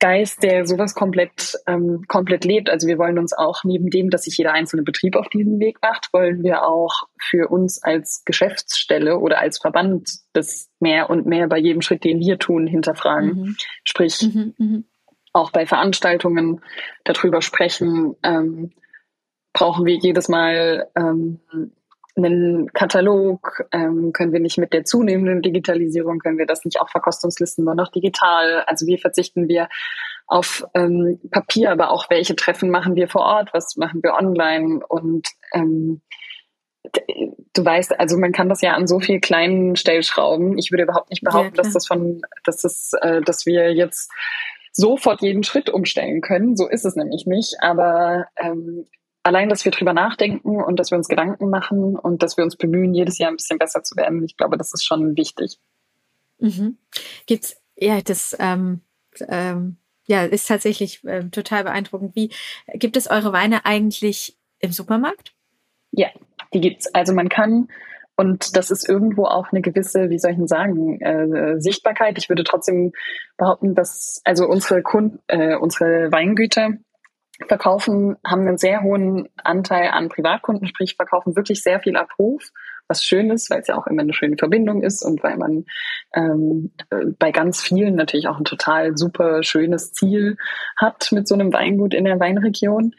Geist, 0.00 0.42
der 0.42 0.66
sowas 0.66 0.94
komplett, 0.94 1.54
ähm, 1.66 2.04
komplett 2.06 2.44
lebt. 2.44 2.68
Also 2.68 2.86
wir 2.86 2.98
wollen 2.98 3.18
uns 3.18 3.32
auch 3.32 3.64
neben 3.64 3.88
dem, 3.88 4.10
dass 4.10 4.24
sich 4.24 4.36
jeder 4.36 4.52
einzelne 4.52 4.82
Betrieb 4.82 5.16
auf 5.16 5.30
diesen 5.30 5.60
Weg 5.60 5.78
macht, 5.80 6.12
wollen 6.12 6.42
wir 6.42 6.66
auch 6.66 7.04
für 7.18 7.48
uns 7.48 7.82
als 7.82 8.22
Geschäftsstelle 8.26 9.18
oder 9.18 9.38
als 9.38 9.58
Verband 9.58 10.10
das 10.34 10.68
mehr 10.78 11.08
und 11.08 11.24
mehr 11.24 11.48
bei 11.48 11.56
jedem 11.56 11.80
Schritt, 11.80 12.04
den 12.04 12.20
wir 12.20 12.38
tun, 12.38 12.66
hinterfragen. 12.66 13.34
Mhm. 13.34 13.56
Sprich, 13.82 14.20
mhm, 14.20 14.54
mh. 14.58 14.82
auch 15.32 15.52
bei 15.52 15.64
Veranstaltungen 15.64 16.60
darüber 17.04 17.40
sprechen, 17.40 18.14
ähm, 18.22 18.72
brauchen 19.54 19.86
wir 19.86 19.94
jedes 19.94 20.28
Mal 20.28 20.90
ähm, 20.96 21.40
einen 22.16 22.72
Katalog, 22.72 23.66
ähm, 23.72 24.12
können 24.12 24.32
wir 24.32 24.40
nicht 24.40 24.58
mit 24.58 24.72
der 24.72 24.84
zunehmenden 24.84 25.42
Digitalisierung, 25.42 26.18
können 26.18 26.38
wir 26.38 26.46
das 26.46 26.64
nicht 26.64 26.80
auch 26.80 26.88
Verkostungslisten 26.88 27.64
nur 27.64 27.74
noch 27.74 27.90
digital. 27.90 28.62
Also 28.66 28.86
wie 28.86 28.98
verzichten 28.98 29.48
wir 29.48 29.68
auf 30.26 30.64
ähm, 30.74 31.20
Papier, 31.30 31.70
aber 31.70 31.90
auch 31.90 32.08
welche 32.10 32.36
Treffen 32.36 32.70
machen 32.70 32.94
wir 32.94 33.08
vor 33.08 33.22
Ort, 33.22 33.50
was 33.52 33.76
machen 33.76 34.02
wir 34.02 34.14
online 34.14 34.80
und 34.86 35.28
ähm, 35.52 36.00
du 37.54 37.64
weißt, 37.64 37.98
also 37.98 38.18
man 38.18 38.32
kann 38.32 38.48
das 38.48 38.60
ja 38.60 38.74
an 38.74 38.86
so 38.86 39.00
vielen 39.00 39.20
kleinen 39.20 39.76
Stellschrauben. 39.76 40.58
Ich 40.58 40.70
würde 40.70 40.84
überhaupt 40.84 41.10
nicht 41.10 41.22
behaupten, 41.22 41.56
ja, 41.56 41.62
dass 41.62 41.72
das 41.72 41.86
von, 41.86 42.20
dass 42.44 42.62
das, 42.62 42.92
äh, 43.00 43.22
dass 43.22 43.46
wir 43.46 43.72
jetzt 43.72 44.10
sofort 44.72 45.22
jeden 45.22 45.44
Schritt 45.44 45.70
umstellen 45.70 46.20
können. 46.20 46.56
So 46.56 46.68
ist 46.68 46.84
es 46.84 46.96
nämlich 46.96 47.26
nicht. 47.26 47.56
Aber 47.60 48.26
ähm, 48.36 48.86
allein, 49.24 49.48
dass 49.48 49.64
wir 49.64 49.72
drüber 49.72 49.92
nachdenken 49.92 50.62
und 50.62 50.78
dass 50.78 50.90
wir 50.90 50.98
uns 50.98 51.08
Gedanken 51.08 51.50
machen 51.50 51.96
und 51.96 52.22
dass 52.22 52.36
wir 52.36 52.44
uns 52.44 52.56
bemühen, 52.56 52.94
jedes 52.94 53.18
Jahr 53.18 53.30
ein 53.30 53.36
bisschen 53.36 53.58
besser 53.58 53.82
zu 53.82 53.96
werden, 53.96 54.22
ich 54.24 54.36
glaube, 54.36 54.56
das 54.56 54.72
ist 54.72 54.84
schon 54.84 55.16
wichtig. 55.16 55.58
Mhm. 56.38 56.78
Gibt's, 57.26 57.56
ja, 57.76 58.00
das, 58.00 58.36
ähm, 58.38 58.80
ähm, 59.28 59.76
ja, 60.06 60.24
ist 60.24 60.48
tatsächlich 60.48 61.02
äh, 61.04 61.24
total 61.30 61.64
beeindruckend. 61.64 62.14
Wie 62.14 62.30
gibt 62.74 62.96
es 62.96 63.08
eure 63.08 63.32
Weine 63.32 63.64
eigentlich 63.64 64.36
im 64.58 64.70
Supermarkt? 64.70 65.32
Ja, 65.90 66.08
die 66.52 66.60
gibt's. 66.60 66.92
Also 66.94 67.14
man 67.14 67.28
kann 67.28 67.68
und 68.16 68.56
das 68.56 68.70
ist 68.70 68.88
irgendwo 68.88 69.24
auch 69.24 69.50
eine 69.50 69.60
gewisse, 69.60 70.08
wie 70.08 70.18
soll 70.18 70.32
ich 70.32 70.36
denn 70.36 70.46
sagen, 70.46 71.00
äh, 71.00 71.60
Sichtbarkeit. 71.60 72.16
Ich 72.18 72.28
würde 72.28 72.44
trotzdem 72.44 72.92
behaupten, 73.36 73.74
dass 73.74 74.20
also 74.24 74.46
unsere 74.46 74.82
Kunden, 74.82 75.18
äh, 75.26 75.56
unsere 75.56 76.12
Weingüter 76.12 76.70
verkaufen, 77.48 78.16
haben 78.24 78.46
einen 78.46 78.58
sehr 78.58 78.82
hohen 78.82 79.28
Anteil 79.42 79.88
an 79.88 80.08
Privatkunden, 80.08 80.66
sprich 80.66 80.96
verkaufen 80.96 81.36
wirklich 81.36 81.62
sehr 81.62 81.80
viel 81.80 81.96
Abruf, 81.96 82.50
was 82.86 83.02
schön 83.02 83.30
ist, 83.30 83.50
weil 83.50 83.60
es 83.60 83.66
ja 83.66 83.76
auch 83.76 83.86
immer 83.86 84.02
eine 84.02 84.12
schöne 84.12 84.36
Verbindung 84.36 84.82
ist 84.82 85.02
und 85.02 85.22
weil 85.22 85.36
man 85.36 85.64
ähm, 86.14 86.72
bei 87.18 87.32
ganz 87.32 87.62
vielen 87.62 87.96
natürlich 87.96 88.28
auch 88.28 88.38
ein 88.38 88.44
total 88.44 88.96
super 88.96 89.42
schönes 89.42 89.92
Ziel 89.92 90.36
hat 90.76 91.10
mit 91.12 91.26
so 91.26 91.34
einem 91.34 91.52
Weingut 91.52 91.94
in 91.94 92.04
der 92.04 92.20
Weinregion. 92.20 92.94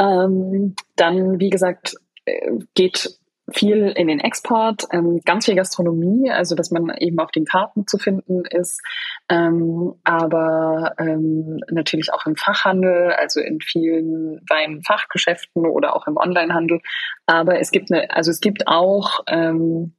Ähm, 0.00 0.76
dann, 0.96 1.40
wie 1.40 1.50
gesagt, 1.50 1.96
äh, 2.24 2.52
geht 2.74 3.17
viel 3.52 3.92
in 3.96 4.08
den 4.08 4.20
Export, 4.20 4.84
ähm, 4.92 5.20
ganz 5.24 5.46
viel 5.46 5.54
Gastronomie, 5.54 6.30
also 6.30 6.54
dass 6.54 6.70
man 6.70 6.90
eben 6.98 7.18
auf 7.18 7.30
den 7.30 7.44
Karten 7.44 7.86
zu 7.86 7.98
finden 7.98 8.44
ist, 8.44 8.80
ähm, 9.28 9.94
aber 10.04 10.94
ähm, 10.98 11.60
natürlich 11.70 12.12
auch 12.12 12.26
im 12.26 12.36
Fachhandel, 12.36 13.12
also 13.12 13.40
in 13.40 13.60
vielen 13.60 14.40
Weinfachgeschäften 14.48 15.66
oder 15.66 15.96
auch 15.96 16.06
im 16.06 16.16
Onlinehandel. 16.16 16.80
Aber 17.26 17.58
es 17.58 17.70
gibt 17.70 17.90
eine, 17.90 18.10
also 18.10 18.30
es 18.30 18.40
gibt 18.40 18.66
auch 18.66 19.20
ähm, 19.26 19.94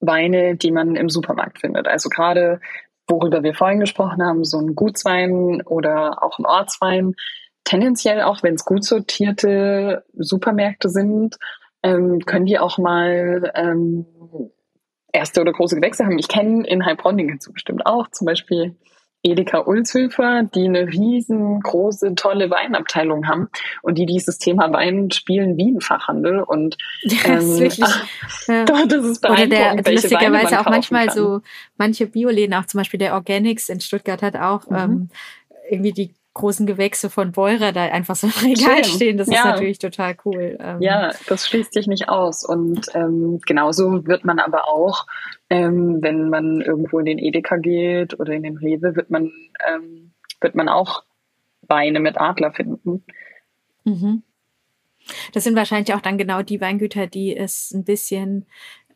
Weine, 0.00 0.56
die 0.56 0.70
man 0.70 0.96
im 0.96 1.08
Supermarkt 1.08 1.60
findet. 1.60 1.88
Also 1.88 2.08
gerade 2.08 2.60
worüber 3.08 3.42
wir 3.42 3.54
vorhin 3.54 3.80
gesprochen 3.80 4.22
haben, 4.22 4.44
so 4.44 4.58
ein 4.58 4.74
Gutswein 4.74 5.62
oder 5.66 6.22
auch 6.22 6.38
ein 6.38 6.46
Ortswein, 6.46 7.14
tendenziell 7.64 8.22
auch, 8.22 8.42
wenn 8.42 8.54
es 8.54 8.64
gut 8.64 8.84
sortierte 8.84 10.04
Supermärkte 10.14 10.88
sind, 10.88 11.36
ähm, 11.84 12.20
können 12.24 12.46
die 12.46 12.58
auch 12.58 12.78
mal 12.78 13.52
ähm, 13.54 14.06
erste 15.12 15.40
oder 15.40 15.52
große 15.52 15.76
Gewächse 15.76 16.04
haben. 16.04 16.18
Ich 16.18 16.28
kenne 16.28 16.66
in 16.66 16.84
Heilbronn, 16.84 17.16
den 17.16 17.28
kennst 17.28 17.46
du 17.46 17.52
bestimmt 17.52 17.86
auch, 17.86 18.10
zum 18.10 18.24
Beispiel 18.24 18.74
Edeka 19.22 19.60
Ulzhöfer, 19.60 20.42
die 20.42 20.66
eine 20.66 20.86
riesengroße, 20.86 22.14
tolle 22.14 22.50
Weinabteilung 22.50 23.26
haben 23.26 23.48
und 23.82 23.96
die 23.96 24.06
dieses 24.06 24.38
Thema 24.38 24.70
Wein 24.72 25.10
spielen 25.10 25.56
wie 25.56 25.72
ein 25.72 25.80
Fachhandel. 25.80 26.40
Und 26.40 26.76
ähm, 27.02 27.10
das 27.24 27.44
ist 27.44 27.60
wirklich, 27.60 27.94
ja. 28.48 28.64
dort 28.66 28.92
ist 28.92 29.04
es 29.04 29.24
Oder 29.24 29.46
der, 29.46 29.76
lustigerweise 29.76 30.60
auch 30.60 30.66
manchmal 30.66 31.06
kann. 31.06 31.16
so 31.16 31.40
manche 31.76 32.06
Bioläden, 32.06 32.54
auch 32.54 32.66
zum 32.66 32.78
Beispiel 32.78 32.98
der 32.98 33.14
Organics 33.14 33.68
in 33.68 33.80
Stuttgart 33.80 34.22
hat 34.22 34.36
auch 34.36 34.68
mhm. 34.68 34.76
ähm, 34.76 35.08
irgendwie 35.70 35.92
die 35.92 36.14
großen 36.34 36.66
Gewächse 36.66 37.10
von 37.10 37.32
Beurer 37.32 37.72
da 37.72 37.84
einfach 37.84 38.16
so 38.16 38.26
im 38.26 38.32
Regal 38.50 38.84
stehen. 38.84 39.16
Das 39.16 39.28
ja. 39.28 39.38
ist 39.38 39.44
natürlich 39.44 39.78
total 39.78 40.16
cool. 40.24 40.58
Ähm, 40.60 40.82
ja, 40.82 41.12
das 41.28 41.48
schließt 41.48 41.72
sich 41.72 41.86
nicht 41.86 42.08
aus. 42.08 42.44
Und 42.44 42.88
ähm, 42.94 43.40
genauso 43.46 44.06
wird 44.06 44.24
man 44.24 44.38
aber 44.40 44.68
auch, 44.68 45.06
ähm, 45.48 46.02
wenn 46.02 46.28
man 46.28 46.60
irgendwo 46.60 46.98
in 46.98 47.06
den 47.06 47.18
Edeka 47.18 47.56
geht 47.56 48.18
oder 48.18 48.32
in 48.32 48.42
den 48.42 48.58
Rewe, 48.58 48.96
wird 48.96 49.10
man, 49.10 49.32
ähm, 49.66 50.12
wird 50.40 50.54
man 50.54 50.68
auch 50.68 51.04
Weine 51.62 52.00
mit 52.00 52.20
Adler 52.20 52.52
finden. 52.52 53.04
Mhm. 53.84 54.22
Das 55.32 55.44
sind 55.44 55.56
wahrscheinlich 55.56 55.94
auch 55.94 56.00
dann 56.00 56.18
genau 56.18 56.42
die 56.42 56.60
Weingüter, 56.60 57.06
die 57.06 57.36
es 57.36 57.72
ein 57.72 57.84
bisschen 57.84 58.46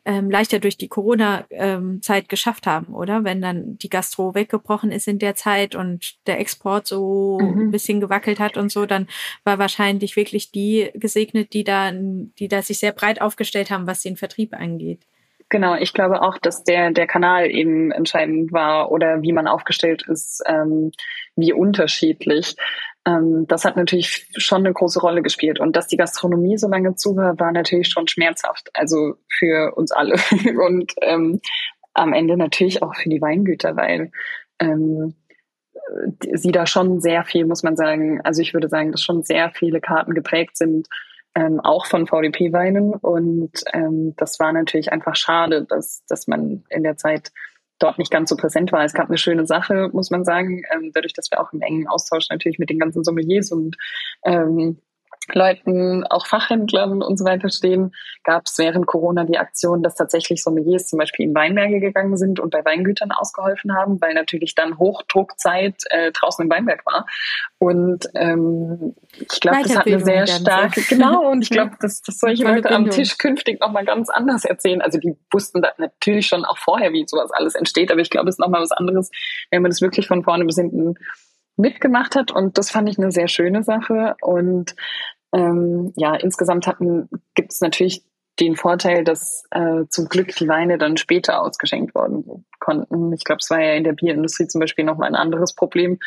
ähm, 0.05 0.29
leichter 0.29 0.59
durch 0.59 0.77
die 0.77 0.87
Corona-Zeit 0.87 2.23
ähm, 2.23 2.27
geschafft 2.27 2.67
haben, 2.67 2.93
oder? 2.93 3.23
Wenn 3.23 3.41
dann 3.41 3.77
die 3.77 3.89
Gastro 3.89 4.35
weggebrochen 4.35 4.91
ist 4.91 5.07
in 5.07 5.19
der 5.19 5.35
Zeit 5.35 5.75
und 5.75 6.25
der 6.27 6.39
Export 6.39 6.87
so 6.87 7.39
mhm. 7.39 7.59
ein 7.59 7.71
bisschen 7.71 7.99
gewackelt 7.99 8.39
hat 8.39 8.57
und 8.57 8.71
so, 8.71 8.85
dann 8.85 9.07
war 9.43 9.59
wahrscheinlich 9.59 10.15
wirklich 10.15 10.51
die 10.51 10.89
gesegnet, 10.93 11.53
die 11.53 11.63
da, 11.63 11.91
die 11.91 12.47
da 12.47 12.61
sich 12.61 12.79
sehr 12.79 12.91
breit 12.91 13.21
aufgestellt 13.21 13.71
haben, 13.71 13.87
was 13.87 14.01
den 14.01 14.17
Vertrieb 14.17 14.53
angeht. 14.53 15.01
Genau, 15.49 15.73
ich 15.73 15.93
glaube 15.93 16.21
auch, 16.21 16.37
dass 16.37 16.63
der, 16.63 16.91
der 16.91 17.07
Kanal 17.07 17.49
eben 17.49 17.91
entscheidend 17.91 18.53
war 18.53 18.91
oder 18.91 19.23
wie 19.23 19.33
man 19.33 19.47
aufgestellt 19.47 20.05
ist, 20.07 20.43
ähm, 20.45 20.91
wie 21.35 21.53
unterschiedlich. 21.53 22.55
Ähm, 23.05 23.45
das 23.47 23.65
hat 23.65 23.75
natürlich 23.75 24.27
schon 24.37 24.65
eine 24.65 24.73
große 24.73 24.99
Rolle 24.99 25.21
gespielt. 25.21 25.59
Und 25.59 25.75
dass 25.75 25.87
die 25.87 25.97
Gastronomie 25.97 26.57
so 26.57 26.67
lange 26.67 26.95
zu 26.95 27.15
war, 27.15 27.39
war 27.39 27.51
natürlich 27.51 27.89
schon 27.89 28.07
schmerzhaft. 28.07 28.69
Also 28.73 29.15
für 29.27 29.75
uns 29.75 29.91
alle. 29.91 30.15
Und 30.67 30.93
ähm, 31.01 31.39
am 31.93 32.13
Ende 32.13 32.37
natürlich 32.37 32.83
auch 32.83 32.95
für 32.95 33.09
die 33.09 33.21
Weingüter, 33.21 33.75
weil 33.75 34.11
ähm, 34.59 35.15
sie 36.33 36.51
da 36.51 36.65
schon 36.65 37.01
sehr 37.01 37.23
viel, 37.23 37.45
muss 37.45 37.63
man 37.63 37.75
sagen, 37.75 38.21
also 38.21 38.41
ich 38.41 38.53
würde 38.53 38.69
sagen, 38.69 38.91
dass 38.91 39.01
schon 39.01 39.23
sehr 39.23 39.49
viele 39.49 39.81
Karten 39.81 40.13
geprägt 40.13 40.57
sind, 40.57 40.87
ähm, 41.35 41.59
auch 41.59 41.85
von 41.85 42.07
VDP-Weinen. 42.07 42.93
Und 42.93 43.51
ähm, 43.73 44.13
das 44.17 44.39
war 44.39 44.51
natürlich 44.51 44.91
einfach 44.91 45.15
schade, 45.15 45.65
dass, 45.65 46.03
dass 46.07 46.27
man 46.27 46.63
in 46.69 46.83
der 46.83 46.97
Zeit 46.97 47.31
dort 47.79 47.97
nicht 47.97 48.11
ganz 48.11 48.29
so 48.29 48.35
präsent 48.35 48.71
war. 48.71 48.83
Es 48.83 48.93
gab 48.93 49.07
eine 49.07 49.17
schöne 49.17 49.45
Sache, 49.45 49.89
muss 49.93 50.11
man 50.11 50.23
sagen, 50.23 50.63
ähm, 50.73 50.91
dadurch, 50.93 51.13
dass 51.13 51.31
wir 51.31 51.41
auch 51.41 51.51
im 51.53 51.61
engen 51.61 51.87
Austausch 51.87 52.27
natürlich 52.29 52.59
mit 52.59 52.69
den 52.69 52.79
ganzen 52.79 53.03
Sommeliers 53.03 53.51
und 53.51 53.77
ähm, 54.25 54.77
Leuten, 55.35 56.05
auch 56.05 56.25
Fachhändlern 56.25 57.01
und 57.01 57.17
so 57.17 57.25
weiter 57.25 57.49
stehen, 57.49 57.91
gab 58.23 58.43
es 58.45 58.57
während 58.57 58.85
Corona 58.87 59.23
die 59.23 59.37
Aktion, 59.37 59.83
dass 59.83 59.95
tatsächlich 59.95 60.43
Sommeliers 60.43 60.87
zum 60.87 60.99
Beispiel 60.99 61.27
in 61.27 61.35
Weinberge 61.35 61.79
gegangen 61.79 62.17
sind 62.17 62.39
und 62.39 62.51
bei 62.51 62.63
Weingütern 62.63 63.11
ausgeholfen 63.11 63.75
haben, 63.75 63.99
weil 64.01 64.13
natürlich 64.13 64.55
dann 64.55 64.77
Hochdruckzeit 64.77 65.75
äh, 65.89 66.11
draußen 66.11 66.43
im 66.43 66.51
Weinberg 66.51 66.85
war. 66.85 67.05
Und 67.57 68.07
ähm, 68.15 68.95
ich 69.11 69.39
glaube, 69.39 69.63
das 69.63 69.77
hat 69.77 69.87
eine 69.87 69.99
sehr 69.99 70.27
starke, 70.27 70.81
genau, 70.81 71.29
und 71.29 71.41
ich 71.41 71.49
glaube, 71.49 71.75
dass, 71.81 72.01
dass 72.01 72.19
solche 72.19 72.43
Leute 72.43 72.69
am 72.71 72.89
Tisch 72.89 73.17
künftig 73.17 73.59
nochmal 73.59 73.85
ganz 73.85 74.09
anders 74.09 74.45
erzählen. 74.45 74.81
Also 74.81 74.97
die 74.97 75.15
wussten 75.31 75.61
da 75.61 75.71
natürlich 75.77 76.27
schon 76.27 76.45
auch 76.45 76.57
vorher, 76.57 76.93
wie 76.93 77.05
sowas 77.07 77.31
alles 77.31 77.55
entsteht, 77.55 77.91
aber 77.91 78.01
ich 78.01 78.09
glaube, 78.09 78.29
es 78.29 78.35
ist 78.35 78.39
nochmal 78.39 78.61
was 78.61 78.71
anderes, 78.71 79.09
wenn 79.51 79.61
man 79.61 79.71
das 79.71 79.81
wirklich 79.81 80.07
von 80.07 80.23
vorne 80.23 80.45
bis 80.45 80.55
hinten 80.55 80.95
mitgemacht 81.59 82.15
hat. 82.15 82.31
Und 82.31 82.57
das 82.57 82.71
fand 82.71 82.89
ich 82.89 82.97
eine 82.97 83.11
sehr 83.11 83.27
schöne 83.27 83.63
Sache. 83.63 84.15
Und 84.21 84.75
ähm, 85.33 85.93
ja, 85.95 86.15
insgesamt 86.15 86.69
gibt 87.35 87.51
es 87.51 87.61
natürlich 87.61 88.03
den 88.39 88.55
Vorteil, 88.55 89.03
dass 89.03 89.43
äh, 89.51 89.85
zum 89.89 90.07
Glück 90.07 90.35
die 90.35 90.47
Weine 90.47 90.77
dann 90.77 90.97
später 90.97 91.41
ausgeschenkt 91.41 91.93
worden 91.93 92.45
konnten. 92.59 93.11
Ich 93.13 93.23
glaube, 93.23 93.39
es 93.41 93.49
war 93.49 93.61
ja 93.61 93.73
in 93.73 93.83
der 93.83 93.93
Bierindustrie 93.93 94.47
zum 94.47 94.59
Beispiel 94.59 94.85
nochmal 94.85 95.09
ein 95.09 95.15
anderes 95.15 95.53
Problem. 95.53 95.99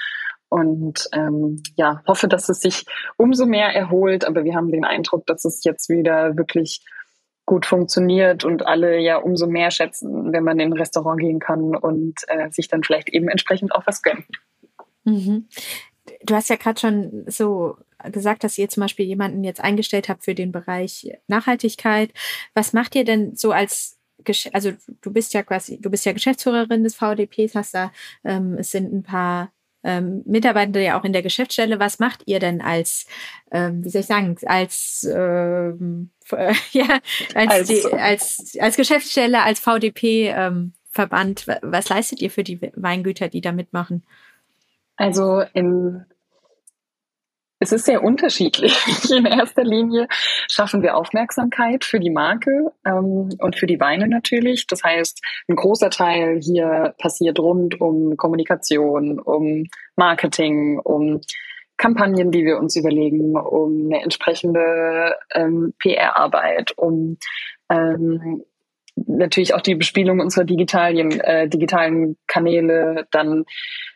Und 0.48 1.08
ähm, 1.12 1.62
ja, 1.76 2.02
hoffe, 2.06 2.28
dass 2.28 2.48
es 2.48 2.60
sich 2.60 2.84
umso 3.16 3.46
mehr 3.46 3.68
erholt. 3.74 4.26
Aber 4.26 4.44
wir 4.44 4.54
haben 4.54 4.70
den 4.70 4.84
Eindruck, 4.84 5.26
dass 5.26 5.44
es 5.44 5.64
jetzt 5.64 5.88
wieder 5.88 6.36
wirklich 6.36 6.84
gut 7.44 7.66
funktioniert 7.66 8.44
und 8.44 8.66
alle 8.66 8.98
ja 8.98 9.16
umso 9.16 9.46
mehr 9.46 9.70
schätzen, 9.70 10.32
wenn 10.32 10.44
man 10.44 10.60
in 10.60 10.70
ein 10.70 10.78
Restaurant 10.78 11.20
gehen 11.20 11.40
kann 11.40 11.74
und 11.74 12.20
äh, 12.28 12.50
sich 12.50 12.68
dann 12.68 12.82
vielleicht 12.82 13.08
eben 13.10 13.28
entsprechend 13.28 13.74
auch 13.74 13.86
was 13.86 14.02
gönnt. 14.02 14.26
Mhm. 15.04 15.48
Du 16.24 16.34
hast 16.34 16.50
ja 16.50 16.56
gerade 16.56 16.80
schon 16.80 17.24
so 17.26 17.76
gesagt, 18.10 18.42
dass 18.44 18.58
ihr 18.58 18.68
zum 18.68 18.80
Beispiel 18.80 19.06
jemanden 19.06 19.44
jetzt 19.44 19.60
eingestellt 19.60 20.08
habt 20.08 20.24
für 20.24 20.34
den 20.34 20.50
Bereich 20.50 21.12
Nachhaltigkeit. 21.28 22.12
Was 22.54 22.72
macht 22.72 22.94
ihr 22.94 23.04
denn 23.04 23.36
so 23.36 23.52
als 23.52 23.98
also 24.52 24.72
du 25.00 25.12
bist 25.12 25.34
ja 25.34 25.42
quasi, 25.42 25.80
du 25.80 25.90
bist 25.90 26.04
ja 26.04 26.12
Geschäftsführerin 26.12 26.84
des 26.84 26.94
VDPs, 26.94 27.56
hast 27.56 27.74
da, 27.74 27.92
ähm, 28.24 28.56
es 28.58 28.70
sind 28.70 28.92
ein 28.92 29.02
paar 29.02 29.52
ähm, 29.84 30.22
Mitarbeiter 30.26 30.80
ja 30.80 30.98
auch 30.98 31.04
in 31.04 31.12
der 31.12 31.22
Geschäftsstelle. 31.22 31.80
Was 31.80 31.98
macht 31.98 32.22
ihr 32.26 32.38
denn 32.38 32.60
als, 32.60 33.06
ähm, 33.50 33.84
wie 33.84 33.88
soll 33.88 34.02
ich 34.02 34.06
sagen, 34.06 34.36
als 34.46 35.08
ähm, 35.12 36.10
äh, 36.30 36.54
ja, 36.72 37.00
als, 37.34 37.52
als, 37.52 37.68
die, 37.68 37.92
als, 37.92 38.56
als 38.60 38.76
Geschäftsstelle, 38.76 39.42
als 39.42 39.60
VDP 39.60 40.28
ähm, 40.28 40.72
was 40.94 41.88
leistet 41.88 42.20
ihr 42.20 42.30
für 42.30 42.44
die 42.44 42.60
Weingüter, 42.74 43.28
die 43.28 43.40
da 43.40 43.50
mitmachen? 43.52 44.04
Also 45.02 45.42
im 45.52 46.04
es 47.58 47.72
ist 47.72 47.86
sehr 47.86 48.04
unterschiedlich. 48.04 48.76
In 49.10 49.26
erster 49.26 49.64
Linie 49.64 50.06
schaffen 50.48 50.82
wir 50.82 50.96
Aufmerksamkeit 50.96 51.84
für 51.84 51.98
die 51.98 52.10
Marke 52.10 52.72
ähm, 52.86 53.30
und 53.38 53.56
für 53.56 53.66
die 53.66 53.80
Weine 53.80 54.06
natürlich. 54.06 54.68
Das 54.68 54.84
heißt, 54.84 55.20
ein 55.48 55.56
großer 55.56 55.90
Teil 55.90 56.40
hier 56.40 56.94
passiert 56.98 57.40
rund 57.40 57.80
um 57.80 58.16
Kommunikation, 58.16 59.18
um 59.18 59.66
Marketing, 59.96 60.78
um 60.78 61.20
Kampagnen, 61.78 62.30
die 62.30 62.44
wir 62.44 62.58
uns 62.58 62.76
überlegen, 62.76 63.36
um 63.36 63.86
eine 63.86 64.02
entsprechende 64.02 65.16
ähm, 65.34 65.74
PR-Arbeit, 65.80 66.74
um 66.76 67.18
ähm, 67.70 68.44
natürlich 68.96 69.54
auch 69.54 69.60
die 69.60 69.74
Bespielung 69.74 70.20
unserer 70.20 70.44
digitalen, 70.44 71.20
äh, 71.20 71.48
digitalen 71.48 72.16
Kanäle. 72.26 73.06
Dann, 73.10 73.44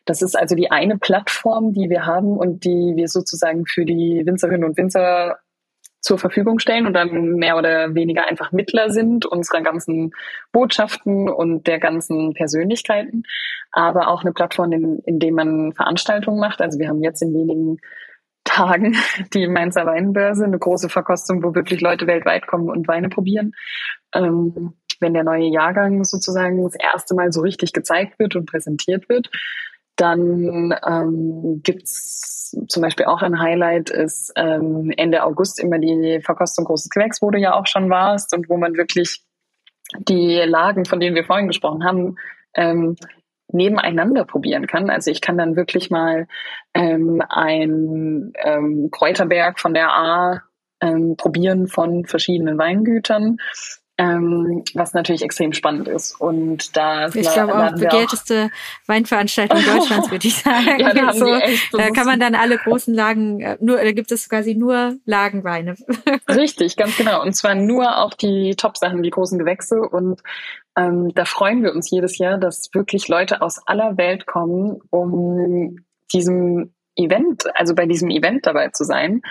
das 0.05 0.22
ist 0.22 0.36
also 0.36 0.55
die 0.55 0.70
eine 0.70 0.99
Plattform, 0.99 1.72
die 1.72 1.90
wir 1.90 2.07
haben 2.07 2.36
und 2.36 2.64
die 2.64 2.94
wir 2.97 3.09
sozusagen 3.09 3.66
für 3.66 3.84
die 3.84 4.22
Winzerinnen 4.24 4.64
und 4.64 4.76
Winzer 4.76 5.38
zur 6.01 6.18
Verfügung 6.18 6.61
stellen 6.61 6.86
und 6.86 6.94
dann 6.94 7.34
mehr 7.34 7.57
oder 7.57 7.94
weniger 7.94 8.28
einfach 8.28 8.53
Mittler 8.53 8.90
sind 8.90 9.26
unserer 9.26 9.61
ganzen 9.62 10.12
Botschaften 10.53 11.28
und 11.28 11.66
der 11.66 11.80
ganzen 11.80 12.32
Persönlichkeiten, 12.32 13.24
aber 13.72 14.09
auch 14.09 14.22
eine 14.22 14.32
Plattform, 14.32 14.70
in, 14.72 15.01
in 15.05 15.18
der 15.18 15.32
man 15.32 15.72
Veranstaltungen 15.72 16.38
macht. 16.38 16.61
Also 16.61 16.78
wir 16.78 16.88
haben 16.88 17.03
jetzt 17.03 17.22
in 17.22 17.34
wenigen 17.34 17.78
Tagen 18.44 18.97
die 19.34 19.49
Mainzer 19.49 19.84
Weinbörse, 19.84 20.44
eine 20.44 20.59
große 20.59 20.88
Verkostung, 20.88 21.42
wo 21.42 21.57
wirklich 21.57 21.80
Leute 21.80 22.07
weltweit 22.07 22.47
kommen 22.47 22.70
und 22.70 22.86
Weine 22.86 23.09
probieren. 23.09 23.53
Ähm, 24.14 24.74
wenn 25.01 25.14
der 25.14 25.24
neue 25.24 25.47
Jahrgang 25.47 26.05
sozusagen 26.05 26.62
das 26.62 26.74
erste 26.74 27.14
Mal 27.14 27.32
so 27.32 27.40
richtig 27.40 27.72
gezeigt 27.72 28.18
wird 28.18 28.36
und 28.36 28.47
präsentiert 28.47 29.09
wird. 29.09 29.30
Dann 29.97 30.74
ähm, 30.86 31.62
gibt 31.62 31.88
zum 31.88 32.82
Beispiel 32.82 33.07
auch 33.07 33.22
ein 33.22 33.40
Highlight, 33.40 33.90
ist 33.90 34.32
ähm, 34.36 34.92
Ende 34.97 35.24
August 35.24 35.59
immer 35.59 35.78
die 35.78 36.20
Verkostung 36.22 36.66
Großes 36.66 36.90
Gewächs, 36.90 37.22
wo 37.22 37.30
du 37.30 37.38
ja 37.38 37.55
auch 37.55 37.66
schon 37.66 37.90
warst 37.90 38.34
und 38.34 38.49
wo 38.49 38.57
man 38.57 38.76
wirklich 38.76 39.22
die 39.99 40.42
Lagen, 40.44 40.84
von 40.84 41.01
denen 41.01 41.16
wir 41.16 41.24
vorhin 41.24 41.49
gesprochen 41.49 41.84
haben, 41.84 42.16
ähm, 42.55 42.97
nebeneinander 43.53 44.24
probieren 44.24 44.66
kann. 44.66 44.90
Also 44.90 45.11
ich 45.11 45.20
kann 45.20 45.38
dann 45.38 45.57
wirklich 45.57 45.90
mal 45.90 46.26
ähm, 46.74 47.22
ein 47.28 48.32
ähm, 48.36 48.88
Kräuterberg 48.90 49.61
von 49.61 49.72
der 49.72 49.90
A 49.90 50.42
ähm, 50.80 51.16
probieren 51.16 51.68
von 51.68 52.05
verschiedenen 52.05 52.59
Weingütern 52.59 53.38
ähm, 53.99 54.62
was 54.74 54.92
natürlich 54.92 55.22
extrem 55.22 55.53
spannend 55.53 55.88
ist. 55.88 56.20
Und 56.20 56.76
da 56.76 57.09
ich 57.09 57.30
glaube 57.30 57.55
auch 57.55 57.72
begehrteste 57.72 58.51
Weinveranstaltung 58.86 59.59
Deutschlands, 59.64 60.11
würde 60.11 60.28
ich 60.28 60.36
sagen. 60.36 60.78
ja, 60.78 60.92
da, 60.92 61.12
so, 61.12 61.26
da 61.72 61.90
kann 61.90 62.07
man 62.07 62.20
dann 62.20 62.34
alle 62.34 62.59
großen 62.59 62.92
Lagen, 62.92 63.40
äh, 63.40 63.57
nur 63.61 63.76
da 63.76 63.92
gibt 63.92 64.12
es 64.12 64.28
quasi 64.28 64.55
nur 64.55 64.97
Lagenweine. 65.07 65.76
Richtig, 66.28 66.76
ganz 66.76 66.97
genau. 66.97 67.22
Und 67.22 67.34
zwar 67.34 67.55
nur 67.55 67.99
auch 67.99 68.14
die 68.14 68.55
Top-Sachen, 68.57 69.03
die 69.03 69.11
großen 69.11 69.38
Gewächse. 69.38 69.80
Und 69.80 70.22
ähm, 70.76 71.12
da 71.14 71.24
freuen 71.24 71.62
wir 71.62 71.74
uns 71.74 71.90
jedes 71.90 72.18
Jahr, 72.18 72.36
dass 72.36 72.68
wirklich 72.74 73.09
Leute 73.09 73.40
aus 73.40 73.61
aller 73.66 73.97
Welt 73.97 74.26
kommen, 74.26 74.78
um 74.90 75.78
diesem 76.12 76.74
Event, 76.97 77.44
also 77.55 77.74
bei 77.74 77.86
diesem 77.86 78.11
Event 78.11 78.47
dabei 78.47 78.68
zu 78.68 78.84
sein 78.84 79.22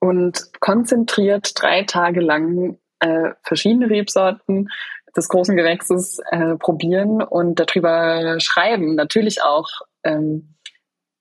und 0.00 0.50
konzentriert 0.58 1.52
drei 1.54 1.84
Tage 1.84 2.20
lang 2.20 2.78
äh, 3.02 3.32
verschiedene 3.42 3.90
Rebsorten 3.90 4.68
des 5.16 5.28
großen 5.28 5.56
Gewächses 5.56 6.20
äh, 6.30 6.56
probieren 6.56 7.22
und 7.22 7.60
darüber 7.60 8.40
schreiben. 8.40 8.94
Natürlich 8.94 9.42
auch 9.42 9.68
ähm, 10.04 10.52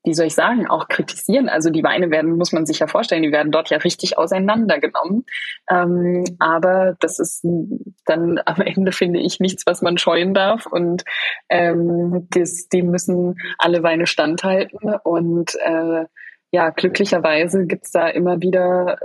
wie 0.04 0.14
soll 0.14 0.28
ich 0.28 0.36
sagen, 0.36 0.68
auch 0.68 0.88
kritisieren. 0.88 1.48
Also 1.48 1.70
die 1.70 1.84
Weine 1.84 2.10
werden, 2.10 2.36
muss 2.38 2.52
man 2.52 2.66
sich 2.66 2.80
ja 2.80 2.88
vorstellen, 2.88 3.22
die 3.22 3.32
werden 3.32 3.52
dort 3.52 3.70
ja 3.70 3.78
richtig 3.78 4.18
auseinandergenommen. 4.18 5.26
Ähm, 5.70 6.24
aber 6.40 6.96
das 7.00 7.20
ist 7.20 7.46
dann 8.06 8.40
am 8.46 8.62
Ende, 8.62 8.92
finde 8.92 9.20
ich, 9.20 9.40
nichts, 9.40 9.66
was 9.66 9.82
man 9.82 9.98
scheuen 9.98 10.34
darf. 10.34 10.66
Und 10.66 11.04
ähm, 11.50 12.28
das, 12.32 12.68
die 12.70 12.82
müssen 12.82 13.36
alle 13.58 13.84
Weine 13.84 14.08
standhalten. 14.08 14.96
Und 15.04 15.56
äh, 15.64 16.06
ja, 16.52 16.70
glücklicherweise 16.72 17.66
gibt's 17.66 17.92
da 17.92 18.08
immer 18.08 18.42
wieder 18.42 18.98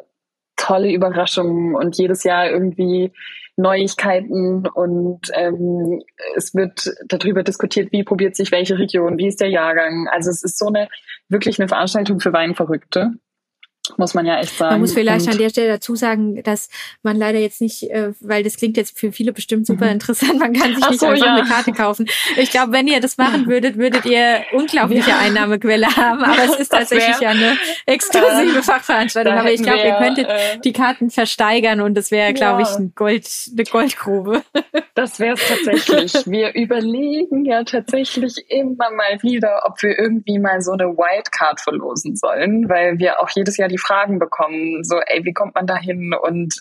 tolle 0.56 0.92
Überraschungen 0.92 1.74
und 1.74 1.96
jedes 1.96 2.24
Jahr 2.24 2.50
irgendwie 2.50 3.12
Neuigkeiten 3.56 4.66
und 4.66 5.30
ähm, 5.32 6.02
es 6.36 6.54
wird 6.54 6.90
darüber 7.06 7.42
diskutiert, 7.42 7.90
wie 7.90 8.04
probiert 8.04 8.36
sich 8.36 8.52
welche 8.52 8.78
Region, 8.78 9.16
wie 9.16 9.28
ist 9.28 9.40
der 9.40 9.48
Jahrgang. 9.48 10.08
Also 10.08 10.30
es 10.30 10.42
ist 10.42 10.58
so 10.58 10.66
eine 10.66 10.88
wirklich 11.28 11.58
eine 11.58 11.68
Veranstaltung 11.68 12.20
für 12.20 12.32
Weinverrückte 12.32 13.12
muss 13.96 14.14
man 14.14 14.26
ja 14.26 14.38
echt 14.38 14.56
sagen. 14.56 14.74
Man 14.74 14.80
muss 14.80 14.92
vielleicht 14.92 15.26
und 15.26 15.32
an 15.32 15.38
der 15.38 15.50
Stelle 15.50 15.68
dazu 15.68 15.96
sagen, 15.96 16.42
dass 16.42 16.68
man 17.02 17.16
leider 17.16 17.38
jetzt 17.38 17.60
nicht, 17.60 17.90
äh, 17.90 18.12
weil 18.20 18.42
das 18.42 18.56
klingt 18.56 18.76
jetzt 18.76 18.98
für 18.98 19.12
viele 19.12 19.32
bestimmt 19.32 19.66
super 19.66 19.86
mhm. 19.86 19.92
interessant, 19.92 20.38
man 20.38 20.52
kann 20.52 20.74
sich 20.74 20.84
Ach 20.84 20.90
nicht 20.90 21.00
so, 21.00 21.06
einfach 21.06 21.26
ja. 21.26 21.34
eine 21.34 21.48
Karte 21.48 21.72
kaufen. 21.72 22.06
Ich 22.36 22.50
glaube, 22.50 22.72
wenn 22.72 22.86
ihr 22.88 23.00
das 23.00 23.16
machen 23.16 23.46
würdet, 23.46 23.76
würdet 23.76 24.04
ihr 24.06 24.44
unglaubliche 24.52 25.10
ja. 25.10 25.18
Einnahmequelle 25.18 25.86
haben. 25.96 26.22
Aber 26.22 26.44
es 26.44 26.56
ist 26.56 26.68
tatsächlich 26.70 27.20
ja 27.20 27.30
eine 27.30 27.56
exklusive 27.86 28.58
äh, 28.58 28.62
Fachveranstaltung. 28.62 29.34
Aber 29.34 29.50
ich 29.50 29.62
glaube, 29.62 29.82
ihr 29.82 29.94
könntet 29.94 30.26
äh, 30.28 30.58
die 30.64 30.72
Karten 30.72 31.10
versteigern 31.10 31.80
und 31.80 31.94
das 31.94 32.10
wäre, 32.10 32.32
glaube 32.32 32.62
ich, 32.62 32.68
ein 32.68 32.92
Gold, 32.94 33.28
eine 33.52 33.64
Goldgrube. 33.64 34.42
Das 34.94 35.20
wäre 35.20 35.34
es 35.34 35.48
tatsächlich. 35.48 36.26
Wir 36.26 36.54
überlegen 36.54 37.44
ja 37.44 37.64
tatsächlich 37.64 38.34
immer 38.48 38.90
mal 38.90 39.22
wieder, 39.22 39.62
ob 39.64 39.82
wir 39.82 39.98
irgendwie 39.98 40.38
mal 40.38 40.60
so 40.60 40.72
eine 40.72 40.84
Wildcard 40.84 41.60
verlosen 41.60 42.16
sollen, 42.16 42.68
weil 42.68 42.98
wir 42.98 43.20
auch 43.20 43.28
jedes 43.34 43.56
Jahr 43.56 43.68
die 43.68 43.75
die 43.76 43.78
Fragen 43.78 44.18
bekommen, 44.18 44.82
so, 44.84 44.96
ey, 44.98 45.24
wie 45.24 45.34
kommt 45.34 45.54
man 45.54 45.66
da 45.66 45.76
hin? 45.76 46.14
Und 46.14 46.54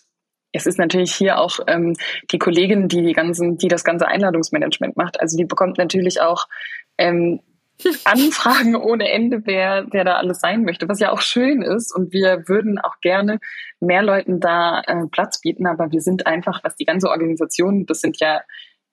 es 0.52 0.66
ist 0.66 0.78
natürlich 0.78 1.14
hier 1.14 1.38
auch 1.38 1.60
ähm, 1.68 1.96
die 2.32 2.40
Kollegin, 2.40 2.88
die 2.88 3.02
die 3.02 3.14
ganzen, 3.14 3.58
die 3.58 3.68
das 3.68 3.84
ganze 3.84 4.08
Einladungsmanagement 4.08 4.98
macht. 4.98 5.20
Also 5.20 5.38
die 5.38 5.46
bekommt 5.46 5.78
natürlich 5.78 6.22
auch 6.22 6.48
ähm, 6.98 7.42
Anfragen 8.06 8.76
ohne 8.76 9.10
Ende, 9.10 9.42
wer, 9.46 9.86
wer 9.92 10.04
da 10.04 10.16
alles 10.16 10.40
sein 10.40 10.64
möchte, 10.64 10.88
was 10.88 11.00
ja 11.00 11.12
auch 11.12 11.22
schön 11.22 11.62
ist. 11.62 11.94
Und 11.94 12.14
wir 12.14 12.44
würden 12.48 12.80
auch 12.80 13.00
gerne 13.02 13.40
mehr 13.80 14.02
Leuten 14.02 14.40
da 14.40 14.82
äh, 14.88 15.08
Platz 15.12 15.42
bieten, 15.42 15.68
aber 15.68 15.92
wir 15.92 16.02
sind 16.02 16.26
einfach, 16.26 16.64
was 16.64 16.76
die 16.76 16.86
ganze 16.86 17.10
Organisation, 17.10 17.86
das 17.86 18.02
sind 18.02 18.20
ja, 18.20 18.42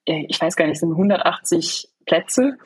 äh, 0.05 0.25
ich 0.27 0.39
weiß 0.39 0.55
gar 0.55 0.67
nicht, 0.67 0.79
sind 0.79 0.91
180 0.91 1.89
Plätze 2.05 2.57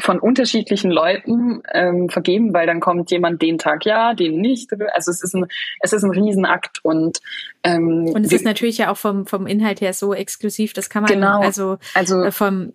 von 0.00 0.18
unterschiedlichen 0.18 0.90
Leuten 0.90 1.62
ähm, 1.72 2.08
vergeben, 2.08 2.52
weil 2.52 2.66
dann 2.66 2.80
kommt 2.80 3.10
jemand 3.10 3.40
den 3.42 3.58
Tag 3.58 3.84
ja, 3.84 4.14
den 4.14 4.40
nicht. 4.40 4.70
Also 4.92 5.10
es 5.10 5.22
ist 5.22 5.34
ein, 5.34 5.46
es 5.80 5.92
ist 5.92 6.02
ein 6.02 6.10
Riesenakt 6.10 6.80
und 6.82 7.20
ähm, 7.62 8.10
und 8.12 8.24
es 8.24 8.32
ist 8.32 8.44
natürlich 8.44 8.78
ja 8.78 8.90
auch 8.90 8.96
vom 8.96 9.26
vom 9.26 9.46
Inhalt 9.46 9.80
her 9.80 9.92
so 9.92 10.12
exklusiv, 10.12 10.72
das 10.72 10.90
kann 10.90 11.04
man 11.04 11.12
genau, 11.12 11.40
also 11.40 11.78
also 11.94 12.22
äh, 12.22 12.32
vom 12.32 12.72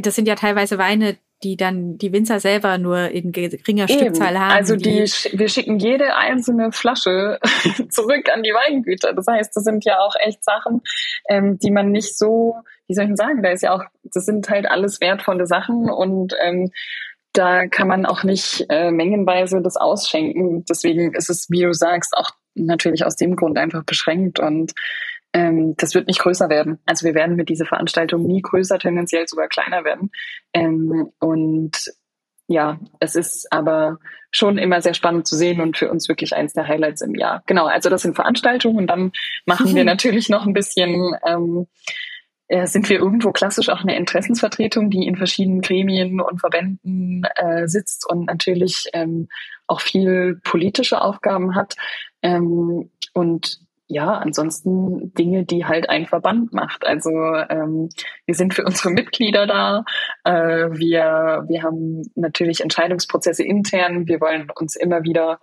das 0.00 0.14
sind 0.14 0.28
ja 0.28 0.34
teilweise 0.34 0.78
Weine, 0.78 1.16
die 1.44 1.56
dann 1.56 1.98
die 1.98 2.12
Winzer 2.12 2.40
selber 2.40 2.78
nur 2.78 3.10
in 3.10 3.30
geringer 3.30 3.88
Eben. 3.88 4.00
Stückzahl 4.00 4.38
haben. 4.38 4.52
Also 4.52 4.76
die, 4.76 5.04
die, 5.04 5.38
wir 5.38 5.48
schicken 5.48 5.78
jede 5.78 6.16
einzelne 6.16 6.72
Flasche 6.72 7.38
zurück 7.90 8.28
an 8.32 8.42
die 8.42 8.50
Weingüter. 8.50 9.12
Das 9.12 9.26
heißt, 9.28 9.54
das 9.54 9.62
sind 9.62 9.84
ja 9.84 10.00
auch 10.00 10.14
echt 10.18 10.42
Sachen, 10.42 10.80
ähm, 11.28 11.58
die 11.58 11.70
man 11.70 11.90
nicht 11.90 12.18
so 12.18 12.56
wie 12.86 12.94
soll 12.94 13.04
ich 13.04 13.10
denn 13.10 13.16
sagen, 13.16 13.42
da 13.42 13.50
ist 13.50 13.62
ja 13.62 13.74
auch, 13.74 13.84
das 14.02 14.26
sind 14.26 14.48
halt 14.48 14.66
alles 14.66 15.00
wertvolle 15.00 15.46
Sachen 15.46 15.90
und 15.90 16.34
ähm, 16.42 16.70
da 17.32 17.66
kann 17.66 17.88
man 17.88 18.06
auch 18.06 18.22
nicht 18.22 18.66
äh, 18.68 18.90
mengenweise 18.90 19.60
das 19.60 19.76
ausschenken. 19.76 20.64
Deswegen 20.68 21.14
ist 21.14 21.30
es, 21.30 21.50
wie 21.50 21.62
du 21.62 21.72
sagst, 21.72 22.16
auch 22.16 22.30
natürlich 22.54 23.04
aus 23.04 23.16
dem 23.16 23.34
Grund 23.34 23.58
einfach 23.58 23.84
beschränkt 23.84 24.38
und 24.38 24.72
ähm, 25.34 25.74
das 25.76 25.94
wird 25.94 26.06
nicht 26.06 26.20
größer 26.20 26.48
werden. 26.48 26.78
Also 26.86 27.04
wir 27.04 27.14
werden 27.14 27.36
mit 27.36 27.48
dieser 27.48 27.66
Veranstaltung 27.66 28.22
nie 28.22 28.40
größer, 28.40 28.78
tendenziell 28.78 29.26
sogar 29.26 29.48
kleiner 29.48 29.84
werden. 29.84 30.10
Ähm, 30.54 31.10
und 31.18 31.92
ja, 32.46 32.78
es 33.00 33.16
ist 33.16 33.48
aber 33.50 33.98
schon 34.30 34.58
immer 34.58 34.80
sehr 34.80 34.94
spannend 34.94 35.26
zu 35.26 35.36
sehen 35.36 35.60
und 35.60 35.76
für 35.76 35.90
uns 35.90 36.08
wirklich 36.08 36.36
eins 36.36 36.52
der 36.52 36.68
Highlights 36.68 37.02
im 37.02 37.14
Jahr. 37.14 37.42
Genau, 37.46 37.66
also 37.66 37.90
das 37.90 38.02
sind 38.02 38.14
Veranstaltungen 38.14 38.78
und 38.78 38.86
dann 38.86 39.12
machen 39.44 39.74
wir 39.74 39.84
natürlich 39.84 40.28
noch 40.28 40.46
ein 40.46 40.52
bisschen 40.52 41.16
ähm, 41.26 41.66
äh, 42.46 42.66
sind 42.66 42.88
wir 42.88 42.98
irgendwo 42.98 43.32
klassisch 43.32 43.70
auch 43.70 43.80
eine 43.80 43.96
Interessensvertretung, 43.96 44.90
die 44.90 45.06
in 45.06 45.16
verschiedenen 45.16 45.62
Gremien 45.62 46.20
und 46.20 46.40
Verbänden 46.40 47.26
äh, 47.36 47.66
sitzt 47.66 48.08
und 48.08 48.26
natürlich 48.26 48.84
ähm, 48.92 49.28
auch 49.66 49.80
viel 49.80 50.40
politische 50.44 51.00
Aufgaben 51.00 51.54
hat. 51.54 51.74
Ähm, 52.22 52.90
und 53.14 53.60
ja, 53.94 54.14
ansonsten 54.14 55.14
Dinge, 55.14 55.44
die 55.44 55.66
halt 55.66 55.88
ein 55.88 56.06
Verband 56.06 56.52
macht. 56.52 56.84
Also 56.84 57.10
ähm, 57.10 57.88
wir 58.26 58.34
sind 58.34 58.52
für 58.52 58.64
unsere 58.64 58.90
Mitglieder 58.90 59.46
da. 59.46 59.84
Äh, 60.24 60.70
wir, 60.72 61.44
wir 61.46 61.62
haben 61.62 62.02
natürlich 62.16 62.60
Entscheidungsprozesse 62.60 63.44
intern. 63.44 64.08
Wir 64.08 64.20
wollen 64.20 64.50
uns 64.58 64.74
immer 64.74 65.04
wieder 65.04 65.38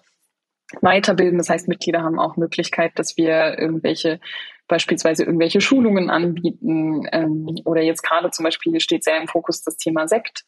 weiterbilden. 0.81 1.37
Das 1.37 1.49
heißt, 1.49 1.69
Mitglieder 1.69 2.01
haben 2.01 2.19
auch 2.19 2.35
Möglichkeit, 2.35 2.91
dass 2.95 3.15
wir 3.15 3.57
irgendwelche 3.57 4.19
beispielsweise 4.67 5.23
irgendwelche 5.23 5.61
Schulungen 5.61 6.09
anbieten. 6.09 7.07
Ähm, 7.13 7.55
oder 7.63 7.81
jetzt 7.81 8.03
gerade 8.03 8.31
zum 8.31 8.43
Beispiel 8.43 8.81
steht 8.81 9.05
sehr 9.05 9.21
im 9.21 9.29
Fokus 9.29 9.63
das 9.63 9.77
Thema 9.77 10.09
Sekt, 10.09 10.43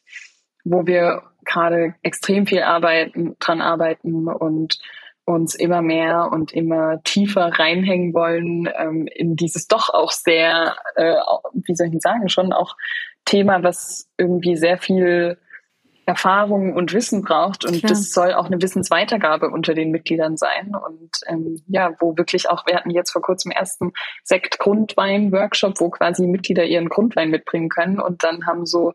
wo 0.62 0.86
wir 0.86 1.22
gerade 1.46 1.94
extrem 2.02 2.46
viel 2.46 2.64
arbeiten, 2.64 3.34
dran 3.38 3.62
arbeiten 3.62 4.28
und 4.28 4.78
uns 5.24 5.54
immer 5.54 5.80
mehr 5.80 6.30
und 6.30 6.52
immer 6.52 7.02
tiefer 7.02 7.46
reinhängen 7.58 8.12
wollen 8.12 8.68
ähm, 8.76 9.06
in 9.06 9.36
dieses 9.36 9.66
doch 9.68 9.88
auch 9.88 10.12
sehr, 10.12 10.76
äh, 10.96 11.16
wie 11.54 11.74
soll 11.74 11.88
ich 11.88 12.00
sagen, 12.00 12.28
schon 12.28 12.52
auch 12.52 12.76
Thema, 13.24 13.62
was 13.62 14.08
irgendwie 14.18 14.56
sehr 14.56 14.76
viel 14.78 15.38
Erfahrung 16.06 16.74
und 16.74 16.92
Wissen 16.92 17.22
braucht. 17.22 17.64
Und 17.64 17.78
Klar. 17.78 17.90
das 17.90 18.10
soll 18.10 18.34
auch 18.34 18.46
eine 18.46 18.60
Wissensweitergabe 18.60 19.48
unter 19.48 19.74
den 19.74 19.90
Mitgliedern 19.90 20.36
sein. 20.36 20.74
Und 20.74 21.10
ähm, 21.26 21.62
ja, 21.68 21.94
wo 21.98 22.16
wirklich 22.16 22.50
auch, 22.50 22.66
wir 22.66 22.76
hatten 22.76 22.90
jetzt 22.90 23.12
vor 23.12 23.22
kurzem 23.22 23.50
ersten 23.50 23.92
Sekt-Grundwein-Workshop, 24.22 25.80
wo 25.80 25.90
quasi 25.90 26.26
Mitglieder 26.26 26.64
ihren 26.64 26.88
Grundwein 26.88 27.30
mitbringen 27.30 27.70
können. 27.70 28.00
Und 28.00 28.22
dann 28.22 28.46
haben 28.46 28.66
so 28.66 28.92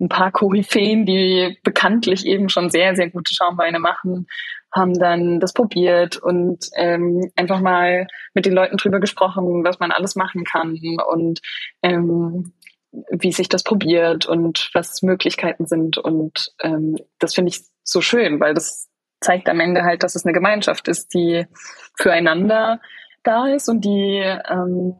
ein 0.00 0.08
paar 0.08 0.32
Koryphäen, 0.32 1.04
die 1.04 1.58
bekanntlich 1.62 2.26
eben 2.26 2.48
schon 2.48 2.70
sehr, 2.70 2.96
sehr 2.96 3.10
gute 3.10 3.34
Schaumweine 3.34 3.78
machen, 3.78 4.26
haben 4.74 4.98
dann 4.98 5.40
das 5.40 5.52
probiert 5.52 6.16
und 6.16 6.68
ähm, 6.76 7.30
einfach 7.36 7.60
mal 7.60 8.06
mit 8.34 8.46
den 8.46 8.54
Leuten 8.54 8.76
drüber 8.76 9.00
gesprochen, 9.00 9.64
was 9.64 9.78
man 9.78 9.92
alles 9.92 10.16
machen 10.16 10.44
kann 10.44 10.78
und 11.06 11.40
ähm, 11.82 12.52
wie 13.10 13.32
sich 13.32 13.48
das 13.48 13.62
probiert 13.62 14.26
und 14.26 14.70
was 14.74 15.02
Möglichkeiten 15.02 15.66
sind. 15.66 15.98
Und 15.98 16.52
ähm, 16.62 16.96
das 17.18 17.34
finde 17.34 17.50
ich 17.50 17.62
so 17.82 18.00
schön, 18.00 18.40
weil 18.40 18.54
das 18.54 18.88
zeigt 19.20 19.48
am 19.48 19.60
Ende 19.60 19.82
halt, 19.82 20.02
dass 20.02 20.14
es 20.14 20.24
eine 20.24 20.34
Gemeinschaft 20.34 20.88
ist, 20.88 21.14
die 21.14 21.46
füreinander 21.96 22.80
da 23.22 23.46
ist 23.46 23.68
und 23.68 23.84
die 23.84 24.22
ähm, 24.48 24.94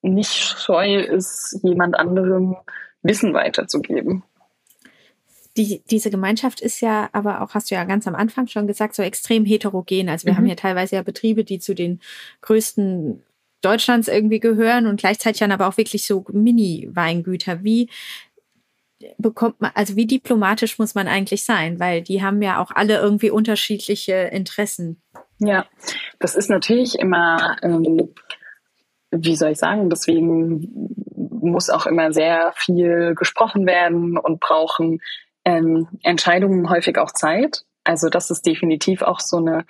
nicht 0.00 0.32
scheu 0.32 0.96
ist, 0.96 1.60
jemand 1.62 1.96
anderem 1.96 2.56
Wissen 3.02 3.34
weiterzugeben. 3.34 4.24
Die, 5.56 5.82
diese 5.90 6.10
Gemeinschaft 6.10 6.60
ist 6.60 6.80
ja 6.80 7.10
aber 7.12 7.42
auch, 7.42 7.54
hast 7.54 7.70
du 7.70 7.74
ja 7.74 7.84
ganz 7.84 8.06
am 8.06 8.14
Anfang 8.14 8.46
schon 8.46 8.66
gesagt, 8.66 8.94
so 8.94 9.02
extrem 9.02 9.44
heterogen. 9.44 10.08
Also 10.08 10.26
wir 10.26 10.32
mhm. 10.32 10.38
haben 10.38 10.46
ja 10.46 10.54
teilweise 10.54 10.96
ja 10.96 11.02
Betriebe, 11.02 11.44
die 11.44 11.58
zu 11.58 11.74
den 11.74 12.00
größten 12.40 13.22
Deutschlands 13.60 14.08
irgendwie 14.08 14.40
gehören 14.40 14.86
und 14.86 14.98
gleichzeitig 14.98 15.40
dann 15.40 15.52
aber 15.52 15.68
auch 15.68 15.76
wirklich 15.76 16.06
so 16.06 16.24
Mini-Weingüter. 16.32 17.62
Wie 17.62 17.88
bekommt 19.18 19.60
man, 19.60 19.72
also 19.74 19.96
wie 19.96 20.06
diplomatisch 20.06 20.78
muss 20.78 20.94
man 20.94 21.08
eigentlich 21.08 21.44
sein? 21.44 21.80
Weil 21.80 22.02
die 22.02 22.22
haben 22.22 22.42
ja 22.42 22.60
auch 22.60 22.70
alle 22.70 22.98
irgendwie 22.98 23.30
unterschiedliche 23.30 24.14
Interessen. 24.14 25.00
Ja, 25.38 25.66
das 26.18 26.34
ist 26.34 26.50
natürlich 26.50 26.98
immer, 26.98 27.56
ähm, 27.62 28.12
wie 29.10 29.36
soll 29.36 29.50
ich 29.50 29.58
sagen, 29.58 29.90
deswegen 29.90 30.94
muss 31.42 31.70
auch 31.70 31.86
immer 31.86 32.12
sehr 32.12 32.52
viel 32.56 33.14
gesprochen 33.16 33.66
werden 33.66 34.16
und 34.16 34.40
brauchen 34.40 35.00
ähm, 35.44 35.88
Entscheidungen 36.02 36.70
häufig 36.70 36.98
auch 36.98 37.12
Zeit. 37.12 37.64
Also 37.84 38.08
das 38.08 38.30
ist 38.30 38.46
definitiv 38.46 39.02
auch 39.02 39.20
so 39.20 39.38
eine 39.38 39.64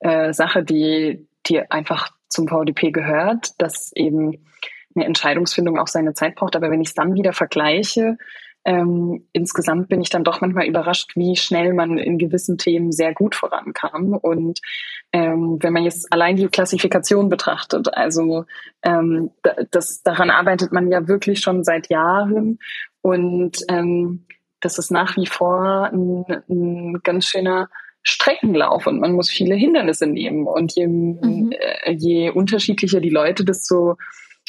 äh, 0.00 0.32
Sache, 0.32 0.62
die, 0.62 1.26
die 1.46 1.70
einfach 1.70 2.10
zum 2.28 2.48
VDP 2.48 2.90
gehört, 2.90 3.60
dass 3.60 3.92
eben 3.94 4.46
eine 4.94 5.04
Entscheidungsfindung 5.04 5.78
auch 5.78 5.88
seine 5.88 6.14
Zeit 6.14 6.36
braucht. 6.36 6.56
Aber 6.56 6.70
wenn 6.70 6.80
ich 6.80 6.88
es 6.88 6.94
dann 6.94 7.14
wieder 7.14 7.32
vergleiche, 7.32 8.16
ähm, 8.64 9.26
insgesamt 9.32 9.88
bin 9.88 10.02
ich 10.02 10.10
dann 10.10 10.24
doch 10.24 10.40
manchmal 10.40 10.66
überrascht, 10.66 11.16
wie 11.16 11.36
schnell 11.36 11.72
man 11.72 11.96
in 11.96 12.18
gewissen 12.18 12.58
Themen 12.58 12.92
sehr 12.92 13.14
gut 13.14 13.34
vorankam. 13.34 14.14
Und 14.14 14.60
ähm, 15.12 15.58
wenn 15.60 15.72
man 15.72 15.84
jetzt 15.84 16.12
allein 16.12 16.36
die 16.36 16.48
Klassifikation 16.48 17.28
betrachtet, 17.28 17.94
also 17.94 18.44
ähm, 18.82 19.30
das, 19.70 20.02
daran 20.02 20.30
arbeitet 20.30 20.72
man 20.72 20.90
ja 20.90 21.08
wirklich 21.08 21.40
schon 21.40 21.64
seit 21.64 21.88
Jahren. 21.88 22.58
Und 23.00 23.64
ähm, 23.68 24.26
das 24.60 24.78
ist 24.78 24.90
nach 24.90 25.16
wie 25.16 25.26
vor 25.26 25.90
ein, 25.92 26.24
ein 26.48 27.00
ganz 27.02 27.26
schöner 27.26 27.68
Streckenlauf 28.02 28.86
und 28.86 29.00
man 29.00 29.12
muss 29.12 29.30
viele 29.30 29.54
Hindernisse 29.54 30.06
nehmen. 30.06 30.46
Und 30.46 30.74
je, 30.74 30.86
mhm. 30.86 31.52
äh, 31.52 31.92
je 31.92 32.30
unterschiedlicher 32.30 33.00
die 33.00 33.10
Leute, 33.10 33.44
desto 33.44 33.96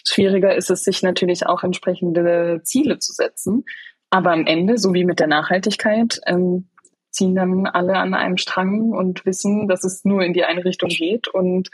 schwieriger 0.05 0.55
ist 0.55 0.71
es, 0.71 0.83
sich 0.83 1.03
natürlich 1.03 1.45
auch 1.45 1.63
entsprechende 1.63 2.61
Ziele 2.63 2.99
zu 2.99 3.13
setzen. 3.13 3.65
Aber 4.09 4.31
am 4.31 4.45
Ende, 4.45 4.77
so 4.77 4.93
wie 4.93 5.05
mit 5.05 5.19
der 5.19 5.27
Nachhaltigkeit, 5.27 6.19
ähm, 6.25 6.69
ziehen 7.11 7.35
dann 7.35 7.65
alle 7.67 7.97
an 7.97 8.13
einem 8.13 8.37
Strang 8.37 8.91
und 8.91 9.25
wissen, 9.25 9.67
dass 9.67 9.83
es 9.83 10.05
nur 10.05 10.23
in 10.23 10.33
die 10.33 10.43
eine 10.43 10.63
Richtung 10.63 10.89
geht. 10.89 11.27
Und 11.27 11.69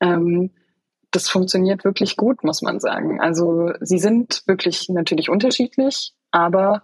ähm, 0.00 0.50
das 1.10 1.28
funktioniert 1.28 1.84
wirklich 1.84 2.16
gut, 2.16 2.42
muss 2.42 2.62
man 2.62 2.80
sagen. 2.80 3.20
Also 3.20 3.72
sie 3.80 3.98
sind 3.98 4.42
wirklich 4.46 4.88
natürlich 4.88 5.28
unterschiedlich, 5.28 6.12
aber 6.30 6.82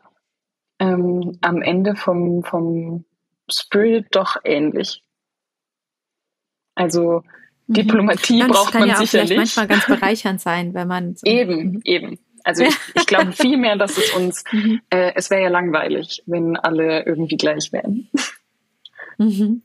ähm, 0.85 1.39
am 1.41 1.63
Ende 1.63 1.97
vom, 1.97 2.45
vom 2.45 3.05
Spirit 3.51 4.07
doch 4.13 4.37
ähnlich. 4.45 5.03
Also 6.75 7.23
mhm. 7.67 7.75
Diplomatie 7.75 8.43
mhm. 8.43 8.49
braucht 8.49 8.75
man 8.75 8.89
ja 8.89 8.97
sicherlich. 8.97 9.37
manchmal 9.37 9.67
ganz 9.67 9.87
bereichernd 9.87 10.41
sein, 10.41 10.75
wenn 10.75 10.89
man 10.89 11.15
so 11.17 11.27
eben, 11.27 11.73
mhm. 11.73 11.81
eben. 11.85 12.19
Also 12.43 12.65
ich, 12.65 12.75
ich 12.95 13.07
glaube 13.07 13.33
vielmehr, 13.33 13.77
dass 13.77 13.97
es 13.97 14.11
uns, 14.15 14.45
mhm. 14.53 14.81
äh, 14.91 15.13
es 15.15 15.31
wäre 15.31 15.43
ja 15.43 15.49
langweilig, 15.49 16.23
wenn 16.27 16.57
alle 16.57 17.05
irgendwie 17.05 17.37
gleich 17.37 17.73
wären. 17.73 18.09
Mhm. 19.19 19.63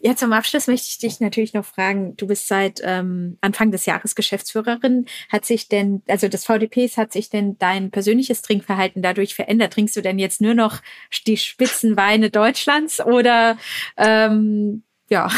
Ja, 0.00 0.16
zum 0.16 0.32
Abschluss 0.32 0.66
möchte 0.66 0.86
ich 0.88 0.98
dich 0.98 1.20
natürlich 1.20 1.54
noch 1.54 1.64
fragen, 1.64 2.16
du 2.16 2.26
bist 2.26 2.48
seit 2.48 2.80
ähm, 2.84 3.38
Anfang 3.40 3.70
des 3.70 3.86
Jahres 3.86 4.14
Geschäftsführerin. 4.14 5.06
Hat 5.30 5.44
sich 5.44 5.68
denn, 5.68 6.02
also 6.08 6.28
des 6.28 6.44
VDPs, 6.44 6.96
hat 6.96 7.12
sich 7.12 7.30
denn 7.30 7.58
dein 7.58 7.90
persönliches 7.90 8.42
Trinkverhalten 8.42 9.02
dadurch 9.02 9.34
verändert? 9.34 9.72
Trinkst 9.72 9.96
du 9.96 10.02
denn 10.02 10.18
jetzt 10.18 10.40
nur 10.40 10.54
noch 10.54 10.80
die 11.26 11.36
Spitzenweine 11.36 12.30
Deutschlands 12.30 13.00
oder 13.04 13.56
ähm, 13.96 14.82
ja? 15.08 15.28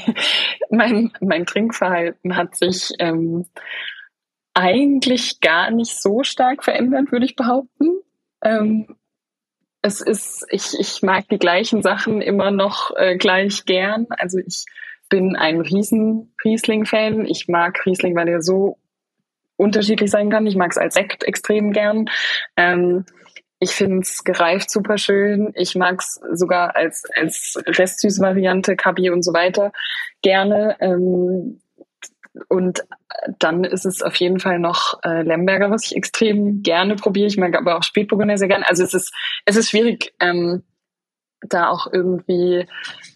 mein, 0.70 1.12
mein 1.20 1.46
Trinkverhalten 1.46 2.36
hat 2.36 2.56
sich 2.56 2.92
ähm, 2.98 3.46
eigentlich 4.54 5.40
gar 5.40 5.70
nicht 5.70 6.00
so 6.00 6.22
stark 6.22 6.64
verändert, 6.64 7.12
würde 7.12 7.24
ich 7.24 7.36
behaupten. 7.36 7.90
Ähm, 8.42 8.96
es 9.82 10.00
ist, 10.00 10.46
ich, 10.50 10.78
ich 10.78 11.02
mag 11.02 11.28
die 11.28 11.38
gleichen 11.38 11.82
Sachen 11.82 12.20
immer 12.20 12.50
noch 12.50 12.90
äh, 12.96 13.16
gleich 13.16 13.64
gern. 13.64 14.06
Also 14.10 14.38
ich 14.38 14.64
bin 15.08 15.36
ein 15.36 15.60
riesen 15.60 16.34
Riesling-Fan. 16.44 17.26
Ich 17.26 17.48
mag 17.48 17.84
Riesling, 17.86 18.14
weil 18.14 18.28
er 18.28 18.42
so 18.42 18.78
unterschiedlich 19.56 20.10
sein 20.10 20.30
kann. 20.30 20.46
Ich 20.46 20.56
mag 20.56 20.70
es 20.70 20.78
als 20.78 20.94
Sekt 20.94 21.24
extrem 21.24 21.72
gern. 21.72 22.06
Ähm, 22.56 23.04
ich 23.58 23.72
finde 23.72 24.00
es 24.00 24.24
gereift 24.24 24.70
super 24.70 24.96
schön. 24.96 25.52
Ich 25.54 25.74
mag 25.74 26.00
es 26.00 26.20
sogar 26.32 26.76
als, 26.76 27.04
als 27.14 27.62
Restsüß-Variante, 27.66 28.76
Kabi 28.76 29.10
und 29.10 29.22
so 29.22 29.32
weiter 29.34 29.72
gerne. 30.22 30.76
Ähm, 30.80 31.60
und 32.48 32.84
dann 33.38 33.64
ist 33.64 33.86
es 33.86 34.02
auf 34.02 34.16
jeden 34.16 34.40
Fall 34.40 34.58
noch 34.58 35.00
äh, 35.04 35.22
Lemberger, 35.22 35.70
was 35.70 35.86
ich 35.86 35.96
extrem 35.96 36.62
gerne 36.62 36.96
probiere. 36.96 37.26
Ich 37.26 37.36
mag 37.36 37.56
aber 37.56 37.76
auch 37.76 37.82
Spätburgunder 37.82 38.38
sehr 38.38 38.48
gerne. 38.48 38.68
Also 38.68 38.82
es 38.82 38.94
ist, 38.94 39.12
es 39.44 39.56
ist 39.56 39.70
schwierig, 39.70 40.12
ähm, 40.20 40.62
da 41.48 41.68
auch 41.68 41.86
irgendwie, 41.90 42.66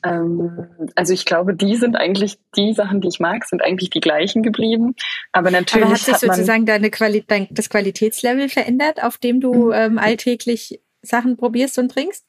ähm, 0.03 0.69
also 0.95 1.13
ich 1.13 1.25
glaube, 1.25 1.55
die 1.55 1.77
sind 1.77 1.97
eigentlich 1.97 2.39
die 2.57 2.73
Sachen, 2.73 3.01
die 3.01 3.09
ich 3.09 3.21
mag, 3.21 3.45
sind 3.45 3.63
eigentlich 3.63 3.91
die 3.91 4.01
gleichen 4.01 4.43
geblieben. 4.43 4.95
Aber 5.33 5.51
natürlich 5.51 5.85
Aber 5.85 5.95
hat 5.95 6.01
sich 6.01 6.15
hat 6.15 6.21
sozusagen 6.21 6.67
deine 6.67 6.91
Quali 6.91 7.25
dein, 7.27 7.49
das 7.51 7.69
Qualitätslevel 7.69 8.49
verändert, 8.49 9.03
auf 9.03 9.19
dem 9.19 9.41
du 9.41 9.67
mhm. 9.67 9.73
ähm, 9.73 9.99
alltäglich 9.99 10.81
Sachen 11.03 11.37
probierst 11.37 11.79
und 11.79 11.91
trinkst? 11.91 12.25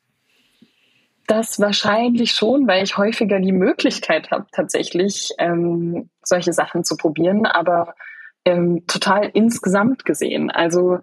Das 1.27 1.59
wahrscheinlich 1.59 2.31
schon, 2.31 2.67
weil 2.67 2.83
ich 2.83 2.97
häufiger 2.97 3.39
die 3.39 3.51
Möglichkeit 3.51 4.31
habe, 4.31 4.45
tatsächlich 4.51 5.31
ähm, 5.39 6.09
solche 6.23 6.53
Sachen 6.53 6.83
zu 6.83 6.97
probieren, 6.97 7.45
aber 7.45 7.95
ähm, 8.45 8.85
total 8.85 9.31
insgesamt 9.33 10.05
gesehen. 10.05 10.51
Also 10.51 10.99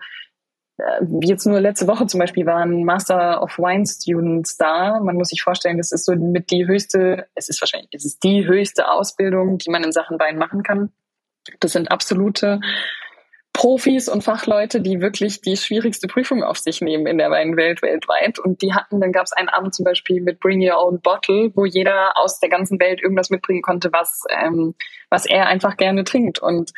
äh, 0.78 1.00
wie 1.02 1.28
jetzt 1.28 1.46
nur 1.46 1.60
letzte 1.60 1.86
Woche 1.86 2.06
zum 2.06 2.20
Beispiel 2.20 2.46
waren 2.46 2.84
Master 2.84 3.42
of 3.42 3.58
Wine 3.58 3.86
Students 3.86 4.56
da. 4.56 5.00
Man 5.00 5.16
muss 5.16 5.28
sich 5.28 5.42
vorstellen, 5.42 5.78
das 5.78 5.92
ist 5.92 6.04
so 6.04 6.14
mit 6.14 6.50
die 6.50 6.66
höchste, 6.66 7.26
es 7.34 7.48
ist 7.48 7.60
wahrscheinlich, 7.60 7.90
es 7.92 8.04
ist 8.04 8.22
die 8.22 8.46
höchste 8.46 8.90
Ausbildung, 8.90 9.58
die 9.58 9.70
man 9.70 9.82
in 9.82 9.92
Sachen 9.92 10.18
Wein 10.20 10.38
machen 10.38 10.62
kann. 10.62 10.92
Das 11.58 11.72
sind 11.72 11.90
absolute 11.90 12.60
Profis 13.52 14.08
und 14.08 14.24
Fachleute, 14.24 14.80
die 14.80 15.00
wirklich 15.00 15.42
die 15.42 15.56
schwierigste 15.56 16.08
Prüfung 16.08 16.42
auf 16.42 16.58
sich 16.58 16.80
nehmen 16.80 17.06
in 17.06 17.18
der 17.18 17.30
Weinwelt 17.30 17.82
weltweit. 17.82 18.38
Und 18.38 18.62
die 18.62 18.72
hatten, 18.72 19.00
dann 19.00 19.12
gab 19.12 19.24
es 19.24 19.32
einen 19.32 19.50
Abend 19.50 19.74
zum 19.74 19.84
Beispiel 19.84 20.22
mit 20.22 20.40
Bring 20.40 20.62
Your 20.62 20.82
Own 20.82 21.00
Bottle, 21.00 21.50
wo 21.54 21.66
jeder 21.66 22.16
aus 22.16 22.40
der 22.40 22.48
ganzen 22.48 22.80
Welt 22.80 23.02
irgendwas 23.02 23.30
mitbringen 23.30 23.62
konnte, 23.62 23.92
was, 23.92 24.22
ähm, 24.30 24.74
was 25.10 25.26
er 25.26 25.46
einfach 25.46 25.76
gerne 25.76 26.04
trinkt. 26.04 26.38
Und 26.38 26.72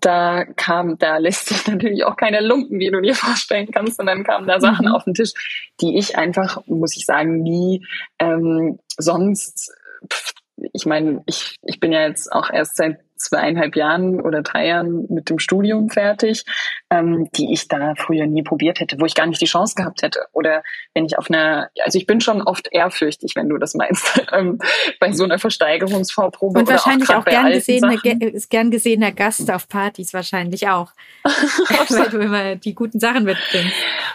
da 0.00 0.44
kam, 0.44 0.96
da 0.98 1.18
lässt 1.18 1.48
sich 1.48 1.66
natürlich 1.68 2.04
auch 2.04 2.16
keine 2.16 2.40
Lumpen, 2.40 2.78
wie 2.78 2.90
du 2.90 3.02
dir 3.02 3.14
vorstellen 3.14 3.70
kannst. 3.70 4.00
Und 4.00 4.06
dann 4.06 4.24
kamen 4.24 4.46
da 4.46 4.60
Sachen 4.60 4.86
mhm. 4.86 4.92
auf 4.92 5.04
den 5.04 5.14
Tisch, 5.14 5.32
die 5.80 5.98
ich 5.98 6.16
einfach, 6.16 6.62
muss 6.66 6.96
ich 6.96 7.04
sagen, 7.04 7.42
nie 7.42 7.84
ähm, 8.18 8.78
sonst 8.96 9.72
pff, 10.10 10.32
ich 10.72 10.86
meine, 10.86 11.22
ich, 11.26 11.56
ich 11.62 11.80
bin 11.80 11.92
ja 11.92 12.06
jetzt 12.06 12.32
auch 12.32 12.50
erst 12.50 12.76
seit 12.76 12.98
zweieinhalb 13.18 13.76
Jahren 13.76 14.20
oder 14.20 14.42
drei 14.42 14.68
Jahren 14.68 15.06
mit 15.08 15.28
dem 15.30 15.38
Studium 15.38 15.90
fertig, 15.90 16.44
ähm, 16.90 17.28
die 17.34 17.52
ich 17.52 17.68
da 17.68 17.94
früher 17.96 18.26
nie 18.26 18.42
probiert 18.42 18.80
hätte, 18.80 18.98
wo 19.00 19.04
ich 19.04 19.14
gar 19.14 19.26
nicht 19.26 19.40
die 19.40 19.46
Chance 19.46 19.74
gehabt 19.76 20.02
hätte. 20.02 20.26
Oder 20.32 20.62
wenn 20.94 21.04
ich 21.04 21.18
auf 21.18 21.30
einer, 21.30 21.70
also 21.84 21.98
ich 21.98 22.06
bin 22.06 22.20
schon 22.20 22.42
oft 22.42 22.68
ehrfürchtig, 22.70 23.32
wenn 23.36 23.48
du 23.48 23.58
das 23.58 23.74
meinst, 23.74 24.22
ähm, 24.32 24.58
bei 25.00 25.12
so 25.12 25.24
einer 25.24 25.38
Versteigerungsvorprobe. 25.38 26.60
Und 26.60 26.68
wahrscheinlich 26.68 27.10
auch, 27.10 27.18
auch 27.18 27.24
gern, 27.24 27.52
gesehene, 27.52 27.98
ist 28.32 28.50
gern 28.50 28.70
gesehener 28.70 29.12
Gast 29.12 29.50
auf 29.50 29.68
Partys 29.68 30.14
wahrscheinlich 30.14 30.68
auch. 30.68 30.92
weil 31.24 32.10
du 32.10 32.18
immer 32.18 32.56
die 32.56 32.74
guten 32.74 33.00
Sachen 33.00 33.24
mitbringst. 33.24 33.74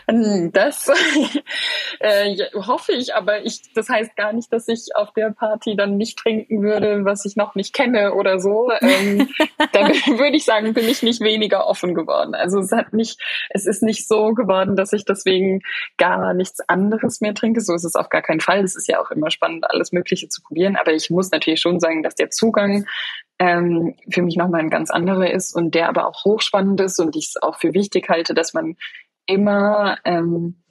Hm, 0.10 0.52
das 0.52 0.88
äh, 2.00 2.36
hoffe 2.56 2.94
ich, 2.94 3.16
aber 3.16 3.46
ich, 3.46 3.62
das 3.74 3.90
heißt 3.90 4.16
gar 4.16 4.34
nicht, 4.34 4.52
dass 4.52 4.68
ich 4.68 4.96
auf 4.96 5.14
der 5.14 5.32
Party 5.32 5.76
dann 5.76 5.98
nicht 5.98 6.18
trinken 6.18 6.62
würde, 6.62 7.06
was 7.06 7.26
ich 7.26 7.36
noch 7.36 7.56
nicht 7.56 7.74
kenne 7.74 8.14
oder 8.14 8.40
so. 8.40 8.70
Ähm, 8.94 9.30
da 9.72 9.88
würde 10.18 10.36
ich 10.36 10.46
sagen, 10.46 10.74
bin 10.74 10.88
ich 10.88 11.04
nicht 11.04 11.22
weniger 11.22 11.68
offen 11.68 11.94
geworden. 11.94 12.36
Also 12.36 12.60
es 12.60 12.72
hat 12.72 12.94
nicht, 12.94 13.20
es 13.50 13.66
ist 13.66 13.84
nicht 13.84 14.08
so 14.08 14.34
geworden, 14.34 14.76
dass 14.76 14.94
ich 14.94 15.06
deswegen 15.06 15.62
gar 15.98 16.34
nichts 16.34 16.60
anderes 16.68 17.22
mehr 17.22 17.34
trinke. 17.34 17.62
So 17.62 17.74
ist 17.74 17.84
es 17.84 17.96
auf 17.96 18.10
gar 18.10 18.22
keinen 18.22 18.42
Fall. 18.42 18.64
Es 18.64 18.76
ist 18.76 18.88
ja 18.88 19.00
auch 19.00 19.12
immer 19.12 19.32
spannend, 19.32 19.70
alles 19.70 19.92
Mögliche 19.92 20.28
zu 20.30 20.42
probieren. 20.42 20.76
Aber 20.76 20.94
ich 20.94 21.10
muss 21.10 21.32
natürlich 21.32 21.62
schon 21.62 21.80
sagen, 21.80 22.04
dass 22.04 22.16
der 22.16 22.30
Zugang 22.30 22.86
ähm, 23.40 23.96
für 24.10 24.22
mich 24.22 24.36
nochmal 24.36 24.62
ein 24.62 24.70
ganz 24.70 24.92
anderer 24.92 25.32
ist 25.32 25.56
und 25.56 25.76
der 25.76 25.90
aber 25.90 26.08
auch 26.08 26.24
hochspannend 26.24 26.80
ist 26.82 27.00
und 27.00 27.16
ich 27.16 27.30
es 27.30 27.42
auch 27.42 27.58
für 27.58 27.74
wichtig 27.74 28.10
halte, 28.10 28.34
dass 28.34 28.54
man 28.54 28.76
immer 29.26 29.98
ähm, 30.06 30.64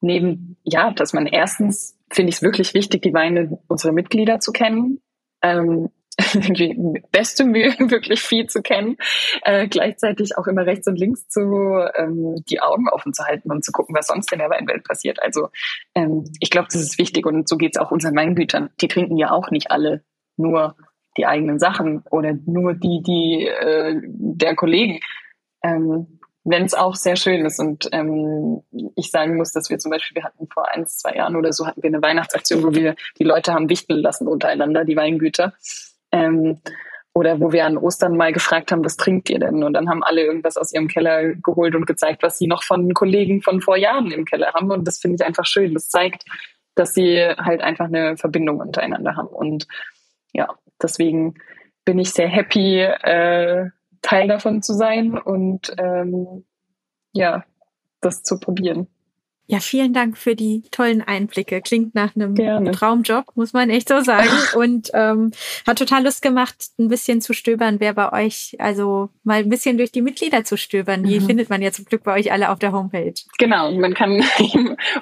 neben, 0.00 0.56
ja, 0.64 0.92
dass 0.92 1.12
man 1.12 1.26
erstens 1.26 1.96
finde 2.10 2.30
ich 2.30 2.36
es 2.36 2.42
wirklich 2.42 2.74
wichtig, 2.74 3.02
die 3.02 3.14
Weine 3.14 3.58
unserer 3.68 3.92
Mitglieder 3.92 4.40
zu 4.40 4.52
kennen. 4.52 5.00
Ähm, 5.42 5.90
beste 7.12 7.44
Mühe, 7.44 7.72
wirklich 7.78 8.20
viel 8.20 8.46
zu 8.46 8.62
kennen, 8.62 8.96
äh, 9.42 9.68
gleichzeitig 9.68 10.36
auch 10.36 10.46
immer 10.46 10.66
rechts 10.66 10.86
und 10.86 10.96
links 10.96 11.28
zu 11.28 11.40
ähm, 11.94 12.36
die 12.48 12.60
Augen 12.60 12.88
offen 12.88 13.12
zu 13.12 13.24
halten 13.24 13.50
und 13.50 13.64
zu 13.64 13.72
gucken, 13.72 13.94
was 13.94 14.06
sonst 14.06 14.32
in 14.32 14.38
der 14.38 14.50
Weinwelt 14.50 14.84
passiert. 14.84 15.22
Also 15.22 15.48
ähm, 15.94 16.24
ich 16.40 16.50
glaube, 16.50 16.68
das 16.70 16.80
ist 16.80 16.98
wichtig 16.98 17.26
und 17.26 17.48
so 17.48 17.56
geht 17.56 17.76
es 17.76 17.80
auch 17.80 17.90
unseren 17.90 18.16
Weingütern. 18.16 18.70
Die 18.80 18.88
trinken 18.88 19.16
ja 19.16 19.30
auch 19.30 19.50
nicht 19.50 19.70
alle 19.70 20.04
nur 20.36 20.76
die 21.16 21.26
eigenen 21.26 21.58
Sachen 21.58 22.02
oder 22.10 22.34
nur 22.46 22.74
die, 22.74 23.02
die 23.02 23.46
äh, 23.46 24.00
der 24.04 24.54
Kollegen. 24.54 25.00
Ähm, 25.62 26.20
wenn 26.44 26.64
es 26.64 26.74
auch 26.74 26.94
sehr 26.94 27.16
schön 27.16 27.44
ist 27.44 27.58
und 27.58 27.88
ähm, 27.92 28.62
ich 28.96 29.10
sagen 29.10 29.36
muss, 29.36 29.52
dass 29.52 29.68
wir 29.68 29.78
zum 29.78 29.90
Beispiel, 29.90 30.16
wir 30.16 30.24
hatten 30.24 30.48
vor 30.48 30.68
ein, 30.70 30.86
zwei 30.86 31.14
Jahren 31.14 31.36
oder 31.36 31.52
so, 31.52 31.66
hatten 31.66 31.82
wir 31.82 31.88
eine 31.88 32.02
Weihnachtsaktion, 32.02 32.62
wo 32.62 32.74
wir 32.74 32.96
die 33.18 33.24
Leute 33.24 33.52
haben 33.52 33.68
wichteln 33.68 34.00
lassen 34.00 34.26
untereinander, 34.26 34.84
die 34.84 34.96
Weingüter. 34.96 35.52
Ähm, 36.12 36.60
oder 37.12 37.40
wo 37.40 37.52
wir 37.52 37.66
an 37.66 37.76
Ostern 37.76 38.16
mal 38.16 38.32
gefragt 38.32 38.70
haben, 38.70 38.84
was 38.84 38.96
trinkt 38.96 39.30
ihr 39.30 39.40
denn? 39.40 39.64
Und 39.64 39.72
dann 39.72 39.88
haben 39.88 40.02
alle 40.02 40.22
irgendwas 40.22 40.56
aus 40.56 40.72
ihrem 40.72 40.86
Keller 40.86 41.34
geholt 41.34 41.74
und 41.74 41.86
gezeigt, 41.86 42.22
was 42.22 42.38
sie 42.38 42.46
noch 42.46 42.62
von 42.62 42.94
Kollegen 42.94 43.42
von 43.42 43.60
vor 43.60 43.76
Jahren 43.76 44.12
im 44.12 44.24
Keller 44.24 44.52
haben. 44.54 44.70
Und 44.70 44.86
das 44.86 44.98
finde 44.98 45.16
ich 45.16 45.26
einfach 45.26 45.44
schön. 45.44 45.74
Das 45.74 45.88
zeigt, 45.88 46.24
dass 46.76 46.94
sie 46.94 47.18
halt 47.18 47.62
einfach 47.62 47.86
eine 47.86 48.16
Verbindung 48.16 48.60
untereinander 48.60 49.16
haben. 49.16 49.28
Und 49.28 49.66
ja, 50.32 50.54
deswegen 50.80 51.34
bin 51.84 51.98
ich 51.98 52.12
sehr 52.12 52.28
happy, 52.28 52.80
äh, 52.80 53.70
Teil 54.02 54.28
davon 54.28 54.62
zu 54.62 54.72
sein 54.72 55.18
und 55.18 55.74
ähm, 55.78 56.44
ja, 57.12 57.44
das 58.00 58.22
zu 58.22 58.38
probieren. 58.38 58.86
Ja, 59.50 59.58
vielen 59.58 59.92
Dank 59.92 60.16
für 60.16 60.36
die 60.36 60.62
tollen 60.70 61.02
Einblicke. 61.02 61.60
Klingt 61.60 61.92
nach 61.92 62.14
einem 62.14 62.36
Gerne. 62.36 62.70
Traumjob, 62.70 63.24
muss 63.34 63.52
man 63.52 63.68
echt 63.68 63.88
so 63.88 64.00
sagen. 64.00 64.28
Und 64.54 64.90
ähm, 64.94 65.32
hat 65.66 65.78
total 65.78 66.04
Lust 66.04 66.22
gemacht, 66.22 66.54
ein 66.78 66.86
bisschen 66.86 67.20
zu 67.20 67.32
stöbern, 67.32 67.80
wer 67.80 67.92
bei 67.92 68.12
euch, 68.12 68.54
also 68.60 69.10
mal 69.24 69.40
ein 69.40 69.48
bisschen 69.48 69.76
durch 69.76 69.90
die 69.90 70.02
Mitglieder 70.02 70.44
zu 70.44 70.56
stöbern. 70.56 71.02
Die 71.02 71.18
mhm. 71.18 71.26
findet 71.26 71.50
man 71.50 71.62
ja 71.62 71.72
zum 71.72 71.84
Glück 71.84 72.04
bei 72.04 72.14
euch 72.14 72.30
alle 72.30 72.50
auf 72.50 72.60
der 72.60 72.70
Homepage. 72.70 73.14
Genau, 73.38 73.72
man 73.72 73.92
kann 73.94 74.22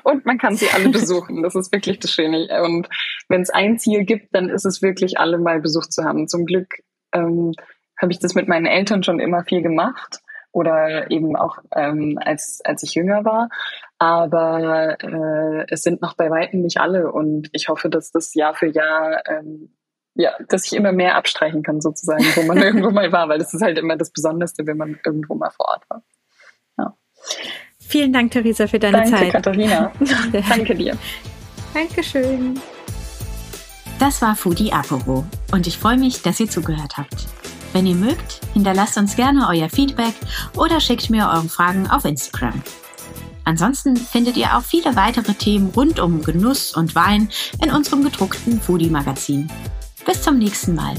und 0.03 0.25
man 0.25 0.39
kann 0.39 0.57
sie 0.57 0.71
alle 0.71 0.89
besuchen. 0.89 1.43
Das 1.43 1.55
ist 1.55 1.71
wirklich 1.71 1.99
das 1.99 2.11
Schöne. 2.11 2.49
Und 2.65 2.89
wenn 3.29 3.43
es 3.43 3.51
ein 3.51 3.79
Ziel 3.79 4.05
gibt, 4.07 4.35
dann 4.35 4.49
ist 4.49 4.65
es 4.65 4.81
wirklich, 4.81 5.19
alle 5.19 5.37
mal 5.37 5.61
besucht 5.61 5.93
zu 5.93 6.05
haben. 6.05 6.27
Zum 6.27 6.47
Glück 6.47 6.77
ähm, 7.13 7.53
habe 8.01 8.13
ich 8.13 8.19
das 8.19 8.35
mit 8.35 8.49
meinen 8.49 8.65
Eltern 8.65 9.03
schon 9.03 9.21
immer 9.21 9.45
viel 9.45 9.61
gemacht 9.61 10.23
oder 10.53 11.11
eben 11.11 11.37
auch 11.37 11.59
ähm, 11.75 12.19
als, 12.23 12.61
als 12.65 12.83
ich 12.83 12.95
jünger 12.95 13.25
war. 13.25 13.49
Aber 13.99 14.97
äh, 15.03 15.67
es 15.69 15.83
sind 15.83 16.03
noch 16.03 16.15
bei 16.15 16.31
weitem 16.31 16.63
nicht 16.63 16.81
alle 16.81 17.13
und 17.13 17.49
ich 17.53 17.69
hoffe, 17.69 17.89
dass 17.89 18.11
das 18.11 18.35
Jahr 18.35 18.55
für 18.55 18.67
Jahr 18.67 19.23
ähm, 19.27 19.75
ja, 20.19 20.33
dass 20.49 20.67
ich 20.67 20.73
immer 20.73 20.91
mehr 20.91 21.15
abstreichen 21.15 21.63
kann, 21.63 21.81
sozusagen, 21.81 22.25
wo 22.35 22.43
man 22.43 22.59
irgendwo 22.63 22.91
mal 22.91 23.13
war, 23.13 23.29
weil 23.29 23.39
das 23.39 23.55
ist 23.55 23.63
halt 23.63 23.79
immer 23.79 23.97
das 23.97 24.11
Besonderste, 24.11 24.67
wenn 24.67 24.77
man 24.77 24.99
irgendwo 25.05 25.37
mal 25.37 25.51
vor 25.51 25.69
Ort 25.69 25.89
war. 25.89 26.03
Ja. 26.77 26.97
Vielen 27.81 28.13
Dank, 28.13 28.33
Theresa, 28.33 28.67
für 28.67 28.81
deine 28.81 28.99
Danke, 28.99 29.11
Zeit. 29.11 29.21
Danke, 29.21 29.33
Katharina. 29.33 29.93
Danke 30.49 30.75
dir. 30.75 30.99
Dankeschön. 31.73 32.61
Das 34.01 34.21
war 34.21 34.35
Foodie 34.35 34.73
Apero 34.73 35.25
und 35.53 35.67
ich 35.67 35.79
freue 35.79 35.97
mich, 35.97 36.23
dass 36.23 36.41
ihr 36.41 36.51
zugehört 36.51 36.97
habt. 36.97 37.29
Wenn 37.73 37.87
ihr 37.87 37.95
mögt, 37.95 38.41
hinterlasst 38.55 38.97
uns 38.97 39.17
gerne 39.17 39.47
euer 39.49 39.69
Feedback 39.69 40.15
oder 40.57 40.81
schickt 40.81 41.11
mir 41.11 41.29
eure 41.29 41.49
Fragen 41.49 41.89
auf 41.89 42.05
Instagram. 42.05 42.63
Ansonsten 43.45 43.97
findet 43.97 44.37
ihr 44.37 44.57
auch 44.57 44.63
viele 44.63 44.95
weitere 44.97 45.35
Themen 45.35 45.71
rund 45.75 46.01
um 46.01 46.23
Genuss 46.23 46.75
und 46.75 46.95
Wein 46.95 47.31
in 47.63 47.73
unserem 47.73 48.05
gedruckten 48.05 48.61
Foodie-Magazin. 48.61 49.51
Bis 50.05 50.23
zum 50.23 50.39
nächsten 50.39 50.75
Mal. 50.75 50.95